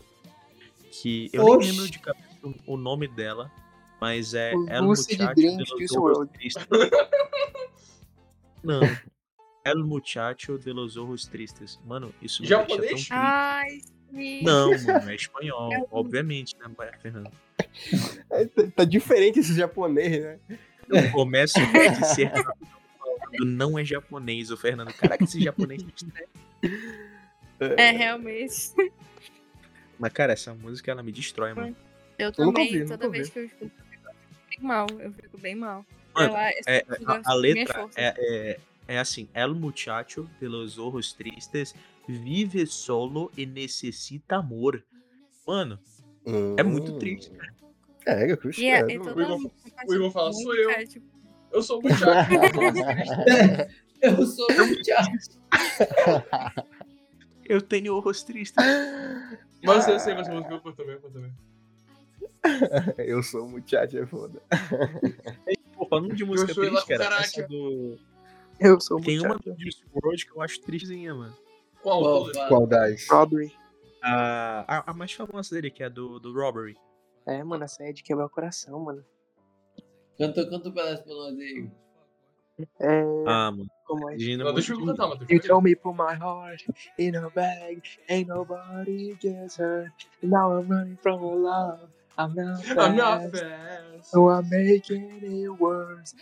Que 0.90 1.30
eu 1.32 1.44
Oxi. 1.44 1.58
nem 1.68 1.70
lembro 1.72 1.90
de 1.90 1.98
cabeça 1.98 2.28
o- 2.66 2.76
nome 2.76 3.06
dela, 3.06 3.50
mas 4.00 4.34
é 4.34 4.54
O 4.54 4.66
El 4.68 4.82
Muchacho 4.84 5.34
de 5.34 5.50
los 5.56 5.68
Juice 5.68 5.96
Ojos 5.98 6.18
WRLD. 6.18 6.32
Tristes. 6.38 6.66
Não. 8.62 8.80
El 9.64 9.84
Muchacho 9.84 10.58
de 10.58 10.72
los 10.72 10.96
Ojos 10.96 11.26
Tristes. 11.26 11.78
Mano, 11.86 12.12
isso 12.20 12.42
me 12.42 12.48
deixa 12.48 12.62
tão 12.64 12.68
Japonês? 12.76 12.90
triste. 12.92 13.12
Ai, 13.12 13.80
sim. 14.10 14.42
Não, 14.42 14.70
mano, 14.70 15.10
é 15.10 15.14
espanhol, 15.14 15.70
obviamente, 15.90 16.56
né, 16.58 16.68
Fernando? 17.00 17.30
É, 18.30 18.46
tá, 18.46 18.62
tá 18.76 18.84
diferente 18.84 19.38
esse 19.38 19.54
japonês, 19.54 20.22
né? 20.22 20.38
Eu 20.90 21.10
começo 21.12 21.58
a 21.58 22.04
ser 22.04 22.30
falando, 22.30 22.54
não 23.46 23.78
é 23.78 23.84
japonês, 23.84 24.50
o 24.50 24.56
Fernando. 24.56 24.92
Caraca, 24.94 25.24
esse 25.24 25.40
japonês. 25.42 25.82
É, 27.76 27.90
realmente. 27.90 28.72
Mas, 29.98 30.12
cara, 30.12 30.32
essa 30.32 30.54
música 30.54 30.90
ela 30.90 31.02
me 31.02 31.12
destrói, 31.12 31.52
mano. 31.54 31.76
Eu 32.18 32.32
também, 32.32 32.86
toda 32.86 33.08
vez 33.08 33.28
que 33.30 33.38
eu 33.38 33.44
escuto, 33.44 33.64
eu 33.64 33.84
fico 33.90 34.14
bem 34.48 34.58
mal. 34.60 34.86
Eu 34.98 35.12
fico 35.12 35.38
bem 35.38 35.54
mal. 35.54 35.84
Mano, 36.14 36.28
Ela- 36.34 36.50
É, 36.50 36.84
essa 36.88 36.88
música 36.90 37.12
a, 37.24 37.30
a 37.30 37.34
letra 37.34 37.88
é, 37.96 38.14
é, 38.18 38.60
é 38.88 38.98
assim: 38.98 39.28
El 39.34 39.54
muchacho 39.54 40.28
de 40.40 40.48
los 40.48 40.78
ojos 40.78 41.12
tristes 41.12 41.74
vive 42.08 42.66
solo 42.66 43.30
e 43.36 43.46
necessita 43.46 44.36
amor. 44.36 44.82
Mano, 45.46 45.78
é 46.56 46.62
muito 46.62 46.98
triste. 46.98 47.30
cara. 47.30 47.52
É, 48.10 48.32
eu. 48.32 48.38
E 48.58 48.66
é, 48.66 48.70
é, 48.70 48.78
é 48.78 48.98
não- 48.98 49.04
toda 49.04 49.22
Igor- 49.22 49.50
o 49.86 49.94
Igor 49.94 50.10
fala, 50.10 50.32
"Sou 50.32 50.54
eu." 50.54 50.68
cara, 50.68 50.86
tipo, 50.86 51.06
Eu 51.52 51.62
sou 51.62 51.78
o 51.78 51.82
Muchacho. 51.82 52.30
Eu 54.02 54.26
sou 54.26 54.46
muchacho. 54.48 55.38
Eu 57.44 57.60
tenho 57.60 57.94
ojos 57.96 58.22
tristes. 58.22 58.64
Mas 59.62 59.86
eu 59.88 59.98
sei, 59.98 60.14
mas 60.14 60.26
essa 60.26 60.34
música 60.34 60.62
eu 60.64 60.72
também, 60.72 60.94
eu 60.94 61.00
também. 61.10 61.32
Eu 62.96 63.22
sou 63.22 63.44
um 63.44 63.50
muchacho, 63.50 63.98
é 63.98 64.06
foda. 64.06 64.40
Pô, 65.74 65.84
falando 65.86 66.14
de 66.14 66.24
música 66.24 66.54
sou 66.54 66.64
triste, 66.64 66.86
cara, 66.86 67.16
essa 67.20 67.46
do... 67.46 67.98
Eu 68.58 68.80
sou 68.80 69.00
Tem 69.00 69.20
uma 69.20 69.36
do 69.36 69.54
Juice 69.58 69.82
WRLD 69.92 70.24
que 70.24 70.32
eu 70.32 70.40
acho 70.40 70.60
tristezinha, 70.60 71.14
mano. 71.14 71.36
Qual? 71.82 72.00
Qual? 72.00 72.48
Qual 72.48 72.66
das? 72.66 73.06
Robbery. 73.08 73.52
A, 74.02 74.64
a, 74.66 74.90
a 74.90 74.94
mais 74.94 75.12
famosa 75.12 75.54
dele, 75.54 75.70
que 75.70 75.82
é 75.82 75.90
do, 75.90 76.18
do 76.18 76.32
Robbery. 76.32 76.76
É, 77.26 77.42
mano, 77.44 77.64
essa 77.64 77.84
é 77.84 77.92
de 77.92 78.02
quebrar 78.02 78.26
o 78.26 78.30
coração, 78.30 78.80
mano. 78.80 79.04
Canta, 80.18 80.48
canta 80.48 80.68
um 80.68 80.72
pedaço 80.72 81.04
pra 81.04 81.14
nós 81.14 81.38
aí. 81.38 81.70
É. 82.80 83.04
Ah, 83.26 83.50
mano. 83.50 83.68
Como 83.86 84.08
é? 84.10 84.16
Não, 84.36 84.54
deixa 84.54 84.72
eu 84.72 84.84
cantar, 84.84 85.08
Matheus. 85.08 85.30
You 85.30 85.40
told 85.40 85.64
me 85.64 85.74
put 85.74 85.94
my 85.96 86.14
heart 86.14 86.64
in 86.98 87.16
a 87.16 87.28
bag, 87.30 87.82
ain't 88.08 88.28
nobody 88.28 89.14
gets 89.20 89.56
hurt. 89.58 89.90
Now 90.22 90.52
I'm 90.58 90.68
running 90.68 90.98
from 91.02 91.22
love. 91.42 91.88
I'm 92.18 92.34
not 92.34 92.60
I'm 92.78 92.96
not 92.96 93.22
fast, 93.30 93.36
fast. 93.42 94.10
so 94.10 94.28
I'm 94.28 94.48
making 94.50 95.20
it 95.22 95.48
worse. 95.58 96.14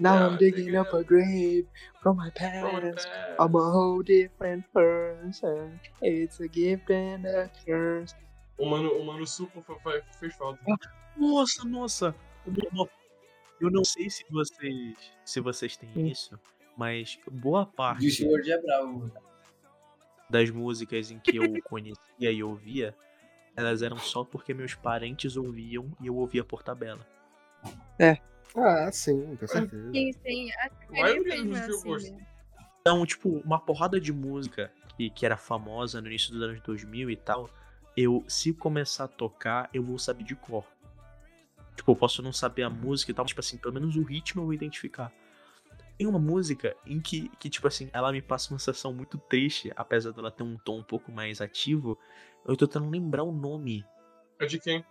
Now 0.00 0.14
Yeah, 0.14 0.26
I'm 0.26 0.36
digging 0.36 0.76
up 0.76 0.92
a 0.92 1.04
grave 1.04 1.66
from 2.02 2.16
my 2.16 2.30
From 2.30 2.72
my 2.72 2.80
past. 2.80 3.08
past. 3.08 3.30
I'm 3.38 3.54
a 3.54 3.70
whole 3.70 4.02
different 4.02 4.64
person. 4.72 5.80
It's 6.02 6.40
a 6.40 6.48
gift 6.48 6.90
and 6.90 7.24
a 7.24 7.50
curse. 7.66 8.14
O 8.58 8.66
mano, 8.68 8.90
o 8.92 9.04
mano 9.04 9.26
Suco 9.26 9.64
fez 10.18 10.34
falta. 10.34 10.60
Nossa, 11.16 11.64
nossa. 11.64 12.14
Eu- 13.60 13.70
não 13.70 13.84
sei 13.84 14.10
se 14.10 14.24
vocês, 14.30 14.96
se 15.24 15.40
vocês 15.40 15.76
têm 15.76 16.08
isso, 16.10 16.38
mas 16.76 17.18
boa 17.30 17.64
parte 17.64 18.04
WRLD 18.24 18.52
é 18.52 18.60
bravo. 18.60 19.10
das 20.28 20.50
músicas 20.50 21.10
em 21.10 21.18
que 21.18 21.36
eu 21.36 21.42
conhecia 21.64 22.30
e 22.32 22.42
ouvia, 22.42 22.96
elas 23.56 23.82
eram 23.82 23.96
só 23.96 24.24
porque 24.24 24.52
meus 24.52 24.74
parentes 24.74 25.36
ouviam 25.36 25.90
e 26.00 26.06
eu 26.08 26.16
ouvia 26.16 26.44
por 26.44 26.62
tabela. 26.62 27.06
Ah, 28.56 28.90
sim, 28.92 29.36
com 29.36 29.46
certeza. 29.46 29.90
Sim, 29.92 30.12
sim. 30.12 30.50
Eu 30.90 31.22
assim 31.40 31.48
mesmo. 31.48 32.26
Então, 32.80 33.06
tipo, 33.06 33.28
uma 33.38 33.58
porrada 33.58 34.00
de 34.00 34.12
música 34.12 34.70
que, 34.96 35.08
que 35.10 35.24
era 35.24 35.36
famosa 35.36 36.00
no 36.00 36.08
início 36.08 36.32
dos 36.32 36.42
anos 36.42 36.60
2000 36.60 37.10
e 37.10 37.16
tal, 37.16 37.48
eu, 37.96 38.24
se 38.28 38.52
começar 38.52 39.04
a 39.04 39.08
tocar, 39.08 39.68
eu 39.72 39.82
vou 39.82 39.98
saber 39.98 40.24
de 40.24 40.34
cor. 40.34 40.64
Tipo, 41.76 41.92
eu 41.92 41.96
posso 41.96 42.22
não 42.22 42.32
saber 42.32 42.62
a 42.62 42.70
música 42.70 43.10
e 43.10 43.14
tal, 43.14 43.24
mas, 43.24 43.30
tipo 43.30 43.40
assim, 43.40 43.56
pelo 43.58 43.74
menos 43.74 43.96
o 43.96 44.02
ritmo 44.02 44.42
eu 44.42 44.44
vou 44.46 44.54
identificar. 44.54 45.12
Tem 45.96 46.06
uma 46.06 46.18
música 46.18 46.76
em 46.86 47.00
que, 47.00 47.28
que, 47.38 47.48
tipo 47.48 47.66
assim, 47.68 47.88
ela 47.92 48.10
me 48.10 48.20
passa 48.22 48.52
uma 48.52 48.58
sensação 48.58 48.92
muito 48.92 49.16
triste, 49.18 49.72
apesar 49.76 50.12
dela 50.12 50.30
ter 50.30 50.42
um 50.42 50.56
tom 50.56 50.78
um 50.78 50.82
pouco 50.82 51.12
mais 51.12 51.40
ativo. 51.40 51.98
Eu 52.46 52.56
tô 52.56 52.66
tentando 52.66 52.90
lembrar 52.90 53.22
o 53.22 53.32
nome. 53.32 53.84
É 54.38 54.46
de 54.46 54.58
quem? 54.58 54.84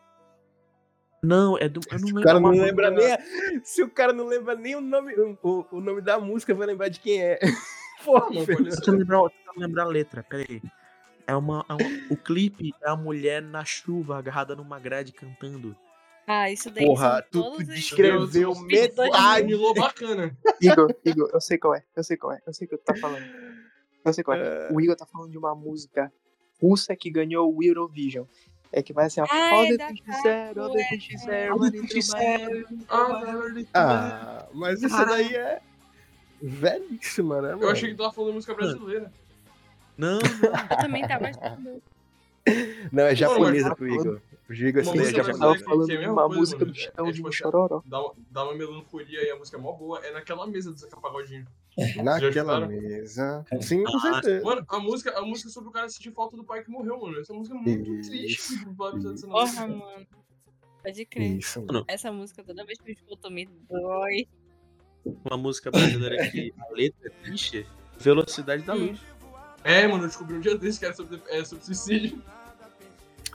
Não, 1.22 1.58
é 1.58 1.70
do. 1.70 1.80
Eu 1.90 2.00
não 2.00 2.04
O 2.04 2.08
lembro. 2.08 2.24
cara 2.24 2.40
não 2.40 2.50
lembra 2.52 2.92
nem. 2.92 3.12
a- 3.14 3.20
Se 3.64 3.82
o 3.84 3.90
cara 3.90 4.12
não 4.14 4.28
lembra 4.28 4.56
nem 4.56 4.76
o 4.76 4.82
nome, 4.82 5.14
o, 5.42 5.66
o 5.72 5.80
nome 5.82 6.02
da 6.02 6.20
música, 6.20 6.54
vai 6.54 6.68
lembrar 6.68 6.90
de 6.90 7.00
quem 7.00 7.22
é. 7.22 7.40
Porra, 8.04 8.30
Não, 8.32 8.46
Tô 8.46 8.56
tentando 8.58 8.98
lembrar, 8.98 9.20
tô 9.20 9.30
tentando 9.30 9.60
lembrar 9.60 9.84
a 9.84 9.88
letra, 9.88 10.24
peraí. 10.24 10.62
É 11.26 11.36
uma, 11.36 11.66
é 11.70 11.74
uma- 11.74 11.90
O 12.10 12.18
clipe 12.18 12.74
é 12.82 12.90
a 12.90 12.96
mulher 12.96 13.42
na 13.42 13.64
chuva, 13.64 14.18
agarrada 14.18 14.56
numa 14.56 14.80
grade 14.80 15.12
cantando. 15.14 15.76
Ah, 16.26 16.50
isso 16.50 16.70
daí 16.72 16.86
Porra, 16.86 17.22
tu, 17.32 17.42
tu 17.58 17.64
descreveu 17.66 18.56
metade. 18.62 19.46
Milô 19.46 19.74
bacana. 19.74 20.36
Igor, 20.62 20.94
Igor, 21.04 21.30
eu 21.34 21.42
sei 21.42 21.58
qual 21.58 21.76
é, 21.76 21.84
eu 21.96 22.04
sei 22.04 22.16
qual 22.18 22.34
é, 22.34 22.42
eu 22.48 22.54
sei 22.54 22.66
o 22.66 22.70
que 22.70 22.78
tu 22.78 22.84
tá 22.84 22.96
falando. 22.96 23.26
Eu 24.06 24.14
sei 24.14 24.24
qual 24.24 24.38
é. 24.38 24.70
O 24.72 24.80
Igor 24.80 24.96
tá 24.96 25.06
falando 25.06 25.32
de 25.32 25.38
uma 25.38 25.54
música 25.56 26.12
russa 26.62 26.96
que 26.96 27.10
ganhou 27.10 27.54
o 27.54 27.62
Eurovision. 27.64 28.26
É 28.72 28.82
que 28.82 28.92
vai 28.94 29.06
assim, 29.06 29.22
ó. 29.22 29.26
Ah, 29.30 29.50
all 29.52 29.64
é 29.66 29.68
the 29.72 29.78
da 29.78 29.88
things 29.88 30.02
you 30.08 30.14
said, 30.24 30.58
all 30.58 30.72
the 30.72 30.84
things 30.90 31.10
you 31.10 31.20
said, 31.20 31.52
All 31.52 31.60
the 31.60 31.72
things 31.72 32.08
you. 32.08 33.68
Ah, 33.74 34.48
mas 34.54 34.82
isso 34.82 35.06
daí 35.06 35.36
é 35.36 35.62
velhíssima, 36.42 37.42
né, 37.42 37.50
mano? 37.52 37.64
Eu 37.64 37.70
achei 37.70 37.90
que 37.90 37.96
tu 37.96 38.00
tava 38.00 38.14
falando 38.14 38.32
de 38.32 38.36
música 38.36 38.54
brasileira. 38.54 39.12
Não, 39.98 40.20
Eu 40.20 40.78
também 40.82 41.08
tava 41.08 41.28
achando. 41.28 41.82
Não, 42.92 43.04
é 43.04 43.10
Não, 43.10 43.16
japonesa 43.16 43.76
pro 43.76 43.88
Igor. 43.88 44.22
O 44.50 44.54
Igor, 44.54 44.84
daí 44.84 45.00
é 45.00 45.12
japonesa. 45.14 45.64
falando 45.64 45.86
que 45.88 45.94
é 45.94 45.98
de 45.98 46.08
uma 46.08 46.24
coisa, 46.26 46.40
música 46.40 46.60
mano. 46.60 46.72
do 46.74 46.78
É, 46.78 46.82
Chitão 46.82 47.06
é 47.08 47.10
de 47.12 47.16
tipo 47.16 47.28
assim, 47.30 47.38
Chororó. 47.38 47.82
Dá, 47.86 48.02
uma- 48.02 48.14
dá 48.30 48.44
uma 48.44 48.54
melancolia 48.56 49.26
e 49.26 49.32
a 49.32 49.36
música 49.38 49.58
é 49.58 49.62
mó 49.62 49.72
boa. 49.72 50.00
É 50.06 50.12
naquela 50.12 50.46
mesa 50.46 50.72
do 50.72 50.78
Zeca 50.78 51.00
Pagodinho. 51.00 51.46
Naquela 52.04 52.30
escutaram? 52.30 52.68
mesa. 52.68 53.46
Sim, 53.62 53.84
com 53.86 53.98
Ah, 53.98 54.02
certeza. 54.22 54.44
Mano, 54.44 54.66
a 54.68 54.80
música, 54.80 55.18
a 55.18 55.22
música 55.22 55.50
sobre 55.50 55.70
o 55.70 55.72
cara 55.72 55.88
sentir 55.90 56.12
falta 56.12 56.36
do 56.36 56.44
pai 56.44 56.64
que 56.64 56.70
morreu, 56.70 57.00
mano. 57.00 57.18
Essa 57.20 57.34
música 57.34 57.56
é 57.56 57.60
muito 57.60 57.94
Isso, 57.94 58.10
triste. 58.12 58.66
dessa 59.02 59.28
Porra, 59.28 59.68
mano. 59.68 60.08
Pode 60.84 61.06
crer. 61.06 61.38
Isso, 61.38 61.60
mano. 61.62 61.74
Mano, 61.74 61.86
Essa 61.88 62.12
música, 62.12 62.44
toda 62.44 62.66
vez 62.66 62.78
que 62.78 62.90
eu 62.90 62.94
escuto, 62.94 63.32
me 63.32 63.46
dói. 63.70 64.28
uma 65.26 65.38
música 65.38 65.72
brasileira 65.72 66.30
que 66.30 66.54
a 66.60 66.74
letra 66.74 67.08
é 67.08 67.10
triste. 67.24 67.66
Velocidade 67.98 68.64
da 68.64 68.74
luz. 68.74 69.00
É, 69.64 69.88
mano, 69.88 70.04
eu 70.04 70.08
descobri 70.08 70.36
um 70.36 70.40
dia 70.40 70.58
desse 70.58 70.80
que 70.80 70.86
era 70.86 70.94
sobre, 70.94 71.22
é, 71.30 71.44
sobre 71.46 71.64
suicídio. 71.66 72.22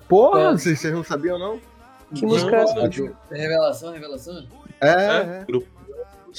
Porra, 0.09 0.53
vocês 0.57 0.79
vocês 0.81 0.93
não 0.95 1.05
sabiam, 1.05 1.39
não? 1.39 1.61
Que 2.15 2.25
música 2.25 2.57
é 2.57 2.63
essa? 2.63 2.75
Não, 2.75 2.83
Rádio- 2.83 3.17
Revelação, 3.31 3.93
revelação? 3.93 4.49
É, 4.81 4.89
é. 4.91 5.47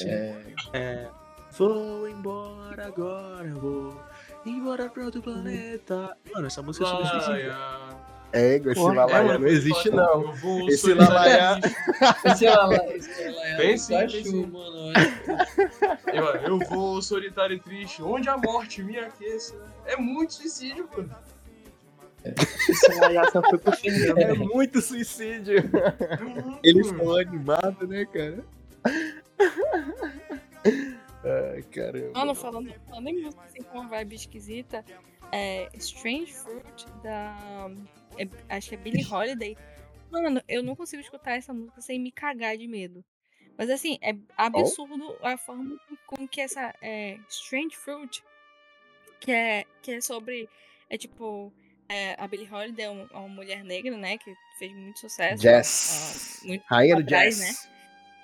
É. 0.01 0.43
É. 0.73 1.07
Vou 1.51 2.07
embora 2.09 2.87
agora, 2.87 3.53
vou 3.53 3.99
embora 4.45 4.89
pra 4.89 5.03
outro 5.05 5.21
planeta. 5.21 6.15
Mano, 6.33 6.47
essa 6.47 6.61
música 6.61 6.85
é 6.85 6.89
sobre 6.89 7.07
suicídio. 7.09 7.55
É, 8.32 8.55
esse 8.57 8.80
Lalaia 8.80 9.23
mano, 9.23 9.39
não 9.39 9.47
existe, 9.47 9.89
não. 9.89 10.21
Eu 10.21 10.34
vou 10.34 10.69
Esse 10.69 10.93
Lalaia- 10.93 11.59
Esse 12.25 12.45
é 12.45 12.49
é 12.49 13.53
é 13.53 13.55
tem 13.57 13.77
Pikachu, 13.77 14.23
sim. 14.23 14.45
mano. 14.45 14.93
Eu, 16.13 16.25
eu 16.25 16.59
vou 16.69 17.01
solitário 17.01 17.55
e 17.55 17.59
triste, 17.59 18.03
onde 18.03 18.30
a 18.30 18.38
morte 18.38 18.84
me 18.84 18.97
aqueça. 18.99 19.55
É 19.86 19.95
muito 19.97 20.34
suicídio, 20.34 20.88
mano. 20.95 21.15
Esse 22.23 22.99
Layassa 22.99 23.41
foi 23.41 23.57
pro 23.57 23.71
Fernando. 23.75 24.19
É 24.19 24.34
muito 24.34 24.82
suicídio. 24.82 25.57
É 25.57 26.23
muito, 26.23 26.59
Ele 26.63 26.84
falou 26.84 27.17
animado, 27.17 27.88
né, 27.88 28.05
cara? 28.05 28.43
Ai, 31.23 31.61
caramba. 31.63 32.11
Mano, 32.19 32.36
falando, 32.36 32.73
falando 32.88 33.07
em 33.07 33.21
música 33.23 33.43
assim 33.45 33.61
com 33.63 33.80
uma 33.80 33.89
vibe 33.89 34.15
esquisita, 34.15 34.84
é 35.32 35.69
Strange 35.75 36.34
Fruit 36.34 36.86
da. 37.03 37.38
é- 38.17 38.55
acho 38.55 38.69
que 38.69 38.75
é 38.75 38.77
Billie 38.77 39.05
Holiday. 39.05 39.57
Mano, 40.11 40.41
eu 40.47 40.63
não 40.63 40.75
consigo 40.75 41.01
escutar 41.01 41.34
essa 41.38 41.53
música 41.53 41.82
sem 41.82 41.99
me 41.99 42.11
cagar 42.11 42.57
de 42.57 42.67
medo. 42.67 43.03
Mas 43.57 43.69
assim, 43.69 43.97
é 44.01 44.15
absurdo 44.38 45.17
a 45.21 45.38
forma 45.38 45.77
com- 46.07 46.27
que 46.27 46.41
essa 46.41 46.73
é, 46.82 47.17
Strange 47.30 47.75
Fruit, 47.75 48.23
que 49.19 49.32
é, 49.32 49.65
que 49.82 49.91
é 49.91 50.01
sobre. 50.01 50.49
É 50.89 50.97
tipo. 50.97 51.53
é, 51.89 52.15
a 52.17 52.27
Billie 52.27 52.49
Holiday 52.51 52.86
é 52.86 52.89
uma, 52.89 53.09
é 53.11 53.17
uma 53.17 53.27
mulher 53.27 53.63
negra, 53.63 53.95
né? 53.97 54.17
Que 54.17 54.34
fez 54.57 54.71
muito 54.73 54.99
sucesso. 54.99 55.41
Jazz. 55.41 56.41
muito 56.45 56.63
Rainha 56.67 56.95
do 56.95 57.03
jazz. 57.03 57.39
né? 57.39 57.69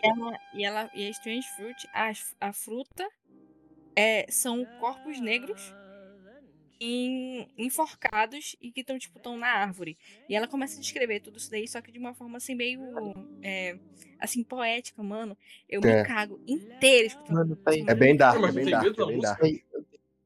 E 0.03 0.08
ela, 0.08 0.39
e 0.53 0.66
ela 0.66 0.91
e 0.93 1.08
a 1.08 1.10
Strange 1.10 1.47
Fruit, 1.56 1.88
a, 1.93 2.12
a 2.41 2.53
fruta 2.53 3.08
é, 3.95 4.26
são 4.30 4.64
corpos 4.80 5.20
negros 5.20 5.74
em- 6.80 7.48
enforcados 7.58 8.56
e 8.62 8.72
que 8.72 8.82
estão 8.82 8.98
tipo 8.98 9.20
tão 9.20 9.38
na 9.38 9.48
árvore. 9.48 9.98
E 10.30 10.36
ela 10.36 10.48
começa 10.48 10.78
a 10.78 10.82
descrever 10.82 11.20
tudo 11.22 11.38
isso 11.38 11.50
daí, 11.52 11.68
só 11.68 11.82
que 11.82 11.92
de 11.92 12.00
uma 12.00 12.14
forma 12.14 12.38
assim 12.38 12.56
meio 12.56 12.82
é, 13.44 13.78
assim 14.20 14.44
poética, 14.44 15.02
mano. 15.04 15.38
Eu 15.70 15.82
É. 15.84 16.02
me 16.02 16.08
cago 16.08 16.40
inteira 16.48 17.08
escutando. 17.08 17.36
Mano, 17.36 17.56
tá 17.56 17.72
É 17.76 17.96
bem 17.96 18.16
dark, 18.16 18.44
é 18.44 18.52
bem 18.52 18.66
dark, 18.70 18.86
é 18.88 18.92
da 18.94 19.06
bem 19.06 19.20
dark. 19.20 19.42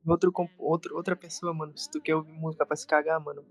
Outro, 0.06 0.34
outro, 0.58 0.96
outra 0.96 1.16
pessoa, 1.16 1.54
mano, 1.54 1.78
se 1.78 1.90
tu 1.90 2.02
quer 2.02 2.16
ouvir 2.16 2.32
música 2.32 2.66
pra 2.66 2.76
se 2.76 2.88
cagar, 2.88 3.20
mano, 3.24 3.46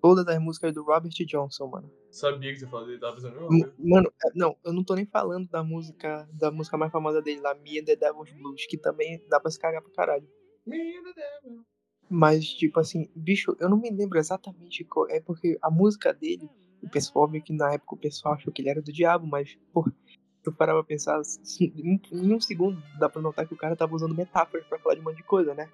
todas 0.00 0.26
as 0.26 0.38
músicas 0.42 0.74
do 0.74 0.82
Robert 0.82 1.12
Johnson, 1.26 1.68
mano. 1.68 1.90
Sabia 2.10 2.52
que 2.52 2.58
você 2.58 2.66
falou 2.66 2.86
dele, 2.86 2.98
tava 3.00 3.14
pensando. 3.14 3.48
Mano, 3.78 4.12
é, 4.22 4.28
não, 4.34 4.56
eu 4.64 4.72
não 4.72 4.84
tô 4.84 4.94
nem 4.94 5.06
falando 5.06 5.48
da 5.48 5.62
música, 5.62 6.28
da 6.32 6.50
música 6.50 6.76
mais 6.76 6.92
famosa 6.92 7.22
dele, 7.22 7.40
lá, 7.40 7.54
Me 7.54 7.78
and 7.78 7.84
the 7.84 7.96
Devil's 7.96 8.30
Blues, 8.32 8.66
que 8.66 8.76
também 8.76 9.24
dá 9.28 9.40
pra 9.40 9.50
se 9.50 9.58
cagar 9.58 9.80
pra 9.80 9.92
caralho. 9.92 10.28
Menina 10.66 11.12
dela. 11.14 11.64
Mas, 12.08 12.46
tipo 12.46 12.78
assim, 12.78 13.08
bicho, 13.14 13.56
eu 13.58 13.68
não 13.68 13.76
me 13.76 13.90
lembro 13.90 14.18
exatamente 14.18 14.84
qual. 14.84 15.08
É 15.08 15.20
porque 15.20 15.58
a 15.62 15.70
música 15.70 16.12
dele, 16.12 16.48
o 16.82 16.88
pessoal 16.88 17.28
meio 17.28 17.42
que 17.42 17.52
na 17.52 17.72
época 17.72 17.94
o 17.94 17.98
pessoal 17.98 18.34
achou 18.34 18.52
que 18.52 18.60
ele 18.62 18.68
era 18.68 18.82
do 18.82 18.92
diabo, 18.92 19.26
mas, 19.26 19.56
pô, 19.72 19.84
se 19.84 20.18
tu 20.42 20.52
parar 20.52 20.74
pra 20.74 20.84
pensar, 20.84 21.18
assim, 21.18 21.72
em, 21.76 22.00
em 22.12 22.34
um 22.34 22.40
segundo 22.40 22.82
dá 22.98 23.08
pra 23.08 23.22
notar 23.22 23.46
que 23.46 23.54
o 23.54 23.56
cara 23.56 23.76
tava 23.76 23.94
usando 23.94 24.14
metáforas 24.14 24.66
pra 24.66 24.78
falar 24.78 24.94
de 24.96 25.00
um 25.00 25.04
monte 25.04 25.16
de 25.16 25.22
coisa, 25.22 25.54
né? 25.54 25.68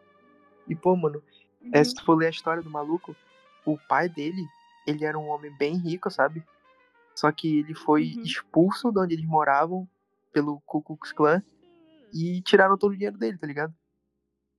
E, 0.68 0.76
pô, 0.76 0.94
mano, 0.94 1.22
é, 1.72 1.82
se 1.82 1.94
tu 1.94 2.04
for 2.04 2.14
ler 2.14 2.26
a 2.26 2.30
história 2.30 2.62
do 2.62 2.70
maluco, 2.70 3.16
o 3.64 3.78
pai 3.88 4.08
dele, 4.08 4.46
ele 4.86 5.04
era 5.04 5.18
um 5.18 5.28
homem 5.28 5.50
bem 5.56 5.76
rico, 5.76 6.10
sabe? 6.10 6.42
Só 7.14 7.32
que 7.32 7.58
ele 7.58 7.74
foi 7.74 8.14
Uhum. 8.14 8.22
expulso 8.22 8.92
de 8.92 9.00
onde 9.00 9.14
eles 9.14 9.26
moravam 9.26 9.88
pelo 10.32 10.60
Ku 10.66 10.80
Klux 10.82 11.10
Klan 11.12 11.42
e 12.14 12.40
tiraram 12.42 12.78
todo 12.78 12.92
o 12.92 12.94
dinheiro 12.94 13.18
dele, 13.18 13.36
tá 13.38 13.46
ligado? 13.46 13.74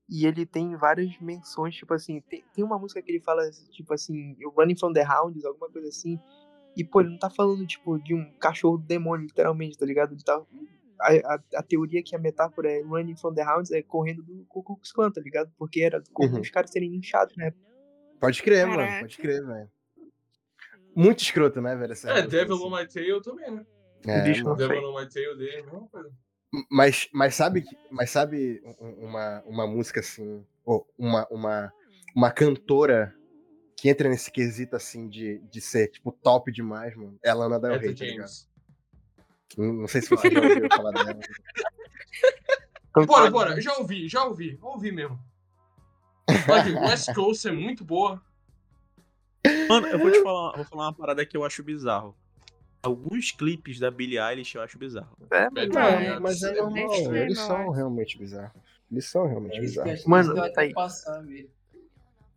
E 0.09 0.25
ele 0.25 0.45
tem 0.45 0.75
várias 0.75 1.17
menções, 1.19 1.75
tipo 1.75 1.93
assim, 1.93 2.19
tem, 2.21 2.43
tem 2.53 2.63
uma 2.63 2.79
música 2.79 3.01
que 3.01 3.11
ele 3.11 3.19
fala, 3.21 3.43
tipo 3.71 3.93
assim, 3.93 4.35
Running 4.57 4.75
from 4.77 4.91
the 4.91 5.05
Hounds, 5.05 5.45
alguma 5.45 5.69
coisa 5.69 5.87
assim. 5.87 6.19
E, 6.75 6.83
pô, 6.83 7.01
ele 7.01 7.11
não 7.11 7.19
tá 7.19 7.29
falando, 7.29 7.65
tipo, 7.67 7.99
de 7.99 8.15
um 8.15 8.31
cachorro 8.39 8.77
do 8.77 8.85
demônio, 8.85 9.27
literalmente, 9.27 9.77
tá 9.77 9.85
ligado? 9.85 10.13
Ele 10.13 10.23
tá, 10.23 10.41
a, 11.01 11.35
a, 11.35 11.39
a 11.57 11.63
teoria 11.63 12.01
que 12.01 12.15
a 12.15 12.19
metáfora 12.19 12.71
é 12.71 12.81
Running 12.81 13.17
from 13.17 13.33
the 13.33 13.43
Hounds 13.45 13.71
é 13.71 13.81
correndo 13.83 14.23
do 14.23 14.45
Ku 14.45 14.63
Klan, 14.93 15.11
tá 15.11 15.21
ligado? 15.21 15.51
Porque 15.57 15.81
era 15.81 16.01
Uhum. 16.19 16.39
os 16.39 16.49
caras 16.49 16.71
serem 16.71 16.89
linchados, 16.89 17.35
né? 17.37 17.53
Pode 18.19 18.41
crer, 18.41 18.65
mano. 18.65 18.79
Caraca. 18.79 18.99
Pode 19.01 19.17
crer, 19.17 19.45
velho. 19.45 19.69
Muito 20.95 21.19
escroto, 21.23 21.61
né, 21.61 21.75
velho? 21.75 21.93
É, 22.05 22.21
Devil 22.27 22.55
assim. 22.55 22.65
on 22.65 22.69
My 22.77 22.87
Tail 22.87 23.21
também, 23.21 23.51
né? 23.51 23.65
É, 24.05 24.17
mano. 24.17 24.43
não. 24.43 24.55
Devil 24.55 24.89
on 24.89 24.99
My 24.99 25.07
Tail 25.07 25.37
dele, 25.37 25.55
é 25.55 25.59
a 25.59 25.63
mesma 25.63 25.87
coisa. 25.87 26.11
Mas, 26.69 27.07
mas 27.13 27.35
sabe, 27.35 27.63
mas 27.91 28.09
sabe 28.09 28.61
um- 28.63 28.85
um- 28.87 29.05
uma, 29.05 29.43
uma 29.45 29.67
música 29.67 29.99
assim, 29.99 30.45
ou 30.65 30.87
uma, 30.97 31.27
uma, 31.29 31.73
uma 32.15 32.31
cantora 32.31 33.15
que 33.77 33.87
entra 33.89 34.09
nesse 34.09 34.31
quesito 34.31 34.75
assim 34.75 35.07
de, 35.07 35.39
de 35.39 35.61
ser 35.61 35.89
tipo 35.89 36.11
top 36.11 36.51
demais, 36.51 36.95
mano? 36.95 37.17
É 37.23 37.29
a 37.29 37.33
Lana 37.33 37.59
Del 37.59 37.73
Etta 37.75 37.85
Rey, 37.85 37.95
tá 37.95 38.05
ligado? 38.05 38.31
Não, 39.57 39.73
não 39.73 39.87
sei 39.87 40.01
se 40.01 40.09
você 40.09 40.29
já 40.31 40.41
ouviu 40.41 40.69
falar 40.69 40.91
dela. 40.91 41.19
Bora, 43.05 43.29
bora, 43.31 43.61
já 43.61 43.77
ouvi, 43.77 44.09
já 44.09 44.25
ouvi, 44.25 44.57
ouvi 44.61 44.91
mesmo. 44.91 45.19
Olha, 46.47 46.79
West 46.87 47.13
Coast 47.13 47.47
é 47.47 47.51
muito 47.51 47.85
boa. 47.85 48.21
Mano, 49.69 49.87
eu 49.87 49.99
vou 49.99 50.11
te 50.11 50.21
falar, 50.21 50.55
vou 50.55 50.65
falar 50.65 50.87
uma 50.87 50.93
parada 50.93 51.25
que 51.25 51.37
eu 51.37 51.43
acho 51.45 51.63
bizarro. 51.63 52.17
Alguns 52.81 53.31
clipes 53.31 53.77
da 53.79 53.91
Billie 53.91 54.17
Eilish 54.19 54.55
eu 54.55 54.61
acho 54.61 54.77
bizarro. 54.79 55.15
É. 55.31 55.49
Bunny, 55.49 55.67
Não, 55.67 56.21
mas 56.21 56.41
é 56.43 56.51
é 56.57 56.61
normal, 56.61 57.15
eles 57.15 57.37
são 57.39 57.61
acho. 57.63 57.71
realmente 57.71 58.17
bizarros. 58.17 58.61
Eles 58.91 59.05
são 59.05 59.27
realmente 59.27 59.57
É 59.57 59.59
bizarros. 59.61 60.05
Mano, 60.05 60.35
tá 60.53 60.61
aí. 60.61 60.73
passar. 60.73 61.23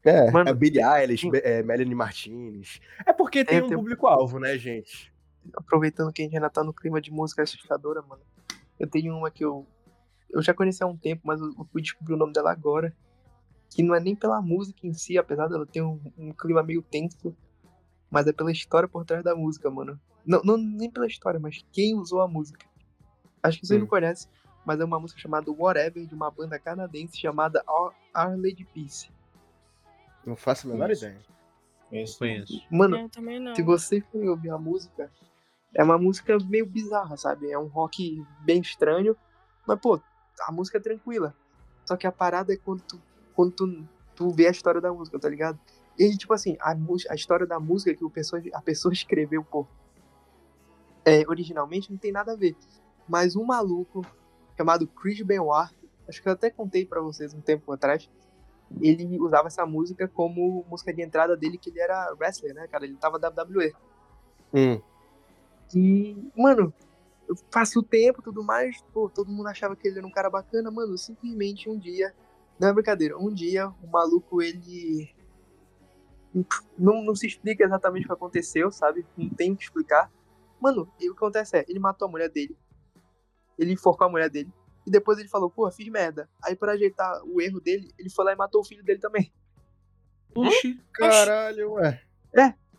É, 0.05 0.30
Mano, 0.32 0.51
a 0.51 0.53
Billie 0.55 0.82
Eilish, 0.82 1.28
é, 1.45 1.62
Melanie 1.62 1.95
Martinez. 1.95 2.80
É 3.07 3.12
porque 3.12 3.45
tem 3.45 3.59
É, 3.59 3.62
um 3.62 3.68
tem- 3.68 3.76
público-alvo, 3.78 4.38
né, 4.40 4.59
gente? 4.59 5.12
aproveitando 5.57 6.12
que 6.12 6.22
a 6.22 6.24
gente 6.24 6.36
ainda 6.36 6.49
tá 6.51 6.62
no 6.62 6.72
clima 6.72 7.01
de 7.01 7.11
música 7.11 7.43
assustadora, 7.43 8.01
mano. 8.03 8.22
Eu 8.78 8.86
tenho 8.88 9.16
uma 9.16 9.28
que 9.30 9.45
eu. 9.45 9.66
Eu 10.30 10.40
já 10.43 10.55
conheci 10.55 10.82
há 10.82 10.86
um 10.86 10.97
tempo, 10.97 11.22
mas 11.24 11.40
eu 11.40 11.49
eu 11.49 11.64
fui 11.72 11.82
descobrir 11.82 12.14
o 12.14 12.16
nome 12.16 12.32
dela 12.32 12.51
agora. 12.53 12.93
Que 13.70 13.82
não 13.82 13.95
é 13.95 14.01
nem 14.01 14.14
pela 14.14 14.40
música 14.43 14.86
em 14.86 14.93
si, 14.93 15.16
apesar 15.18 15.49
dela 15.49 15.66
ter 15.66 15.82
um, 15.82 16.01
um 16.18 16.32
clima 16.32 16.62
meio 16.62 16.82
tenso. 16.82 17.34
Mas 18.11 18.26
é 18.26 18.32
pela 18.32 18.53
história 18.53 18.88
por 18.88 19.05
trás 19.05 19.22
da 19.24 19.34
música, 19.34 19.70
mano. 19.70 19.99
Não, 20.26 20.42
não 20.42 20.56
nem 20.56 20.90
pela 20.90 21.06
história, 21.06 21.40
mas 21.40 21.64
quem 21.72 21.94
usou 21.96 22.20
a 22.20 22.28
música. 22.28 22.64
Acho 23.42 23.58
que 23.60 23.66
vocês 23.66 23.78
Hum. 23.78 23.82
não 23.82 23.88
conhecem, 23.88 24.30
mas 24.64 24.80
é 24.80 24.84
uma 24.84 25.00
música 25.00 25.20
chamada 25.20 25.50
Whatever, 25.50 26.06
de 26.06 26.14
uma 26.14 26.30
banda 26.30 26.58
canadense 26.58 27.18
chamada 27.18 27.64
Our, 27.68 27.92
Lady 28.36 28.64
Peace. 28.72 29.10
Não 30.24 30.36
faço 30.36 30.68
a 30.68 30.72
menor 30.72 30.90
Isso. 30.90 31.04
ideia. 31.04 31.20
Conheço. 31.88 32.18
Conheço. 32.18 32.62
Mano. 32.70 33.10
Se 33.54 33.62
você 33.62 34.00
for 34.00 34.24
ouvir 34.24 34.50
a 34.50 34.58
música, 34.58 35.10
é 35.74 35.82
uma 35.82 35.98
música 35.98 36.38
meio 36.46 36.66
bizarra, 36.66 37.16
sabe? 37.16 37.50
É 37.50 37.58
um 37.58 37.66
rock 37.66 38.24
bem 38.40 38.60
estranho, 38.60 39.16
mas 39.66 39.78
pô, 39.80 40.00
a 40.46 40.52
música 40.52 40.78
é 40.78 40.80
tranquila. 40.80 41.34
Só 41.84 41.96
que 41.96 42.06
a 42.06 42.12
parada 42.12 42.52
é 42.52 42.56
quando 42.56 42.82
tu, 42.82 43.02
quando 43.34 43.52
tu, 43.52 43.88
tu 44.14 44.30
vê 44.30 44.46
a 44.46 44.50
história 44.50 44.80
da 44.80 44.92
música, 44.92 45.18
tá 45.18 45.28
ligado? 45.28 45.58
E 45.98 46.16
tipo 46.16 46.32
assim, 46.32 46.56
a, 46.60 46.74
a 47.10 47.14
história 47.14 47.46
da 47.46 47.58
música 47.58 47.94
que 47.94 48.04
o 48.04 48.10
pessoa, 48.10 48.40
a 48.54 48.62
pessoa 48.62 48.92
escreveu, 48.94 49.44
pô, 49.44 49.66
é, 51.05 51.24
originalmente 51.28 51.90
não 51.90 51.98
tem 51.98 52.12
nada 52.12 52.32
a 52.32 52.36
ver. 52.36 52.57
Mas 53.09 53.36
um 53.36 53.44
maluco 53.44 54.05
chamado 54.57 54.86
Chris 54.86 55.20
Benoit, 55.22 55.74
acho 56.09 56.22
que 56.22 56.28
eu 56.28 56.32
até 56.32 56.50
contei 56.50 56.84
pra 56.86 57.00
vocês 57.00 57.34
um 57.34 57.40
tempo 57.40 57.72
atrás, 57.72 58.09
ele 58.80 59.18
usava 59.18 59.48
essa 59.48 59.66
música 59.66 60.09
como 60.09 60.64
música 60.68 60.92
de 60.92 61.03
entrada 61.03 61.36
dele, 61.36 61.59
que 61.59 61.70
ele 61.70 61.80
era 61.80 62.14
wrestler, 62.18 62.55
né, 62.55 62.66
cara? 62.68 62.84
Ele 62.84 62.96
tava 62.96 63.18
WWE. 63.18 63.72
Hum. 64.55 64.80
E, 65.74 66.30
mano, 66.36 66.72
eu 67.28 67.36
passo 67.50 67.80
o 67.80 67.82
tempo 67.82 68.20
e 68.20 68.24
tudo 68.24 68.42
mais, 68.42 68.82
pô, 68.92 69.09
todo 69.09 69.30
mundo 69.30 69.48
achava 69.48 69.76
que 69.76 69.88
ele 69.88 69.98
era 69.98 70.07
um 70.07 70.11
cara 70.11 70.30
bacana, 70.30 70.70
mano, 70.70 70.96
simplesmente 70.96 71.68
um 71.68 71.78
dia, 71.78 72.14
não 72.59 72.68
é 72.68 72.72
brincadeira, 72.72 73.18
um 73.18 73.32
dia 73.32 73.68
o 73.68 73.86
maluco, 73.86 74.42
ele 74.42 75.11
não, 76.78 77.03
não 77.03 77.14
se 77.14 77.26
explica 77.26 77.64
exatamente 77.64 78.05
o 78.05 78.07
que 78.07 78.12
aconteceu, 78.12 78.70
sabe? 78.70 79.07
Não 79.16 79.28
tem 79.28 79.53
o 79.53 79.57
que 79.57 79.64
explicar. 79.64 80.11
Mano, 80.62 80.88
e 81.00 81.10
o 81.10 81.14
que 81.14 81.18
acontece 81.18 81.56
é, 81.56 81.64
ele 81.68 81.80
matou 81.80 82.06
a 82.06 82.10
mulher 82.10 82.28
dele, 82.28 82.56
ele 83.58 83.72
enforcou 83.72 84.06
a 84.06 84.10
mulher 84.10 84.30
dele, 84.30 84.52
e 84.86 84.90
depois 84.90 85.18
ele 85.18 85.28
falou, 85.28 85.50
pô, 85.50 85.68
fiz 85.72 85.88
merda. 85.88 86.28
Aí 86.44 86.54
pra 86.54 86.72
ajeitar 86.72 87.20
o 87.24 87.40
erro 87.40 87.60
dele, 87.60 87.92
ele 87.98 88.08
foi 88.08 88.24
lá 88.24 88.32
e 88.32 88.36
matou 88.36 88.60
o 88.60 88.64
filho 88.64 88.84
dele 88.84 89.00
também. 89.00 89.32
Oxi. 90.34 90.80
Caralho, 90.92 91.72
ué. 91.72 92.00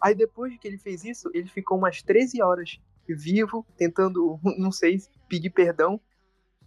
Aí 0.04 0.14
depois 0.14 0.58
que 0.58 0.68
ele 0.68 0.78
fez 0.78 1.04
isso, 1.06 1.30
ele 1.34 1.48
ficou 1.48 1.78
umas 1.78 2.02
13 2.02 2.42
horas 2.42 2.78
vivo, 3.08 3.66
tentando, 3.78 4.38
não 4.58 4.72
sei, 4.72 4.98
pedir 5.30 5.50
perdão. 5.50 6.00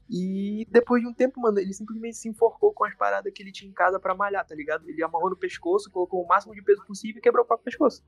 E 0.08 0.66
depois 0.70 1.02
de 1.02 1.08
um 1.08 1.12
tempo, 1.12 1.40
mano, 1.40 1.58
ele 1.58 1.74
simplesmente 1.74 2.16
se 2.16 2.28
enforcou 2.28 2.72
com 2.72 2.84
as 2.84 2.94
paradas 2.94 3.32
que 3.34 3.42
ele 3.42 3.52
tinha 3.52 3.70
em 3.70 3.74
casa 3.74 3.98
pra 3.98 4.14
malhar, 4.14 4.46
tá 4.46 4.54
ligado? 4.54 4.88
Ele 4.88 5.02
amarrou 5.02 5.30
no 5.30 5.36
pescoço, 5.36 5.90
colocou 5.90 6.22
o 6.22 6.26
máximo 6.26 6.54
de 6.54 6.62
peso 6.62 6.84
possível 6.86 7.18
e 7.18 7.22
quebrou 7.22 7.44
o 7.44 7.46
próprio 7.46 7.64
pescoço. 7.64 8.04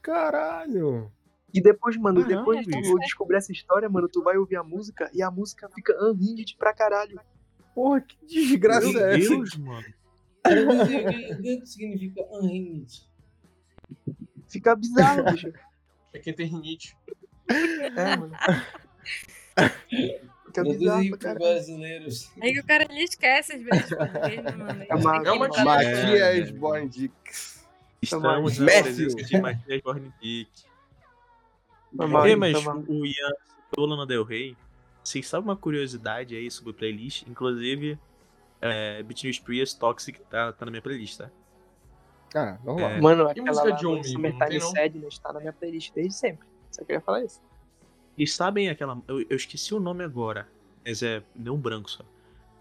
Caralho. 0.00 1.12
E 1.52 1.60
depois, 1.60 1.96
mano, 1.96 2.24
depois 2.24 2.64
de 2.66 2.70
tu 2.82 2.98
descobrir 3.00 3.36
essa 3.36 3.52
história, 3.52 3.88
mano, 3.88 4.08
tu 4.08 4.22
vai 4.22 4.36
ouvir 4.38 4.56
a 4.56 4.62
música 4.64 5.10
e 5.12 5.22
a 5.22 5.30
música 5.30 5.68
fica 5.74 5.94
unhinged 6.04 6.56
pra 6.56 6.72
caralho. 6.72 7.20
Porra, 7.74 8.00
que 8.00 8.16
desgraça 8.26 8.86
Meu 8.90 9.04
é 9.06 9.18
essa? 9.18 9.28
Deus, 9.28 9.56
mano. 9.56 9.84
Traduzir 10.42 11.06
o 11.56 11.60
que 11.60 11.66
significa 11.66 12.22
unhinged. 12.32 13.02
Fica 14.48 14.74
bizarro, 14.76 15.24
bicho. 15.32 15.52
É 16.14 16.18
quem 16.18 16.34
tem 16.34 16.46
rinite. 16.46 16.94
É, 17.48 18.16
mano. 18.18 18.34
Fica 20.46 20.62
bizarro 20.62 21.08
pra 21.08 21.18
caralho. 21.18 21.38
brasileiros. 21.40 22.30
Aí 22.38 22.52
que 22.52 22.60
o 22.60 22.64
cara 22.66 22.84
ali 22.84 23.02
esquece 23.04 23.54
às 23.54 23.62
vezes. 23.62 23.90
mesmo, 23.90 24.58
mano. 24.58 24.84
É 24.88 24.94
uma- 24.94 25.16
é 25.26 25.30
uma 25.32 25.48
Matias 25.64 26.48
É. 26.48 26.52
Born 26.52 26.86
Dix. 26.88 27.66
Estamos 28.02 28.58
na 28.58 28.66
presença 28.66 29.16
de 29.16 29.40
Matias 29.40 29.80
Bornick. 29.80 30.48
Foi 30.50 30.71
mal, 31.94 32.26
Ei, 32.26 32.32
foi 32.32 32.36
mas 32.36 32.64
mal. 32.64 32.78
o 32.78 33.06
Ian 33.06 33.32
citou 33.70 33.86
Lana 33.86 34.06
Del 34.06 34.24
Rey. 34.24 34.56
Vocês 35.02 35.26
sabem 35.26 35.48
uma 35.48 35.56
curiosidade 35.56 36.36
aí 36.36 36.50
sobre 36.50 36.72
playlist? 36.72 37.26
Inclusive, 37.26 37.98
é, 38.60 39.02
Britney 39.02 39.32
Spears 39.32 39.74
Toxic 39.74 40.20
tá, 40.30 40.52
tá 40.52 40.64
na 40.64 40.70
minha 40.70 40.82
playlist, 40.82 41.18
tá? 41.18 41.30
Ah, 42.34 42.58
normal. 42.64 42.90
É. 42.90 43.00
Mano, 43.00 43.28
aquela 43.28 43.46
música 43.46 43.68
lá, 43.68 43.76
de 43.76 43.86
homem, 43.86 44.04
Summertime? 44.04 44.60
Sadness 44.60 45.18
tá 45.18 45.32
na 45.32 45.40
minha 45.40 45.52
playlist 45.52 45.92
desde 45.92 46.14
sempre. 46.14 46.46
Só 46.70 46.84
queria 46.84 47.00
falar 47.00 47.24
isso. 47.24 47.42
E 48.16 48.26
sabem 48.26 48.68
aquela. 48.70 49.00
Eu, 49.06 49.20
eu 49.22 49.36
esqueci 49.36 49.74
o 49.74 49.80
nome 49.80 50.04
agora, 50.04 50.48
mas 50.84 51.02
é 51.02 51.22
nem 51.34 51.52
um 51.52 51.58
branco 51.58 51.90
só. 51.90 52.04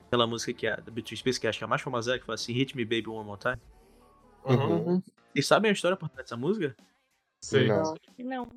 Aquela 0.07 0.27
música 0.27 0.53
que 0.53 0.67
é 0.67 0.75
da 0.75 0.91
Britney 0.91 1.17
Spears, 1.17 1.37
que 1.37 1.47
acho 1.47 1.57
que 1.57 1.63
é 1.63 1.65
a 1.65 1.69
mais 1.69 1.81
famosa, 1.81 2.19
que 2.19 2.25
fala 2.25 2.35
assim: 2.35 2.51
Hit 2.53 2.75
Me 2.75 2.83
Baby 2.83 3.07
One 3.07 3.25
More 3.25 3.39
Time. 3.39 3.57
Uhum. 4.43 4.93
Uhum. 4.93 5.03
E 5.33 5.41
sabem 5.41 5.69
a 5.69 5.73
história 5.73 5.95
por 5.95 6.09
trás 6.09 6.25
dessa 6.25 6.35
música? 6.35 6.75
Sei. 7.41 7.67
Não. 7.67 7.95
Não. 8.19 8.47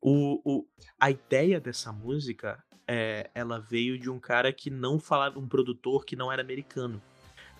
O, 0.00 0.40
o, 0.44 0.66
a 0.98 1.10
ideia 1.10 1.60
dessa 1.60 1.92
música, 1.92 2.62
é, 2.86 3.30
ela 3.34 3.58
veio 3.58 3.98
de 3.98 4.08
um 4.08 4.18
cara 4.18 4.52
que 4.52 4.70
não 4.70 4.98
falava, 4.98 5.38
um 5.38 5.48
produtor 5.48 6.04
que 6.04 6.14
não 6.16 6.30
era 6.30 6.40
americano. 6.42 7.02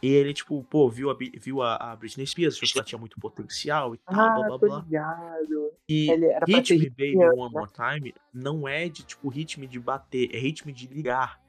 E 0.00 0.06
ele, 0.08 0.32
tipo, 0.32 0.62
pô, 0.64 0.88
viu 0.88 1.10
a, 1.10 1.16
viu 1.40 1.60
a, 1.60 1.74
a 1.74 1.96
Britney 1.96 2.24
Spears, 2.26 2.54
achou 2.54 2.68
que 2.68 2.78
ela 2.78 2.84
tinha 2.84 2.98
muito 2.98 3.18
potencial 3.18 3.94
e 3.94 3.98
tal, 3.98 4.14
blá 4.14 4.26
Ah, 4.26 4.46
blá 4.46 4.58
tô 4.58 4.66
blá. 4.66 4.80
ligado. 4.82 5.72
E 5.88 6.06
Hit 6.46 6.72
Me 6.72 6.78
hit 6.78 6.90
Baby 6.90 7.16
up, 7.16 7.36
One 7.36 7.54
né? 7.54 7.60
More 7.60 7.72
Time 7.72 8.14
não 8.32 8.68
é 8.68 8.88
de, 8.88 9.02
tipo, 9.02 9.28
ritmo 9.28 9.66
de 9.66 9.80
bater, 9.80 10.32
é 10.32 10.38
ritmo 10.38 10.70
de 10.70 10.86
ligar. 10.86 11.40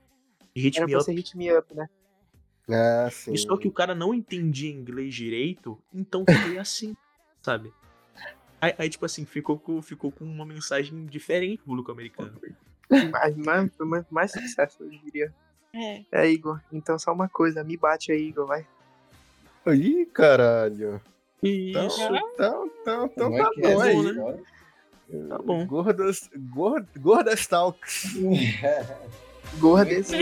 Hit 0.56 0.78
Era 0.78 0.88
Me 0.88 0.94
pra 0.94 1.02
Up. 1.02 1.06
ser 1.06 1.14
Hit 1.14 1.38
Me 1.38 1.56
Up, 1.56 1.76
né? 1.76 1.88
Ah, 2.68 3.10
sim. 3.12 3.34
E 3.34 3.38
só 3.38 3.56
que 3.58 3.68
o 3.68 3.72
cara 3.72 3.94
não 3.94 4.14
entendia 4.14 4.72
inglês 4.72 5.14
direito, 5.14 5.78
então 5.94 6.24
foi 6.26 6.58
assim, 6.58 6.96
sabe? 7.42 7.72
Aí, 8.62 8.74
aí, 8.78 8.90
tipo 8.90 9.06
assim, 9.06 9.26
ficou 9.26 9.58
com, 9.58 9.82
ficou 9.82 10.12
com 10.12 10.26
uma 10.26 10.46
mensagem 10.46 11.06
diferente 11.06 11.58
pro 11.58 11.68
público 11.68 11.92
americano. 11.92 12.34
Mas, 12.90 13.38
mas 13.38 13.72
foi 13.76 13.86
mais, 13.86 14.06
mais 14.10 14.32
sucesso, 14.32 14.84
eu 14.84 14.90
diria. 14.90 15.34
É. 15.74 16.04
É, 16.12 16.30
Igor. 16.30 16.60
Então 16.72 16.98
só 16.98 17.14
uma 17.14 17.30
coisa, 17.30 17.64
me 17.64 17.78
bate 17.78 18.12
aí, 18.12 18.30
Igor, 18.30 18.48
vai. 18.48 18.66
Ih, 19.68 20.06
caralho. 20.08 21.00
Isso. 21.42 22.02
Então, 22.02 22.16
então, 22.34 22.72
então, 22.82 23.06
então 23.06 23.32
Como 23.32 23.38
tá 23.38 23.52
é 23.56 23.60
é 23.60 23.62
bom 23.62 23.82
essa 23.82 23.84
aí. 23.84 24.06
história? 24.06 24.44
Tá 25.28 25.38
bom. 25.40 25.66
Gordas, 25.66 26.30
gor, 26.52 26.86
gordas 26.98 27.48
Talks. 27.48 28.16
Gorra 29.60 29.86
desse 29.86 30.18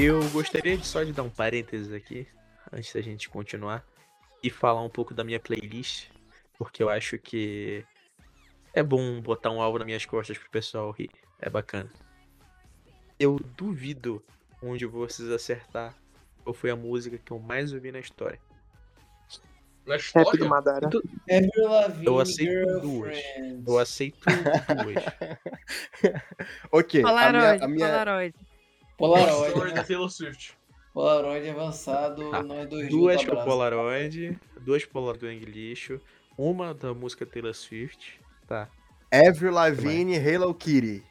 Eu 0.00 0.22
gostaria 0.30 0.78
de 0.78 0.86
só 0.86 1.02
de 1.02 1.12
dar 1.12 1.24
um 1.24 1.28
parênteses 1.28 1.92
aqui, 1.92 2.24
antes 2.72 2.92
da 2.92 3.00
gente 3.00 3.28
continuar, 3.28 3.84
e 4.40 4.48
falar 4.48 4.80
um 4.80 4.88
pouco 4.88 5.12
da 5.12 5.24
minha 5.24 5.40
playlist, 5.40 6.06
porque 6.56 6.84
eu 6.84 6.88
acho 6.88 7.18
que 7.18 7.84
é 8.72 8.80
bom 8.80 9.20
botar 9.20 9.50
um 9.50 9.60
alvo 9.60 9.76
nas 9.76 9.86
minhas 9.86 10.06
costas 10.06 10.38
pro 10.38 10.48
pessoal 10.50 10.92
rir. 10.92 11.10
É 11.40 11.50
bacana. 11.50 11.90
Eu 13.18 13.40
duvido 13.56 14.24
onde 14.62 14.86
vocês 14.86 15.28
acertar 15.32 15.96
qual 16.44 16.54
foi 16.54 16.70
a 16.70 16.76
música 16.76 17.18
que 17.18 17.32
eu 17.32 17.40
mais 17.40 17.72
ouvi 17.72 17.90
na 17.90 17.98
história. 17.98 18.38
Na 19.84 19.96
história? 19.96 20.38
do 20.38 20.48
Madara. 20.48 20.86
Avril 20.86 21.68
Lavigne, 21.68 22.06
Eu 22.06 22.20
aceito 22.20 22.80
duas. 22.80 23.18
Eu 23.66 23.78
aceito 23.80 24.18
duas. 24.80 25.04
ok, 26.70 27.00
a 27.00 27.02
minha, 27.02 27.16
Polaroid, 27.16 27.64
a 27.64 27.68
minha, 27.68 27.88
Polaroid. 27.88 28.47
Polaroid. 28.98 29.74
Da 29.74 29.84
Taylor 29.84 30.10
Swift. 30.10 30.56
Polaroid 30.92 31.48
avançado, 31.48 32.30
Tá. 32.30 32.42
nós 32.42 32.68
dois 32.68 32.88
Duas 32.88 33.22
abraço. 33.22 33.44
Polaroid, 33.46 34.38
duas 34.60 34.84
Polaroid 34.84 35.44
lixo, 35.44 36.00
uma 36.36 36.74
da 36.74 36.92
música 36.92 37.24
Taylor 37.24 37.54
Swift. 37.54 38.20
Tá, 38.46 38.68
Avril 39.12 39.52
Lavigne, 39.52 40.16
Hello 40.16 40.52
Kitty. 40.52 41.04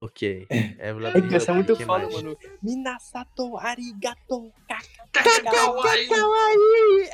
ok. 0.00 0.46
É 0.50 0.92
que 1.28 1.34
essa 1.34 1.52
é 1.52 1.54
muito 1.54 1.74
foda, 1.76 2.04
mais? 2.04 2.14
mano. 2.14 2.36
Minasato 2.62 3.56
arigato. 3.56 4.52
Kawaii! 5.12 7.08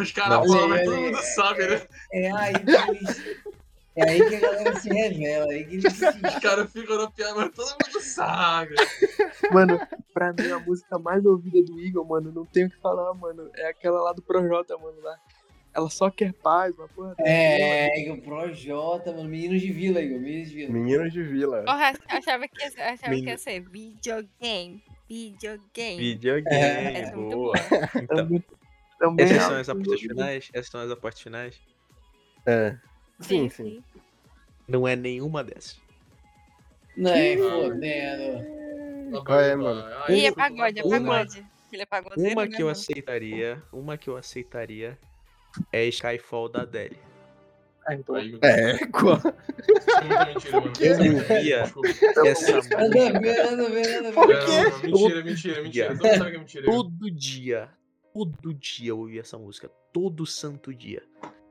Os 0.00 0.12
caras 0.12 0.46
falam, 0.46 0.68
mas 0.68 0.84
todo 0.84 0.96
mundo 1.00 1.18
sabe, 1.34 1.66
né? 1.66 1.82
É 2.12 2.30
aí. 2.32 2.52
É 3.96 4.10
aí 4.10 4.28
que 4.28 4.34
a 4.36 4.40
galera 4.40 4.76
se 4.76 4.88
revela, 4.90 5.52
é 5.52 5.56
aí 5.56 5.64
que 5.64 5.90
se... 5.90 6.06
Os 6.06 6.38
caras 6.40 6.70
ficam 6.70 6.98
na 6.98 7.10
piada, 7.10 7.34
mas 7.34 7.50
todo 7.54 7.68
mundo 7.70 8.00
sabe. 8.02 8.74
Mano, 9.50 9.80
pra 10.12 10.32
mim 10.32 10.50
a 10.50 10.58
música 10.58 10.98
mais 10.98 11.24
ouvida 11.24 11.62
do 11.62 11.80
Eagle, 11.80 12.04
mano, 12.04 12.30
não 12.32 12.44
tenho 12.44 12.66
o 12.66 12.70
que 12.70 12.76
falar, 12.80 13.14
mano. 13.14 13.50
É 13.54 13.68
aquela 13.68 14.02
lá 14.02 14.12
do 14.12 14.20
Projota, 14.22 14.76
mano, 14.76 15.00
lá. 15.02 15.16
Ela 15.74 15.90
só 15.90 16.10
quer 16.10 16.32
paz, 16.32 16.74
uma 16.76 16.88
porra. 16.88 17.14
É, 17.18 17.88
mano. 17.88 18.00
Igor, 18.00 18.20
Projota, 18.24 19.12
mano, 19.12 19.28
meninos 19.28 19.60
de 19.62 19.72
vila, 19.72 20.00
Igor, 20.00 20.20
meninos 20.20 20.48
de 20.50 20.54
vila. 20.56 20.72
Meninos 20.72 21.12
de 21.12 21.22
Vila. 21.22 21.62
Porra, 21.64 21.92
achava 22.08 22.48
que, 22.48 22.60
ia- 22.62 22.68
achava 22.68 22.96
que 23.02 23.10
Menino. 23.10 23.28
ia 23.30 23.38
ser 23.38 23.60
videogame. 23.60 24.82
Videogame. 25.08 25.96
Videogame, 25.98 26.56
É. 26.56 26.98
É 27.00 27.10
boa. 27.12 27.54
Então, 28.02 28.40
Também, 28.98 29.24
essas 29.26 29.36
é 29.36 29.40
são 29.40 29.56
as 29.60 29.68
apostas 29.68 30.00
finais? 30.00 30.50
Essas 30.52 30.70
são 30.70 30.80
as 30.80 30.90
apostas 30.90 31.22
finais? 31.22 31.60
É. 32.46 32.76
Sim, 33.20 33.48
sim. 33.48 33.82
Não 34.68 34.86
é 34.86 34.94
nenhuma 34.96 35.42
dessas. 35.44 35.80
Não, 36.96 37.10
é 37.10 37.36
fodendo. 37.36 39.24
Qual 39.24 39.40
é, 39.40 39.54
mano? 39.54 39.84
Ih, 40.08 40.26
é 40.26 40.32
pagode, 40.32 40.80
é 40.80 40.82
Uma- 40.84 40.98
pagode. 41.00 41.46
Ele 41.72 41.82
é 41.82 41.86
pagodeiro, 41.86 42.32
Uma 42.32 42.46
né, 42.46 42.56
que 42.56 42.62
eu 42.62 42.68
aceitaria, 42.68 43.62
uma 43.72 43.98
que 43.98 44.08
eu 44.08 44.16
aceitaria 44.16 44.98
é 45.72 45.84
Skyfall 45.86 46.48
da 46.48 46.62
Adele. 46.62 46.98
Ai, 47.88 47.98
pô. 47.98 48.16
É, 48.16 48.78
qual? 48.88 49.20
Eu 50.80 51.14
ouvia 51.14 51.62
Desculpa. 51.62 51.88
essa 52.26 52.52
Nada 52.52 52.84
a 52.84 52.88
música 52.90 53.20
ver, 53.20 53.36
nada 53.44 53.66
a 53.66 53.68
ver, 53.70 53.90
nada 54.02 54.08
a 54.08 54.12
Por 54.12 54.26
ver. 54.26 54.36
É, 54.36 54.44
quê? 54.44 54.70
não, 54.70 54.80
Mentira, 54.82 55.24
mentira, 55.24 55.58
é 55.58 55.62
mentira. 55.62 56.64
todo 56.64 57.10
dia. 57.10 57.68
Todo 58.12 58.54
dia 58.54 58.88
eu 58.90 58.98
ouvia 58.98 59.20
essa 59.20 59.38
música. 59.38 59.68
Todo 59.92 60.26
santo 60.26 60.74
dia. 60.74 61.02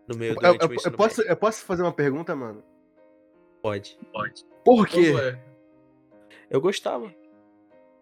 No 0.08 0.16
meu 0.16 0.30
Eu, 0.30 0.36
durante 0.36 0.62
eu- 0.62 0.70
eu 0.70 0.76
ensino 0.76 0.98
posso, 0.98 1.18
médio. 1.20 1.32
eu 1.32 1.38
posso 1.38 1.66
fazer 1.66 1.82
uma 1.82 1.94
pergunta, 1.94 2.36
mano? 2.36 2.64
Pode. 3.62 3.98
Pode. 4.12 4.46
Por 4.64 4.88
quê? 4.88 5.12
Quando 5.12 5.24
é? 5.24 5.40
Eu 6.50 6.62
gostava. 6.62 7.14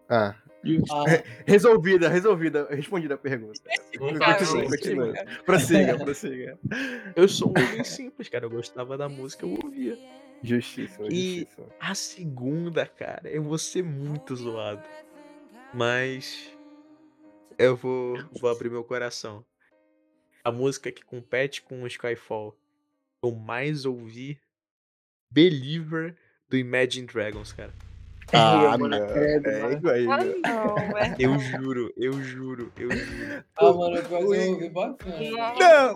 Ah, 0.08 0.34
Ah, 0.90 1.04
resolvida, 1.46 2.08
resolvida. 2.08 2.66
Respondida 2.70 3.14
a 3.14 3.18
pergunta. 3.18 3.60
Continua. 3.98 5.12
Prossiga, 5.44 5.98
prossiga. 5.98 6.58
Eu 7.14 7.28
sou 7.28 7.48
um 7.48 7.52
homem 7.52 7.84
simples, 7.84 8.28
cara. 8.30 8.46
Eu 8.46 8.50
gostava 8.50 8.96
da 8.96 9.06
música, 9.08 9.44
eu 9.44 9.50
ouvia. 9.62 9.98
Justiça, 10.42 11.02
E- 11.10 11.40
justiça. 11.40 11.68
A 11.78 11.94
segunda, 11.94 12.86
cara, 12.86 13.28
eu 13.28 13.42
vou 13.42 13.58
ser 13.58 13.82
muito 13.82 14.34
zoado. 14.36 14.82
Mas 15.72 16.50
eu 17.58 17.76
vou, 17.76 18.16
vou 18.40 18.50
abrir 18.50 18.70
meu 18.70 18.84
coração. 18.84 19.44
A 20.44 20.52
música 20.52 20.92
que 20.92 21.02
compete 21.02 21.62
com 21.62 21.82
o 21.82 21.86
Skyfall 21.86 22.54
eu 23.22 23.32
mais 23.32 23.86
ouvi 23.86 24.38
Believer 25.30 26.14
do 26.50 26.58
Imagine 26.58 27.06
Dragons, 27.06 27.52
cara. 27.52 27.72
Ah, 28.32 28.76
mano, 28.76 28.88
não. 28.98 29.06
credo, 29.06 29.48
É 29.48 30.04
não, 30.04 30.98
é. 30.98 31.16
Eu 31.18 31.38
juro, 31.38 31.92
eu 31.96 32.12
juro, 32.22 32.72
eu 32.76 32.90
juro. 32.90 33.44
ah, 33.56 33.72
mano, 33.72 33.96
eu 33.96 34.04
quase 34.04 34.48
ouvi 34.50 34.68
bacana. 34.68 35.18
Não! 35.20 35.94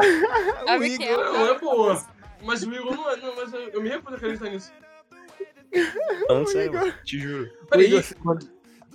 Sabe 0.66 0.96
que 0.96 1.04
é? 1.04 1.16
Não, 1.16 1.46
é 1.46 1.58
boa. 1.58 2.06
Mas 2.42 2.62
o 2.62 2.72
Igor 2.72 2.94
não 2.96 3.10
é. 3.10 3.16
Não, 3.16 3.36
mas 3.36 3.52
eu, 3.52 3.68
eu 3.68 3.82
me 3.82 3.88
recuso 3.90 4.14
a 4.14 4.16
acreditar 4.16 4.48
nisso. 4.50 4.72
Falando 6.26 6.48
sério, 6.48 6.92
te 7.04 7.18
juro. 7.18 7.50
O 7.62 7.66
Peraí. 7.66 8.02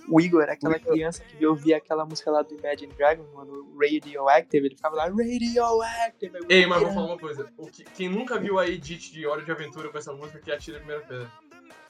O 0.08 0.20
Igor 0.20 0.42
era 0.42 0.52
aquela 0.52 0.78
criança 0.78 1.22
que 1.24 1.44
ouvia 1.44 1.78
aquela 1.78 2.04
música 2.04 2.30
lá 2.30 2.42
do 2.42 2.54
Imagine 2.54 2.92
Dragons, 2.94 3.26
mano, 3.34 3.76
Radioactive, 3.80 4.66
ele 4.66 4.76
ficava 4.76 4.96
lá, 4.96 5.04
Radioactive. 5.04 6.38
Ei, 6.48 6.66
mas 6.66 6.82
vou 6.82 6.92
falar 6.92 7.06
uma 7.06 7.18
coisa. 7.18 7.50
O 7.56 7.66
que, 7.66 7.84
quem 7.84 8.08
nunca 8.08 8.38
viu 8.38 8.58
a 8.58 8.66
edit 8.66 9.12
de 9.12 9.26
Hora 9.26 9.42
de 9.42 9.50
Aventura 9.50 9.88
com 9.88 9.98
essa 9.98 10.12
música 10.12 10.38
que 10.38 10.52
atira 10.52 10.76
a 10.76 10.80
primeira 10.80 11.04
pedra? 11.04 11.30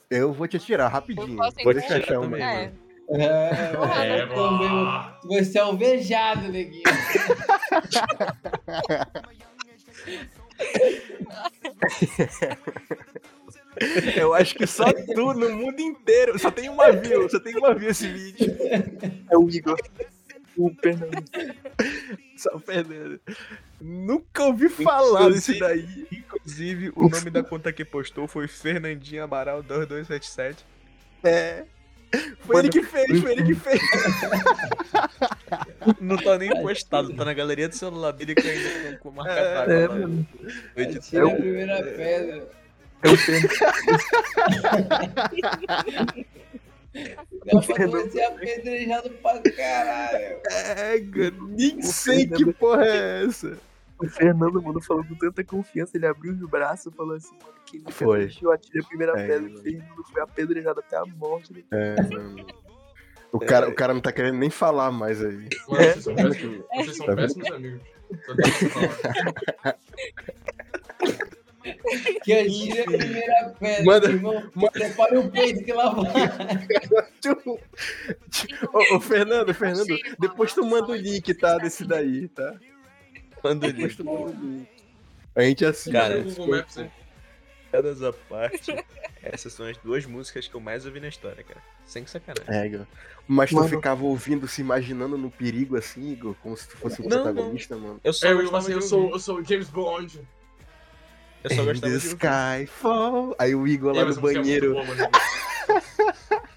Eu 0.08 0.32
vou 0.32 0.48
te 0.48 0.56
atirar 0.56 0.90
rapidinho. 0.90 1.36
Vou 1.36 1.74
deixar 1.74 1.96
achar 1.96 2.20
também, 2.20 2.42
uma. 2.42 2.52
É. 2.52 2.72
É, 3.08 3.72
É, 4.22 4.26
também, 4.26 4.68
tu 5.20 5.28
vai 5.28 5.44
ser 5.44 5.60
alvejado, 5.60 6.48
neguinho. 6.48 6.82
Eu 14.16 14.34
acho 14.34 14.54
que 14.54 14.66
só 14.66 14.92
tu 14.92 15.34
no 15.34 15.50
mundo 15.50 15.80
inteiro. 15.80 16.38
Só 16.38 16.50
tem 16.50 16.68
uma 16.68 16.90
view, 16.92 17.28
só 17.28 17.38
tem 17.38 17.56
uma 17.56 17.74
view 17.74 17.90
esse 17.90 18.08
vídeo. 18.08 18.56
É 19.30 19.36
o 19.36 19.48
Igor. 19.50 19.78
O 20.56 20.70
Fernando. 20.82 21.22
Só 22.36 22.58
perdendo. 22.58 23.20
Nunca 23.80 24.44
ouvi 24.44 24.68
falar 24.68 25.30
desse 25.30 25.58
daí. 25.58 26.06
Inclusive, 26.10 26.92
o 26.96 27.08
nome 27.08 27.30
da 27.30 27.42
conta 27.42 27.72
que 27.72 27.84
postou 27.84 28.26
foi 28.26 28.48
Fernandinho 28.48 29.22
Amaral 29.22 29.62
2277. 29.62 30.64
É. 31.24 31.64
Foi 32.40 32.60
ele 32.60 32.68
que 32.68 32.82
fez, 32.82 33.20
foi 33.20 33.32
ele 33.32 33.44
que 33.44 33.54
fez. 33.54 33.80
Não 36.00 36.16
tá 36.16 36.38
nem 36.38 36.50
postado, 36.62 37.12
tá 37.12 37.24
na 37.24 37.34
galeria 37.34 37.68
do 37.68 37.74
celular 37.74 38.12
dele 38.12 38.34
que 38.34 38.48
ainda 38.48 38.96
com 38.98 39.10
marca 39.10 39.32
É, 39.32 39.84
é, 39.84 39.88
mano. 39.88 40.26
Atira 40.76 41.28
a 41.28 41.34
primeira 41.34 41.82
pedra. 41.82 42.48
É 43.02 43.10
o 47.54 47.62
Fernando. 47.62 48.10
Ser 48.10 48.22
apedrejado 48.24 49.10
pra 49.10 49.40
caralho. 49.52 50.40
É, 50.50 51.00
cara, 51.00 51.34
nem 51.48 51.82
sei 51.82 52.26
que 52.26 52.52
porra 52.54 52.84
é 52.86 53.24
essa. 53.26 53.58
O 53.98 54.08
Fernando, 54.08 54.62
mano, 54.62 54.80
falou 54.82 55.04
com 55.04 55.14
tanta 55.14 55.42
confiança, 55.44 55.96
ele 55.96 56.06
abriu 56.06 56.32
os 56.32 56.40
braços 56.50 56.92
e 56.92 56.96
falou 56.96 57.16
assim, 57.16 57.34
mano, 57.42 57.54
quem 57.64 57.80
nunca 57.80 57.92
Foi. 57.92 58.18
deixou 58.26 58.52
atire 58.52 58.80
a 58.80 58.84
primeira 58.84 59.12
É, 59.18 59.26
pedra, 59.26 59.50
o 59.50 59.58
Fernando 59.62 60.04
foi 60.12 60.22
apedrejado 60.22 60.80
até 60.80 60.96
a 60.96 61.06
morte. 61.06 61.52
né? 61.52 61.62
É, 61.72 62.02
mano. 62.02 62.46
O 63.32 63.38
cara, 63.40 63.68
o 63.68 63.74
cara 63.74 63.92
não 63.94 64.00
tá 64.00 64.12
querendo 64.12 64.38
nem 64.38 64.50
falar 64.50 64.90
mais 64.90 65.22
aí. 65.24 65.48
Mano, 65.68 65.84
vocês 65.84 66.04
são 66.04 66.14
péssimos, 66.14 66.64
vocês 66.74 66.96
são 66.96 67.06
péssimos 67.16 67.50
amigos. 67.52 67.80
Só 68.24 68.34
tenho 68.36 68.54
que 68.58 68.68
falar. 68.68 69.76
Que 72.24 72.32
atire 72.32 72.80
a 72.80 72.84
primeira 72.84 73.54
pedra, 73.58 73.84
Manda- 73.84 74.08
irmão. 74.10 74.50
Prepare 74.72 75.16
o 75.18 75.30
peito 75.30 75.64
que 75.64 75.72
lá 75.72 75.90
vai. 75.90 76.12
Ô, 78.72 78.96
ô, 78.96 79.00
Fernando, 79.00 79.54
Fernando, 79.54 79.96
depois 80.18 80.52
tu 80.52 80.64
manda 80.64 80.92
o 80.92 80.94
link, 80.96 81.32
tá? 81.34 81.58
Desse 81.58 81.84
daí, 81.84 82.28
tá? 82.28 82.54
Manda 83.42 83.66
Depois 83.72 83.84
ali. 83.86 83.96
tu 83.96 84.04
manda 84.04 84.20
o 84.36 84.46
link. 84.46 84.68
A 85.34 85.42
gente 85.42 85.64
assiste. 85.64 85.92
Cara, 85.92 86.18
No 86.22 86.30
Google 86.34 86.56
Maps, 86.56 86.76
hein? 86.78 86.90
Todas 87.70 88.02
a 88.02 88.12
parte. 88.12 88.74
Essas 89.22 89.52
são 89.52 89.66
as 89.66 89.76
duas 89.78 90.06
músicas 90.06 90.46
que 90.46 90.54
eu 90.54 90.60
mais 90.60 90.86
ouvi 90.86 91.00
na 91.00 91.08
história, 91.08 91.42
cara. 91.42 91.60
Sem 91.84 92.06
sacanagem. 92.06 92.44
É, 92.48 92.64
Igor. 92.66 92.86
Mas 93.26 93.50
tu 93.50 93.56
Mano. 93.56 93.68
ficava 93.68 94.04
ouvindo, 94.04 94.46
se 94.46 94.60
imaginando 94.60 95.18
no 95.18 95.30
perigo 95.30 95.76
assim, 95.76 96.12
Igor, 96.12 96.34
como 96.42 96.56
se 96.56 96.68
tu 96.68 96.76
fosse 96.76 97.00
o 97.00 97.08
Não, 97.08 97.22
protagonista, 97.22 97.76
mano. 97.76 98.00
Eu 98.04 98.12
É, 98.22 98.32
eu, 98.32 98.36
gostava 98.36 98.58
assim, 98.58 98.66
de 98.68 98.72
eu, 98.72 98.76
ouvir. 98.76 98.88
sou, 98.88 99.10
eu 99.10 99.18
sou 99.18 99.38
o 99.40 99.44
James 99.44 99.68
Bond. 99.68 100.20
Eu 101.48 101.56
só 101.56 101.62
In 101.62 101.66
gostava 101.66 101.92
the 101.92 101.98
de. 101.98 102.06
Skyfall. 102.06 103.36
Aí 103.38 103.54
o 103.54 103.66
Igor 103.66 103.94
lá 103.94 104.04
no 104.04 104.12
é 104.12 104.14
banheiro, 104.14 104.72
boa, 104.72 104.84
mano. 104.84 105.08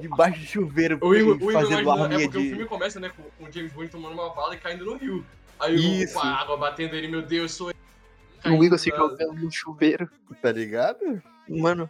debaixo 0.00 0.40
do 0.40 0.46
chuveiro, 0.46 0.98
O 1.00 1.14
Igor, 1.14 1.34
o 1.34 1.36
Igor 1.36 1.52
fazendo 1.52 1.82
imagina, 1.82 2.00
é 2.00 2.02
arminha 2.02 2.30
porque 2.30 2.38
o 2.38 2.42
de... 2.42 2.48
filme 2.48 2.64
começa, 2.66 3.00
né, 3.00 3.10
com, 3.10 3.44
o 3.44 3.52
James 3.52 3.72
Bond 3.72 3.88
tomando 3.88 4.14
uma 4.14 4.34
bala 4.34 4.54
e 4.54 4.58
caindo 4.58 4.84
no 4.84 4.96
rio. 4.96 5.24
Aí 5.60 5.76
o 5.76 5.78
Isso. 5.78 6.14
com 6.14 6.20
a 6.20 6.26
água 6.26 6.56
batendo 6.56 6.94
ele, 6.94 7.08
meu 7.08 7.22
Deus, 7.22 7.52
sou 7.52 7.70
ele. 7.70 8.56
O 8.56 8.64
Igor 8.64 8.78
se 8.78 8.90
jogando 8.90 9.34
no 9.34 9.50
chuveiro. 9.50 10.08
Tá 10.42 10.52
ligado? 10.52 11.22
Mano, 11.48 11.88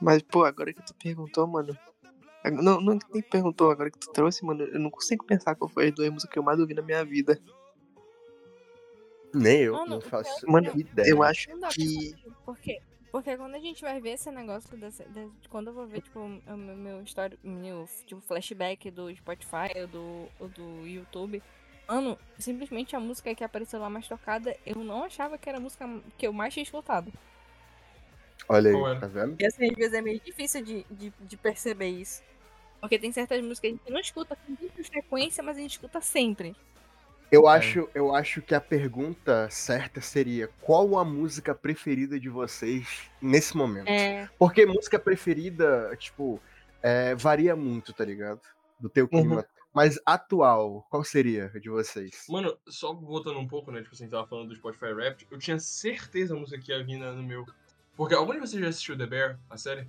Mas, 0.00 0.22
pô, 0.22 0.44
agora 0.44 0.72
que 0.72 0.82
tu 0.82 0.94
perguntou, 0.94 1.46
mano. 1.46 1.76
Não, 2.44 2.80
não 2.80 2.98
nem 3.12 3.22
perguntou, 3.22 3.70
agora 3.70 3.90
que 3.90 3.98
tu 3.98 4.10
trouxe, 4.12 4.44
mano, 4.44 4.64
eu 4.64 4.78
não 4.78 4.90
consigo 4.90 5.24
pensar 5.24 5.54
qual 5.54 5.68
foi 5.68 5.88
as 5.88 5.94
duas 5.94 6.08
músicas 6.08 6.32
que 6.32 6.38
eu 6.38 6.42
mais 6.42 6.58
ouvi 6.58 6.74
na 6.74 6.82
minha 6.82 7.04
vida. 7.04 7.38
Nem 9.34 9.62
eu, 9.62 9.86
não 9.86 9.98
o 9.98 10.00
faço 10.00 10.50
Mano, 10.50 10.70
ideia. 10.74 11.10
eu 11.10 11.22
acho 11.22 11.50
Não 11.56 11.68
que. 11.68 12.14
Por 12.44 12.58
quê? 12.58 12.80
Porque 13.10 13.36
quando 13.36 13.54
a 13.54 13.58
gente 13.58 13.80
vai 13.82 14.00
ver 14.00 14.10
esse 14.10 14.30
negócio 14.30 14.76
dessa, 14.76 15.04
de- 15.04 15.30
quando 15.48 15.68
eu 15.68 15.74
vou 15.74 15.86
ver, 15.86 16.02
tipo, 16.02 16.20
o 16.20 16.56
meu, 16.56 16.76
meu 16.76 17.02
história, 17.02 17.38
meu, 17.42 17.88
tipo, 18.06 18.20
flashback 18.20 18.90
do 18.90 19.14
Spotify 19.16 19.72
ou 19.80 19.86
do, 19.88 20.28
ou 20.38 20.48
do 20.48 20.86
YouTube, 20.86 21.42
mano, 21.88 22.18
simplesmente 22.38 22.94
a 22.94 23.00
música 23.00 23.34
que 23.34 23.42
apareceu 23.44 23.80
lá 23.80 23.88
mais 23.88 24.06
tocada, 24.06 24.54
eu 24.64 24.76
não 24.84 25.04
achava 25.04 25.38
que 25.38 25.48
era 25.48 25.58
a 25.58 25.60
música 25.60 25.86
que 26.18 26.26
eu 26.26 26.32
mais 26.32 26.52
tinha 26.52 26.62
escutado. 26.62 27.10
Olha 28.48 28.70
aí, 28.70 28.76
era? 28.76 29.00
tá 29.00 29.06
vendo? 29.06 29.38
E 29.38 29.46
assim, 29.46 29.66
às 29.70 29.76
vezes 29.76 29.94
é 29.94 30.02
meio 30.02 30.20
difícil 30.20 30.62
de, 30.64 30.84
de, 30.90 31.12
de 31.20 31.36
perceber 31.36 31.88
isso. 31.88 32.22
Porque 32.80 32.98
tem 32.98 33.12
certas 33.12 33.40
músicas 33.42 33.60
que 33.60 33.66
a 33.68 33.70
gente 33.70 33.90
não 33.92 34.00
escuta 34.00 34.36
com 34.36 34.52
muita 34.60 34.84
frequência, 34.84 35.42
mas 35.42 35.56
a 35.56 35.60
gente 35.60 35.72
escuta 35.72 36.00
sempre. 36.00 36.56
Eu 37.30 37.46
acho, 37.46 37.88
eu 37.94 38.14
acho 38.14 38.40
que 38.40 38.54
a 38.54 38.60
pergunta 38.60 39.48
certa 39.50 40.00
seria 40.00 40.48
qual 40.62 40.98
a 40.98 41.04
música 41.04 41.54
preferida 41.54 42.18
de 42.18 42.28
vocês 42.28 43.10
nesse 43.20 43.56
momento? 43.56 43.88
É. 43.88 44.28
Porque 44.38 44.64
música 44.64 44.98
preferida, 44.98 45.94
tipo, 45.98 46.40
é, 46.82 47.14
varia 47.14 47.54
muito, 47.54 47.92
tá 47.92 48.04
ligado? 48.04 48.40
Do 48.80 48.88
teu 48.88 49.06
clima. 49.06 49.44
Mas 49.74 50.00
atual, 50.04 50.86
qual 50.90 51.04
seria 51.04 51.52
a 51.54 51.58
de 51.58 51.68
vocês? 51.68 52.24
Mano, 52.28 52.56
só 52.66 52.92
voltando 52.94 53.38
um 53.38 53.46
pouco, 53.46 53.70
né? 53.70 53.82
Tipo 53.82 53.94
assim, 53.94 54.08
tava 54.08 54.26
falando 54.26 54.48
do 54.48 54.56
Spotify 54.56 54.94
Rap, 54.94 55.26
eu 55.30 55.38
tinha 55.38 55.58
certeza 55.58 56.34
a 56.34 56.38
música 56.38 56.60
que 56.60 56.72
ia 56.72 56.82
vir 56.82 56.98
no 56.98 57.22
meu. 57.22 57.44
Porque 57.94 58.14
algum 58.14 58.32
de 58.32 58.40
vocês 58.40 58.60
já 58.60 58.68
assistiu 58.68 58.96
The 58.96 59.06
Bear, 59.06 59.38
a 59.50 59.56
série? 59.56 59.86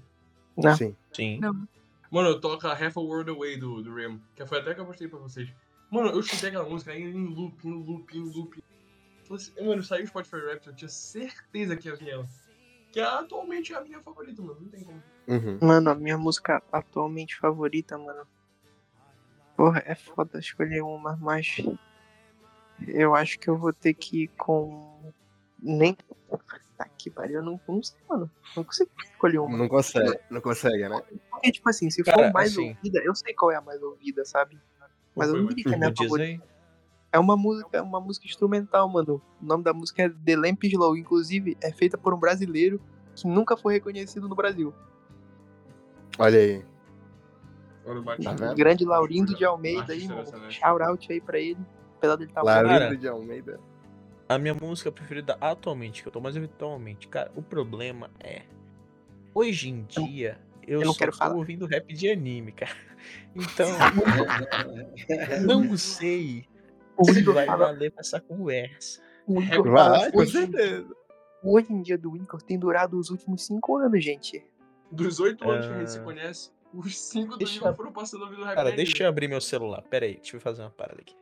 Não. 0.58 0.76
Sim. 0.76 0.96
Sim. 1.14 1.40
Não. 1.40 1.68
Mano, 2.12 2.40
toca 2.40 2.70
Half 2.70 2.98
a 2.98 3.02
World 3.02 3.30
Away 3.30 3.58
do, 3.58 3.82
do 3.82 3.96
Ram, 3.96 4.20
que 4.36 4.46
foi 4.46 4.60
até 4.60 4.74
que 4.74 4.82
eu 4.82 4.86
postei 4.86 5.08
pra 5.08 5.20
vocês. 5.20 5.50
Mano, 5.92 6.10
eu 6.10 6.20
escutei 6.20 6.50
aquela 6.50 6.68
música 6.70 6.94
em 6.96 7.04
em 7.10 7.26
loop, 7.28 7.68
em 7.68 7.72
loop, 7.72 8.18
em 8.18 8.22
loop. 8.22 8.64
Assim, 9.32 9.52
Mano, 9.64 9.84
saiu 9.84 10.04
o 10.06 10.08
Spotify 10.08 10.38
Rap, 10.38 10.68
eu 10.68 10.76
tinha 10.76 10.90
certeza 10.90 11.76
que 11.76 11.88
ia 11.88 11.96
vir 11.96 12.10
ela. 12.10 12.28
Que 12.92 13.00
é 13.00 13.04
atualmente 13.04 13.74
a 13.76 13.82
minha 13.82 14.02
favorita, 14.02 14.42
mano. 14.42 14.60
Não 14.62 14.70
tem 14.70 14.84
como. 14.84 15.04
Uhum. 15.28 15.60
Mano, 15.62 15.90
a 15.92 15.96
minha 15.96 16.18
música 16.18 16.62
atualmente 16.72 17.38
favorita, 17.38 17.98
mano. 17.98 18.26
Porra, 19.56 19.84
é 19.86 19.94
foda 19.94 20.40
escolher 20.40 20.82
uma, 20.82 21.16
mas. 21.18 21.58
Eu 22.88 23.14
acho 23.14 23.38
que 23.38 23.48
eu 23.50 23.58
vou 23.58 23.74
ter 23.74 23.94
que 23.94 24.24
ir 24.24 24.28
com. 24.30 25.12
Nem. 25.62 25.96
Tá 26.78 26.88
que 26.98 27.10
pariu, 27.12 27.38
eu 27.40 27.44
não, 27.44 27.60
não 27.68 27.84
sei, 27.84 28.00
mano. 28.10 28.32
Não 28.56 28.64
consigo 28.64 28.90
escolher 29.04 29.40
uma. 29.40 29.58
Não 29.58 29.68
consegue, 29.68 30.20
não 30.32 30.42
consegue, 30.42 30.88
né? 30.88 31.04
Porque, 31.30 31.52
tipo 31.52 31.70
assim, 31.70 31.90
se 31.92 32.02
Cara, 32.04 32.18
for 32.28 32.34
mais 32.34 32.54
assim- 32.54 32.70
ouvida, 32.70 33.00
eu 33.04 33.14
sei 33.14 33.34
qual 33.34 33.52
é 33.52 33.56
a 33.58 33.62
mais 33.62 33.84
ouvida, 33.84 34.24
sabe? 34.26 34.58
Mas 35.20 35.30
eu 35.30 35.38
não 35.38 35.46
diria 35.48 35.64
que 35.64 35.72
é 35.72 35.76
a 35.76 35.78
minha 35.78 35.94
favorita. 35.96 36.50
É 37.12 37.20
uma 37.20 37.36
música, 37.36 37.70
é 37.78 37.82
uma 37.82 38.00
música 38.00 38.28
instrumental, 38.28 38.88
mano. 38.88 39.22
O 39.42 39.46
nome 39.46 39.64
da 39.64 39.74
música 39.74 40.04
é 40.04 40.10
The 40.10 40.36
Lamp 40.36 40.64
Slow. 40.64 40.96
Inclusive, 40.96 41.58
é 41.62 41.72
feita 41.72 41.98
por 41.98 42.14
um 42.14 42.20
brasileiro 42.20 42.80
que 43.16 43.28
nunca 43.28 43.58
foi 43.58 43.74
reconhecido 43.74 44.30
no 44.30 44.36
Brasil. 44.36 44.74
Olha 46.18 46.40
aí. 46.40 46.66
Olha 47.86 48.00
o 48.00 48.04
Tá? 48.04 48.54
Grande 48.54 48.86
Laurindo 48.86 49.36
de 49.36 49.44
Almeida 49.44 49.94
aí, 49.94 50.08
mano. 50.08 50.52
Shout 50.52 50.84
out 50.84 51.12
aí 51.12 51.20
pra 51.20 51.40
ele. 51.40 51.58
Apesar 51.98 52.16
dele 52.16 52.32
tá 52.32 52.42
Laurindo 52.42 52.98
de 52.98 53.08
Almeida. 53.08 53.60
A 54.28 54.38
minha 54.38 54.54
música 54.54 54.92
preferida 54.92 55.36
atualmente, 55.42 56.04
que 56.04 56.08
eu 56.08 56.12
tô 56.12 56.22
mais 56.22 56.36
ouvindo 56.36 56.52
atualmente, 56.52 57.08
cara, 57.08 57.32
o 57.36 57.42
problema 57.42 58.12
é. 58.20 58.44
Hoje 59.34 59.70
em 59.70 59.84
dia, 59.84 60.40
eu, 60.70 60.82
eu 60.82 60.86
não 60.86 60.94
só 60.94 61.00
quero 61.00 61.12
tô 61.12 61.18
falar. 61.18 61.36
ouvindo 61.36 61.66
rap 61.66 61.94
de 61.94 62.10
anime, 62.10 62.52
cara. 62.52 62.72
Então, 63.36 63.70
não 65.46 65.78
sei 65.78 66.46
O 66.98 67.06
se 67.06 67.20
Igor 67.20 67.34
vai 67.34 67.46
fala- 67.46 67.68
valer 67.68 67.92
pra 67.92 68.02
essa 68.02 68.20
conversa. 68.20 69.02
o 69.26 69.42
Igor 69.42 69.72
Vai, 69.72 70.12
com 70.12 70.20
hoje, 70.20 70.32
certeza. 70.34 70.88
hoje 71.44 71.72
em 71.74 71.82
dia 71.82 71.98
do 71.98 72.16
Igor 72.18 72.42
tem 72.42 72.58
durado 72.60 73.00
os 73.00 73.10
últimos 73.10 73.46
cinco 73.46 73.78
anos, 73.78 74.04
gente. 74.04 74.44
Dos 74.92 75.20
oito 75.20 75.50
anos 75.50 75.66
que 75.68 75.74
a 75.74 75.78
gente 75.80 75.92
se 75.92 76.00
Ah. 76.00 76.04
conhece, 76.04 76.52
os 76.74 77.00
cinco 77.00 77.38
do 77.38 77.44
Igor 77.48 77.74
foram 77.76 77.92
passando 77.94 78.26
a 78.26 78.30
vida 78.30 78.42
do 78.42 78.46
rap. 78.48 78.56
Cara, 78.56 78.72
deixa 78.72 79.04
eu 79.04 79.08
abrir 79.08 79.28
meu 79.28 79.40
celular. 79.42 79.82
Pera 79.84 80.06
aí, 80.06 80.16
deixa 80.16 80.36
eu 80.36 80.42
fazer 80.42 80.62
uma 80.64 80.72
parada 80.72 81.00
aqui. 81.02 81.16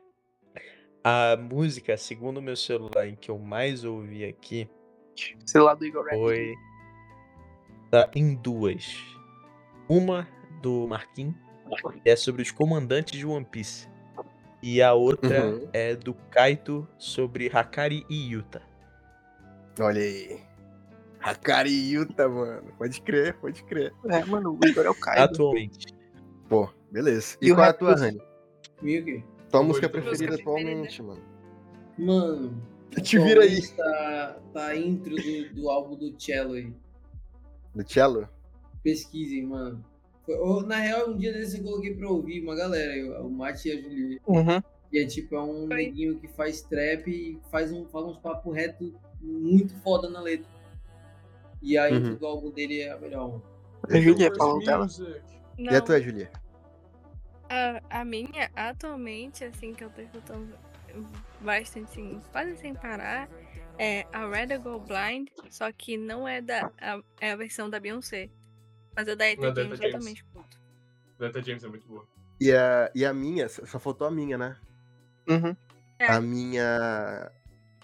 A 1.03 1.37
música, 1.37 1.95
segundo 1.95 2.37
o 2.37 2.41
meu 2.41 2.55
celular, 2.55 3.07
em 3.07 3.15
que 3.15 3.29
eu 3.29 3.37
mais 3.37 3.83
ouvi 3.83 4.25
aqui, 4.25 4.67
Celular 5.45 5.75
do 5.75 5.85
Igor 5.85 6.03
Rap. 6.05 6.15
foi. 6.17 6.53
Tá 7.91 8.09
em 8.15 8.35
duas. 8.35 8.85
Uma 9.89 10.27
do 10.61 10.87
Marquinhos, 10.87 11.35
que 12.03 12.09
é 12.09 12.15
sobre 12.15 12.41
os 12.41 12.51
comandantes 12.51 13.17
de 13.17 13.25
One 13.25 13.45
Piece. 13.45 13.87
E 14.61 14.81
a 14.81 14.93
outra 14.93 15.45
Uhum. 15.45 15.69
é 15.71 15.95
do 15.95 16.13
Kaito 16.13 16.87
sobre 16.97 17.49
Hakari 17.53 18.05
e 18.09 18.31
Yuta. 18.33 18.61
Olha 19.79 20.01
aí. 20.01 20.39
Hakari 21.19 21.91
Yuta, 21.91 22.27
mano. 22.27 22.73
Pode 22.77 23.01
crer, 23.01 23.35
pode 23.35 23.63
crer. 23.63 23.93
É, 24.09 24.25
mano, 24.25 24.57
o 24.61 24.67
Igor 24.67 24.85
é 24.85 24.89
o 24.89 24.95
Kaido. 24.95 25.23
Atualmente. 25.23 25.87
Pô, 26.49 26.69
beleza. 26.91 27.37
E, 27.41 27.47
E 27.47 27.51
o 27.51 27.55
qual 27.55 27.67
é 27.67 27.69
a 27.69 27.73
tua, 27.73 27.95
Rani? 27.95 28.21
Comigo. 28.79 29.23
Tua 29.49 29.63
Música 29.63 29.87
preferida. 29.89 30.35
atualmente, 30.35 31.01
mano. 31.01 31.21
Mano. 31.97 32.61
Te 33.03 33.19
vira 33.19 33.43
aí. 33.43 33.61
Tá, 33.69 34.37
tá 34.53 34.65
a 34.67 34.75
intro 34.75 35.15
do, 35.15 35.53
do 35.53 35.69
álbum 35.69 35.95
do 35.95 36.19
Cello 36.19 36.53
aí. 36.53 36.73
Do 37.75 37.87
cello? 37.87 38.27
Pesquisem, 38.83 39.43
mano. 39.45 39.83
Foi- 40.25 40.35
ou, 40.37 40.61
na 40.63 40.77
real, 40.77 41.09
um 41.09 41.17
dia 41.17 41.31
desse 41.33 41.57
eu 41.57 41.63
coloquei 41.63 41.93
pra 41.95 42.09
ouvir 42.09 42.41
uma 42.41 42.55
galera, 42.55 42.95
eu- 42.95 43.25
o 43.25 43.29
Mate 43.31 43.69
e 43.69 43.71
a 43.71 43.81
Julie. 43.81 44.21
Uhum. 44.27 44.61
E 44.91 44.99
é 44.99 45.05
tipo, 45.05 45.35
é 45.35 45.41
um 45.41 45.67
neguinho 45.67 46.17
que 46.19 46.27
faz 46.29 46.61
trap 46.61 47.07
e 47.09 47.39
faz 47.51 47.71
um, 47.71 47.85
fala 47.87 48.07
uns 48.07 48.17
papo 48.17 48.51
reto 48.51 48.93
muito 49.21 49.75
foda 49.81 50.09
na 50.09 50.21
letra. 50.21 50.47
E 51.61 51.77
a 51.77 51.89
intro 51.89 52.11
Uhum. 52.11 52.15
do 52.17 52.25
álbum 52.25 52.51
dele 52.51 52.81
é 52.81 52.91
a 52.91 52.97
melhor. 52.97 53.27
mano. 53.29 53.43
A 53.89 53.99
Julia 53.99 54.31
falou 54.35 54.59
dela. 54.63 54.87
E 55.57 55.67
a 55.69 55.81
tua, 55.81 55.99
Julia? 56.01 56.29
A, 57.49 57.81
a 58.01 58.05
minha, 58.05 58.49
atualmente, 58.55 59.43
assim, 59.43 59.73
que 59.73 59.83
eu 59.83 59.89
tô 59.89 60.01
escutando 60.01 60.53
bastante, 61.41 61.85
assim, 61.91 62.21
quase 62.31 62.57
sem 62.57 62.73
parar, 62.73 63.29
é 63.77 64.05
a 64.11 64.27
Red 64.27 64.57
Go 64.57 64.79
Blind, 64.79 65.29
só 65.49 65.71
que 65.71 65.97
não 65.97 66.27
é 66.27 66.41
da 66.41 66.71
a, 66.79 66.99
é 67.21 67.31
a 67.31 67.35
versão 67.35 67.69
da 67.69 67.79
Beyoncé. 67.79 68.29
Mas 68.97 69.07
é 69.07 69.15
da 69.15 69.25
Eta 69.29 69.41
Não 69.41 69.47
é 69.49 69.51
da 69.53 69.61
James, 69.63 69.79
eu 69.79 69.89
James. 69.91 69.99
também 69.99 70.13
escuto. 70.13 70.59
Data 71.19 71.41
James 71.43 71.63
é 71.63 71.67
muito 71.67 71.87
boa. 71.87 72.05
E 72.41 72.51
a, 72.51 72.91
e 72.93 73.05
a 73.05 73.13
minha, 73.13 73.47
só 73.47 73.79
faltou 73.79 74.07
a 74.07 74.11
minha, 74.11 74.37
né? 74.37 74.57
Uhum. 75.29 75.55
É. 75.99 76.07
A 76.07 76.19
minha. 76.19 77.31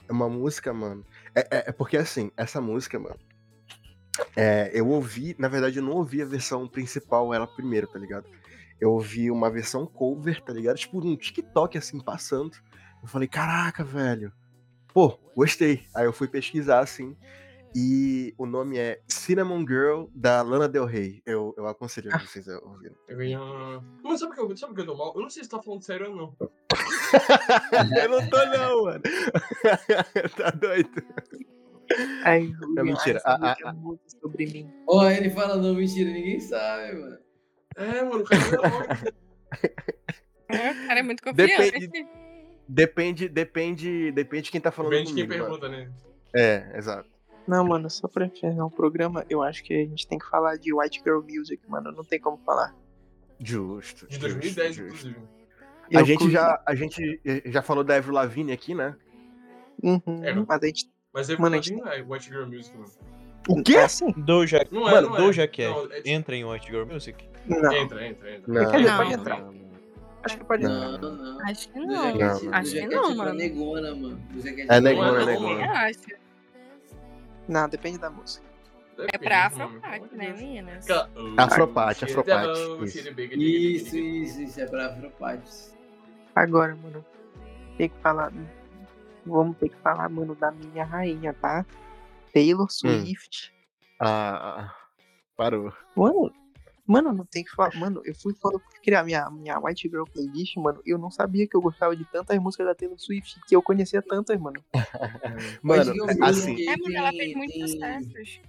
É 0.07 0.11
uma 0.11 0.27
música, 0.29 0.73
mano. 0.73 1.05
É, 1.33 1.39
é- 1.41 1.63
é 1.67 1.71
porque 1.71 1.97
assim, 1.97 2.31
essa 2.35 2.59
música, 2.59 2.99
mano. 2.99 3.17
é, 4.35 4.69
eu 4.73 4.87
ouvi, 4.89 5.35
na 5.39 5.47
verdade, 5.47 5.77
eu 5.79 5.83
não 5.83 5.93
ouvi 5.93 6.21
a 6.21 6.25
versão 6.25 6.67
principal, 6.67 7.33
ela 7.33 7.47
primeiro, 7.47 7.87
tá 7.87 7.97
ligado? 7.97 8.27
Eu 8.79 8.91
ouvi 8.91 9.31
uma 9.31 9.49
versão 9.49 9.85
cover, 9.87 10.41
tá 10.41 10.51
ligado? 10.53 10.77
Tipo, 10.77 10.99
num 10.99 11.15
TikTok, 11.15 11.77
assim, 11.77 11.99
passando. 11.99 12.57
Eu 13.01 13.07
falei, 13.07 13.27
caraca, 13.27 13.83
velho. 13.83 14.31
Pô, 14.93 15.17
gostei. 15.35 15.85
Aí 15.95 16.05
eu 16.05 16.13
fui 16.13 16.27
pesquisar, 16.27 16.79
assim. 16.79 17.15
E 17.75 18.33
o 18.37 18.45
nome 18.45 18.77
é 18.77 19.01
Cinnamon 19.07 19.65
Girl, 19.67 20.05
da 20.13 20.41
Lana 20.43 20.69
Del 20.69 20.85
Rey. 20.85 21.21
Eu, 21.25 21.55
eu 21.57 21.65
aconselho 21.67 22.11
vocês 22.19 22.47
a 22.47 22.59
ouvirem. 22.59 22.95
Eu 23.07 23.17
ganhei 23.17 23.35
uma... 23.35 23.83
Mas 24.03 24.19
sabe 24.19 24.31
o 24.31 24.35
que, 24.35 24.41
eu- 24.41 24.57
sabe 24.57 24.75
que 24.75 24.81
eu 24.81 24.85
tô 24.85 24.95
mal? 24.95 25.13
Eu 25.15 25.21
não 25.21 25.29
sei 25.29 25.43
se 25.43 25.49
tá 25.49 25.61
falando 25.61 25.81
sério 25.81 26.11
ou 26.11 26.15
não. 26.15 26.37
eu 28.03 28.09
não 28.09 28.29
tô, 28.29 28.45
não, 28.45 28.83
mano. 28.85 29.01
tá 30.37 30.51
doido? 30.51 30.89
Julia, 31.91 32.79
É 32.79 32.83
mentira. 32.83 33.17
essa 33.17 33.29
A- 33.29 33.35
a- 33.35 33.39
música 33.39 33.69
é 33.69 33.73
muito 33.73 34.01
sobre 34.21 34.45
mim. 34.45 34.71
Ó, 34.87 35.09
ele 35.09 35.29
fala, 35.31 35.57
não, 35.57 35.73
mentira, 35.73 36.11
ninguém 36.11 36.39
sabe, 36.39 36.93
mano. 36.95 37.17
É, 37.75 38.03
mano, 38.03 38.19
o 38.19 38.23
cara 38.23 39.13
é. 40.49 40.55
É, 40.55 40.87
cara 40.87 40.99
é 40.99 41.03
muito 41.03 41.23
confiante. 41.23 41.71
Depende- 41.71 42.07
Depende, 42.65 43.27
depende, 43.27 44.11
depende 44.11 44.43
de 44.45 44.51
quem 44.51 44.61
tá 44.61 44.71
falando 44.71 44.91
Depende 44.91 45.09
de 45.09 45.15
quem 45.15 45.25
comigo, 45.27 45.43
mano. 45.49 45.59
pergunta, 45.59 45.83
né? 45.85 45.91
É, 46.33 46.77
exato. 46.77 47.09
Não, 47.47 47.65
mano, 47.65 47.89
só 47.89 48.07
pra 48.07 48.25
encerrar 48.25 48.65
o 48.65 48.71
programa, 48.71 49.25
eu 49.29 49.41
acho 49.43 49.63
que 49.63 49.73
a 49.73 49.85
gente 49.85 50.07
tem 50.07 50.17
que 50.17 50.25
falar 50.29 50.57
de 50.57 50.73
White 50.73 51.01
Girl 51.03 51.21
Music, 51.21 51.61
mano. 51.69 51.91
Não 51.91 52.03
tem 52.03 52.19
como 52.19 52.37
falar. 52.45 52.73
Justo. 53.39 54.07
De 54.07 54.13
justo, 54.15 54.21
2010, 54.21 54.75
justo. 54.75 54.87
inclusive. 54.87 55.19
A 55.93 55.99
Eu 55.99 56.05
gente, 56.05 56.19
curto- 56.19 56.31
já, 56.31 56.61
a 56.65 56.75
gente 56.75 57.21
já 57.45 57.61
falou 57.61 57.83
da 57.83 57.97
Avril 57.97 58.13
Lavigne 58.13 58.51
aqui, 58.53 58.73
né? 58.73 58.95
Uhum, 59.83 60.01
É, 60.23 60.33
mas 60.33 60.63
a 60.63 60.65
gente. 60.65 60.89
Mas 61.13 61.29
é 61.29 61.33
Mano, 61.33 61.47
a 61.47 61.49
mano, 61.51 61.63
gente- 61.63 61.75
não 61.81 61.87
é 61.91 62.01
White 62.01 62.29
Girl 62.29 62.45
Music, 62.45 62.75
mano. 62.77 62.89
O 63.49 63.61
quê? 63.61 63.75
É 63.75 63.83
assim? 63.83 64.09
Doja, 64.13 64.65
Não 64.71 64.87
é, 64.87 64.91
mano, 64.93 65.09
não 65.09 65.15
é. 65.17 65.19
Doja 65.19 65.47
Cat 65.47 65.63
Não, 65.69 65.91
é 65.91 66.01
entra 66.05 66.35
em 66.35 66.45
White 66.45 66.65
Girl 66.67 66.85
Music? 66.85 67.27
Não. 67.45 67.73
Entra, 67.73 68.07
entra, 68.07 68.35
entra. 68.37 68.53
Não. 68.53 68.71
Quer 68.71 68.77
dizer, 68.77 68.89
Não. 68.89 68.97
pode 68.97 69.13
entrar. 69.13 69.53
Acho 70.23 70.37
que 70.37 70.45
pode 70.45 70.63
entrar. 70.63 70.97
Não, 70.97 71.11
não. 71.17 71.41
Acho 71.45 71.69
que 71.69 71.79
não. 71.79 72.15
Não. 72.15 72.53
Acho 72.53 72.71
que 72.71 72.87
não, 72.87 73.03
pra 73.15 73.25
mano. 73.25 73.33
negona, 73.33 73.93
mano. 73.93 74.21
É 74.45 74.65
pra 74.65 74.79
negona, 74.79 75.11
Não 75.11 75.17
é 75.19 75.21
é 75.21 75.25
não, 75.25 75.25
negona. 75.25 75.65
Eu 75.65 75.71
acho. 75.73 75.99
Não, 77.47 77.67
depende 77.67 77.97
da 77.97 78.09
música. 78.09 78.45
É 79.11 79.17
pra 79.17 79.47
Afropate, 79.47 80.15
né, 80.15 80.33
meninas? 80.33 80.85
Afropate, 81.37 82.05
Afropate. 82.05 82.59
Isso. 82.85 83.97
Isso, 83.97 84.41
isso, 84.41 84.61
é 84.61 84.65
pra 84.67 84.87
Afropates. 84.87 85.75
Agora, 86.35 86.75
mano, 86.75 87.03
tem 87.77 87.89
que 87.89 87.97
falar. 87.99 88.31
Vamos 89.25 89.57
ter 89.57 89.69
que 89.69 89.77
falar, 89.77 90.09
mano, 90.09 90.35
da 90.35 90.51
minha 90.51 90.83
rainha, 90.83 91.33
tá? 91.33 91.65
Taylor 92.33 92.69
Swift. 92.69 93.53
Ah, 93.99 94.59
ah, 94.59 94.75
parou. 95.35 95.73
Mano, 95.95 96.31
mano, 96.85 97.13
não 97.13 97.25
tem 97.25 97.43
que 97.43 97.51
falar. 97.51 97.75
Mano, 97.75 98.01
eu 98.05 98.13
fui 98.15 98.33
quando 98.33 98.55
eu 98.55 98.61
criar 98.83 99.03
minha, 99.03 99.29
minha 99.29 99.59
White 99.59 99.89
Girl 99.89 100.03
playlist, 100.03 100.55
mano. 100.57 100.81
Eu 100.85 100.97
não 100.97 101.09
sabia 101.11 101.47
que 101.47 101.55
eu 101.55 101.61
gostava 101.61 101.95
de 101.95 102.05
tantas 102.05 102.37
músicas 102.39 102.67
da 102.67 102.75
Taylor 102.75 102.99
Swift, 102.99 103.39
que 103.47 103.55
eu 103.55 103.61
conhecia 103.61 104.01
tantas, 104.01 104.39
mano. 104.39 104.63
Mano, 105.63 105.85
Mas 105.85 105.87
eu- 105.87 106.05
assim, 106.23 106.67
É, 106.67 106.75
mano, 106.77 106.95
ela 106.97 107.09
fez 107.11 107.23
tem- 107.23 107.35
muitos 107.35 107.71
sucessos. 107.71 108.39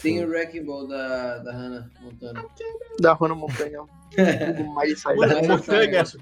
Tem 0.00 0.24
o 0.24 0.28
Wrecking 0.28 0.64
Ball 0.64 0.86
da, 0.86 1.38
da 1.38 1.52
Hannah 1.52 1.90
Montana. 2.00 2.44
Da 3.00 3.16
Montanha. 3.34 3.80
Tudo 4.56 4.68
mais. 4.72 5.02
Mano, 5.04 5.48
montanha. 5.48 5.98
essa- 6.00 6.18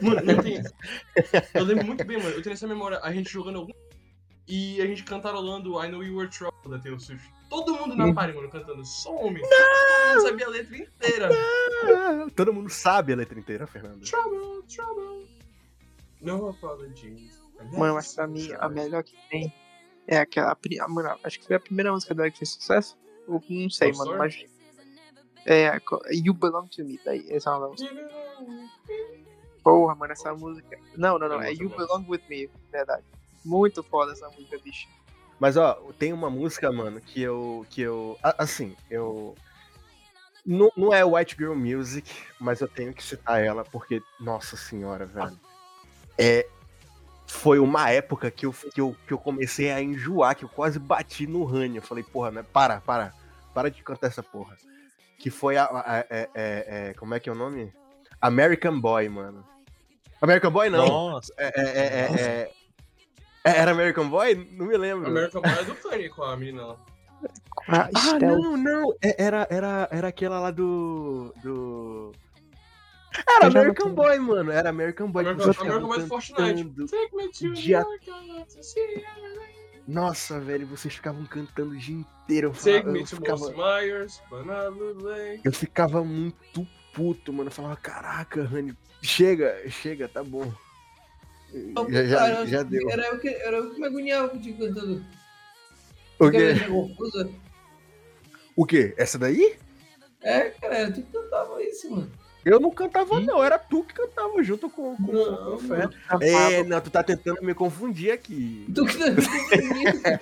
Mano, 0.00 0.20
não 0.24 0.42
tem. 0.42 0.62
Eu 1.54 1.64
lembro 1.64 1.84
muito 1.84 2.04
bem, 2.04 2.16
mano. 2.18 2.30
Eu 2.30 2.42
tenho 2.42 2.54
essa 2.54 2.66
memória. 2.66 3.00
A 3.02 3.12
gente 3.12 3.28
jogando 3.30 3.58
algum. 3.58 3.72
E 4.48 4.80
a 4.82 4.86
gente 4.86 5.04
cantarolando 5.04 5.82
I 5.82 5.88
Know 5.88 6.02
You 6.02 6.16
Were 6.16 6.28
Trouble 6.28 6.70
da 6.70 6.78
Taylor 6.78 7.00
Swift. 7.00 7.30
Todo 7.48 7.74
mundo 7.74 7.94
na 7.94 8.12
party, 8.12 8.34
mano, 8.34 8.48
cantando. 8.50 8.84
Só 8.84 9.14
homem. 9.14 9.42
Todo 9.42 10.14
mundo 10.14 10.22
sabia 10.28 10.46
a 10.46 10.50
letra 10.50 10.76
inteira. 10.78 11.28
ah, 11.32 12.26
todo 12.34 12.52
mundo 12.52 12.70
sabe 12.70 13.12
a 13.12 13.16
letra 13.16 13.38
inteira, 13.38 13.66
Fernando. 13.66 14.02
Trouble, 14.04 14.62
trouble. 14.74 15.28
No 16.20 16.48
apologies. 16.48 17.40
Mano, 17.72 17.94
mas 17.94 18.14
pra 18.14 18.26
mim, 18.26 18.52
a 18.58 18.68
melhor 18.68 19.02
que 19.04 19.14
tem 19.28 19.52
é 20.06 20.18
aquela. 20.18 20.52
ah, 20.80 20.88
Mano, 20.88 21.18
acho 21.22 21.38
que 21.38 21.46
foi 21.46 21.56
a 21.56 21.60
primeira 21.60 21.92
música 21.92 22.14
dela 22.14 22.30
que 22.30 22.38
fez 22.38 22.50
sucesso. 22.50 22.96
Eu 23.28 23.42
não 23.48 23.70
sei, 23.70 23.92
Oh, 23.92 23.98
mano, 23.98 24.18
mas. 24.18 24.44
É. 25.44 25.78
You 26.10 26.34
Belong 26.34 26.68
to 26.68 26.84
Me, 26.84 26.98
daí. 27.04 27.24
Essa 27.28 27.50
é 27.50 27.54
uma 27.54 27.68
música. 27.68 27.94
Porra, 29.62 29.94
mano, 29.94 30.12
essa 30.12 30.34
música. 30.34 30.78
Não, 30.96 31.18
não, 31.18 31.28
não. 31.28 31.42
É 31.42 31.50
É 31.50 31.52
You. 31.52 31.68
Belong 31.68 32.04
With 32.08 32.22
Me, 32.28 32.50
verdade. 32.70 33.04
Muito 33.44 33.82
foda 33.82 34.12
essa 34.12 34.28
música, 34.28 34.58
bicho. 34.62 34.88
Mas 35.38 35.56
ó, 35.56 35.74
tem 35.98 36.12
uma 36.12 36.30
música, 36.30 36.70
mano, 36.70 37.00
que 37.00 37.20
eu. 37.20 37.66
que 37.70 37.80
eu. 37.82 38.16
a- 38.22 38.42
Assim, 38.44 38.76
eu. 38.90 39.34
Não, 40.44 40.70
não 40.76 40.92
é 40.92 41.04
White 41.04 41.36
Girl 41.38 41.54
Music, 41.54 42.10
mas 42.40 42.60
eu 42.60 42.68
tenho 42.68 42.92
que 42.92 43.02
citar 43.02 43.40
ela, 43.42 43.64
porque, 43.64 44.02
nossa 44.20 44.56
senhora, 44.56 45.06
velho. 45.06 45.38
É. 46.18 46.46
Foi 47.26 47.58
uma 47.58 47.88
época 47.90 48.30
que 48.30 48.44
eu, 48.44 48.52
que, 48.52 48.80
eu, 48.80 48.96
que 49.06 49.12
eu 49.12 49.18
comecei 49.18 49.70
a 49.70 49.80
enjoar, 49.80 50.34
que 50.36 50.44
eu 50.44 50.48
quase 50.48 50.78
bati 50.78 51.26
no 51.26 51.44
Rani. 51.44 51.76
Eu 51.76 51.82
falei, 51.82 52.04
porra, 52.04 52.30
né? 52.30 52.42
Para, 52.52 52.80
para. 52.80 53.14
Para 53.54 53.70
de 53.70 53.82
cantar 53.82 54.08
essa 54.08 54.22
porra. 54.22 54.56
Que 55.18 55.30
foi 55.30 55.56
a. 55.56 55.64
a- 55.64 55.80
a- 55.80 55.98
é- 56.10 56.30
é- 56.34 56.88
é- 56.90 56.94
como 56.94 57.14
é 57.14 57.20
que 57.20 57.28
é 57.28 57.32
o 57.32 57.36
nome? 57.36 57.72
American 58.20 58.78
Boy, 58.80 59.08
mano. 59.08 59.44
American 60.20 60.50
Boy 60.52 60.68
não. 60.70 60.86
Nossa. 60.86 61.32
É, 61.36 61.46
é- 61.46 61.62
é- 61.64 61.86
é- 61.86 62.20
é- 62.20 62.22
é- 62.42 62.52
Era 63.44 63.72
American 63.72 64.08
Boy? 64.08 64.34
Não 64.52 64.66
me 64.66 64.76
lembro. 64.76 65.08
American 65.08 65.42
Boy 65.42 65.52
é 65.52 65.64
do 65.64 66.10
com 66.14 66.22
a 66.22 66.36
menina 66.36 66.66
lá. 66.66 66.76
Ah, 67.68 67.88
Estel. 67.94 68.20
não, 68.20 68.56
não. 68.56 68.94
É- 69.02 69.22
Era, 69.22 69.46
era, 69.50 69.88
era 69.90 70.08
aquela 70.08 70.40
lá 70.40 70.50
do. 70.50 71.32
do... 71.42 72.12
Era 73.28 73.46
American 73.46 73.88
não- 73.88 73.94
Boy, 73.94 74.18
mano. 74.18 74.50
Era 74.50 74.70
American 74.70 75.10
Boy. 75.10 75.24
American, 75.24 75.50
American 75.60 75.88
Boy 75.88 75.98
do 76.00 76.06
Fortnite. 76.06 76.64
Take 76.90 77.16
me 77.16 77.28
to 77.30 77.52
dia-. 77.52 77.84
Nossa, 79.86 80.40
velho, 80.40 80.66
vocês 80.66 80.94
ficavam 80.94 81.24
cantando 81.26 81.72
o 81.72 81.76
dia 81.76 81.96
inteiro. 81.96 82.48
Eu, 82.48 82.54
falava- 82.54 82.82
Take 82.82 82.92
me 82.92 83.04
to 83.04 83.16
ficava, 83.16 83.50
Myers, 83.50 84.22
eu 85.44 85.52
ficava 85.52 86.04
muito 86.04 86.66
puto, 86.94 87.32
mano. 87.32 87.48
Eu 87.48 87.52
falava, 87.52 87.76
caraca, 87.76 88.44
Rani, 88.44 88.76
chega, 89.02 89.62
chega, 89.68 90.08
tá 90.08 90.22
bom. 90.22 90.52
Já, 91.90 92.04
já, 92.04 92.46
já 92.46 92.62
deu. 92.62 92.90
Era 92.90 93.06
eu 93.08 93.18
que, 93.18 93.28
era 93.28 93.56
eu 93.58 93.70
que 93.74 93.80
me 93.80 93.86
agoniava 93.86 94.28
contigo 94.28 94.58
cantando. 94.58 95.04
O 96.18 96.30
quê? 96.30 96.54
O 98.56 98.66
quê? 98.66 98.94
Essa 98.96 99.18
daí? 99.18 99.56
É, 100.22 100.50
cara, 100.50 100.76
era 100.76 100.92
tu 100.92 101.02
que 101.02 101.12
cantava 101.12 101.62
isso, 101.62 101.90
mano. 101.90 102.10
Eu 102.44 102.58
não 102.58 102.70
cantava, 102.70 103.20
não. 103.20 103.42
Era 103.42 103.58
tu 103.58 103.84
que 103.84 103.94
cantava 103.94 104.42
junto 104.42 104.68
com, 104.68 104.96
com, 104.96 105.12
Não, 105.12 105.44
com 105.44 105.54
o 105.54 105.58
Fer. 105.58 105.78
mano. 105.78 105.92
É, 106.20 106.64
não, 106.64 106.80
tu 106.80 106.90
tá 106.90 107.02
tentando 107.02 107.42
me 107.42 107.54
confundir 107.54 108.10
aqui. 108.10 108.66
Tu 108.74 108.84
que 108.84 108.98
tá 108.98 109.10
me 109.10 109.16
confundindo, 109.16 110.00
cara. 110.00 110.20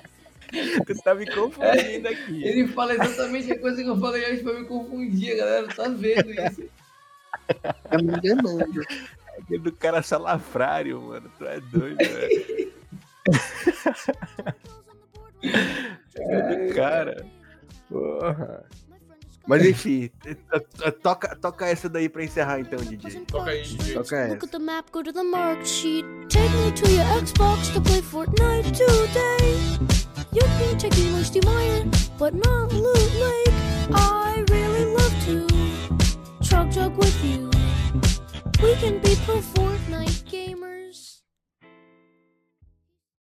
Tu 0.84 1.02
tá 1.02 1.14
me 1.14 1.26
confundindo 1.32 2.08
aqui. 2.08 2.42
Ele 2.44 2.66
fala 2.66 2.94
exatamente 2.94 3.52
a 3.52 3.58
coisa 3.60 3.80
que 3.80 3.88
eu 3.88 3.96
falei 4.00 4.24
antes 4.24 4.42
pra 4.42 4.54
me 4.54 4.64
confundir, 4.64 5.36
galera 5.36 5.68
tá 5.68 5.86
vendo 5.88 6.28
isso. 6.28 6.64
Tá 7.62 7.98
me 7.98 8.12
enganando. 8.16 8.82
Aquele 9.42 9.62
do 9.62 9.72
cara 9.72 10.02
salafrário, 10.02 11.00
mano. 11.00 11.30
Tu 11.38 11.44
é 11.44 11.60
doido, 11.60 11.98
velho. 11.98 12.72
Aquele 16.14 16.68
do 16.68 16.74
cara. 16.74 17.26
Porra. 17.88 18.64
Mas 19.46 19.64
enfim, 19.64 20.10
toca, 21.02 21.34
toca 21.34 21.66
essa 21.66 21.88
daí 21.88 22.08
pra 22.08 22.22
encerrar 22.22 22.60
então, 22.60 22.78
DJ. 22.78 23.20
Toca 23.26 23.50
aí, 23.50 23.62
DJ. 23.62 23.94
Toca 23.94 24.28
Look 24.28 24.36
essa. 24.36 24.46
at 24.46 24.50
the 24.52 24.58
map, 24.58 24.90
go 24.92 25.02
to 25.02 25.12
the 25.12 25.24
mark 25.24 25.64
sheet. 25.66 26.04
Take 26.28 26.50
me 26.50 26.70
to 26.70 26.88
your 26.92 27.04
Xbox 27.20 27.72
to 27.72 27.80
play 27.80 28.00
Fortnite 28.00 28.70
today. 28.76 29.78
You 30.32 30.42
can 30.42 30.78
take 30.78 30.96
me 30.96 31.10
Musty 31.10 31.40
Mire, 31.40 31.84
but 32.16 32.34
not 32.34 32.72
Loot 32.72 33.12
Lake. 33.14 33.54
I 33.92 34.44
really 34.50 34.84
love 34.94 35.14
to 35.24 35.46
chug 36.42 36.70
jug 36.70 36.96
with 36.96 37.24
you. 37.24 37.49
We 38.62 38.74
can 38.74 38.98
be 38.98 39.16
pro 39.24 39.36
Fortnite 39.36 40.22
gamers. 40.30 40.69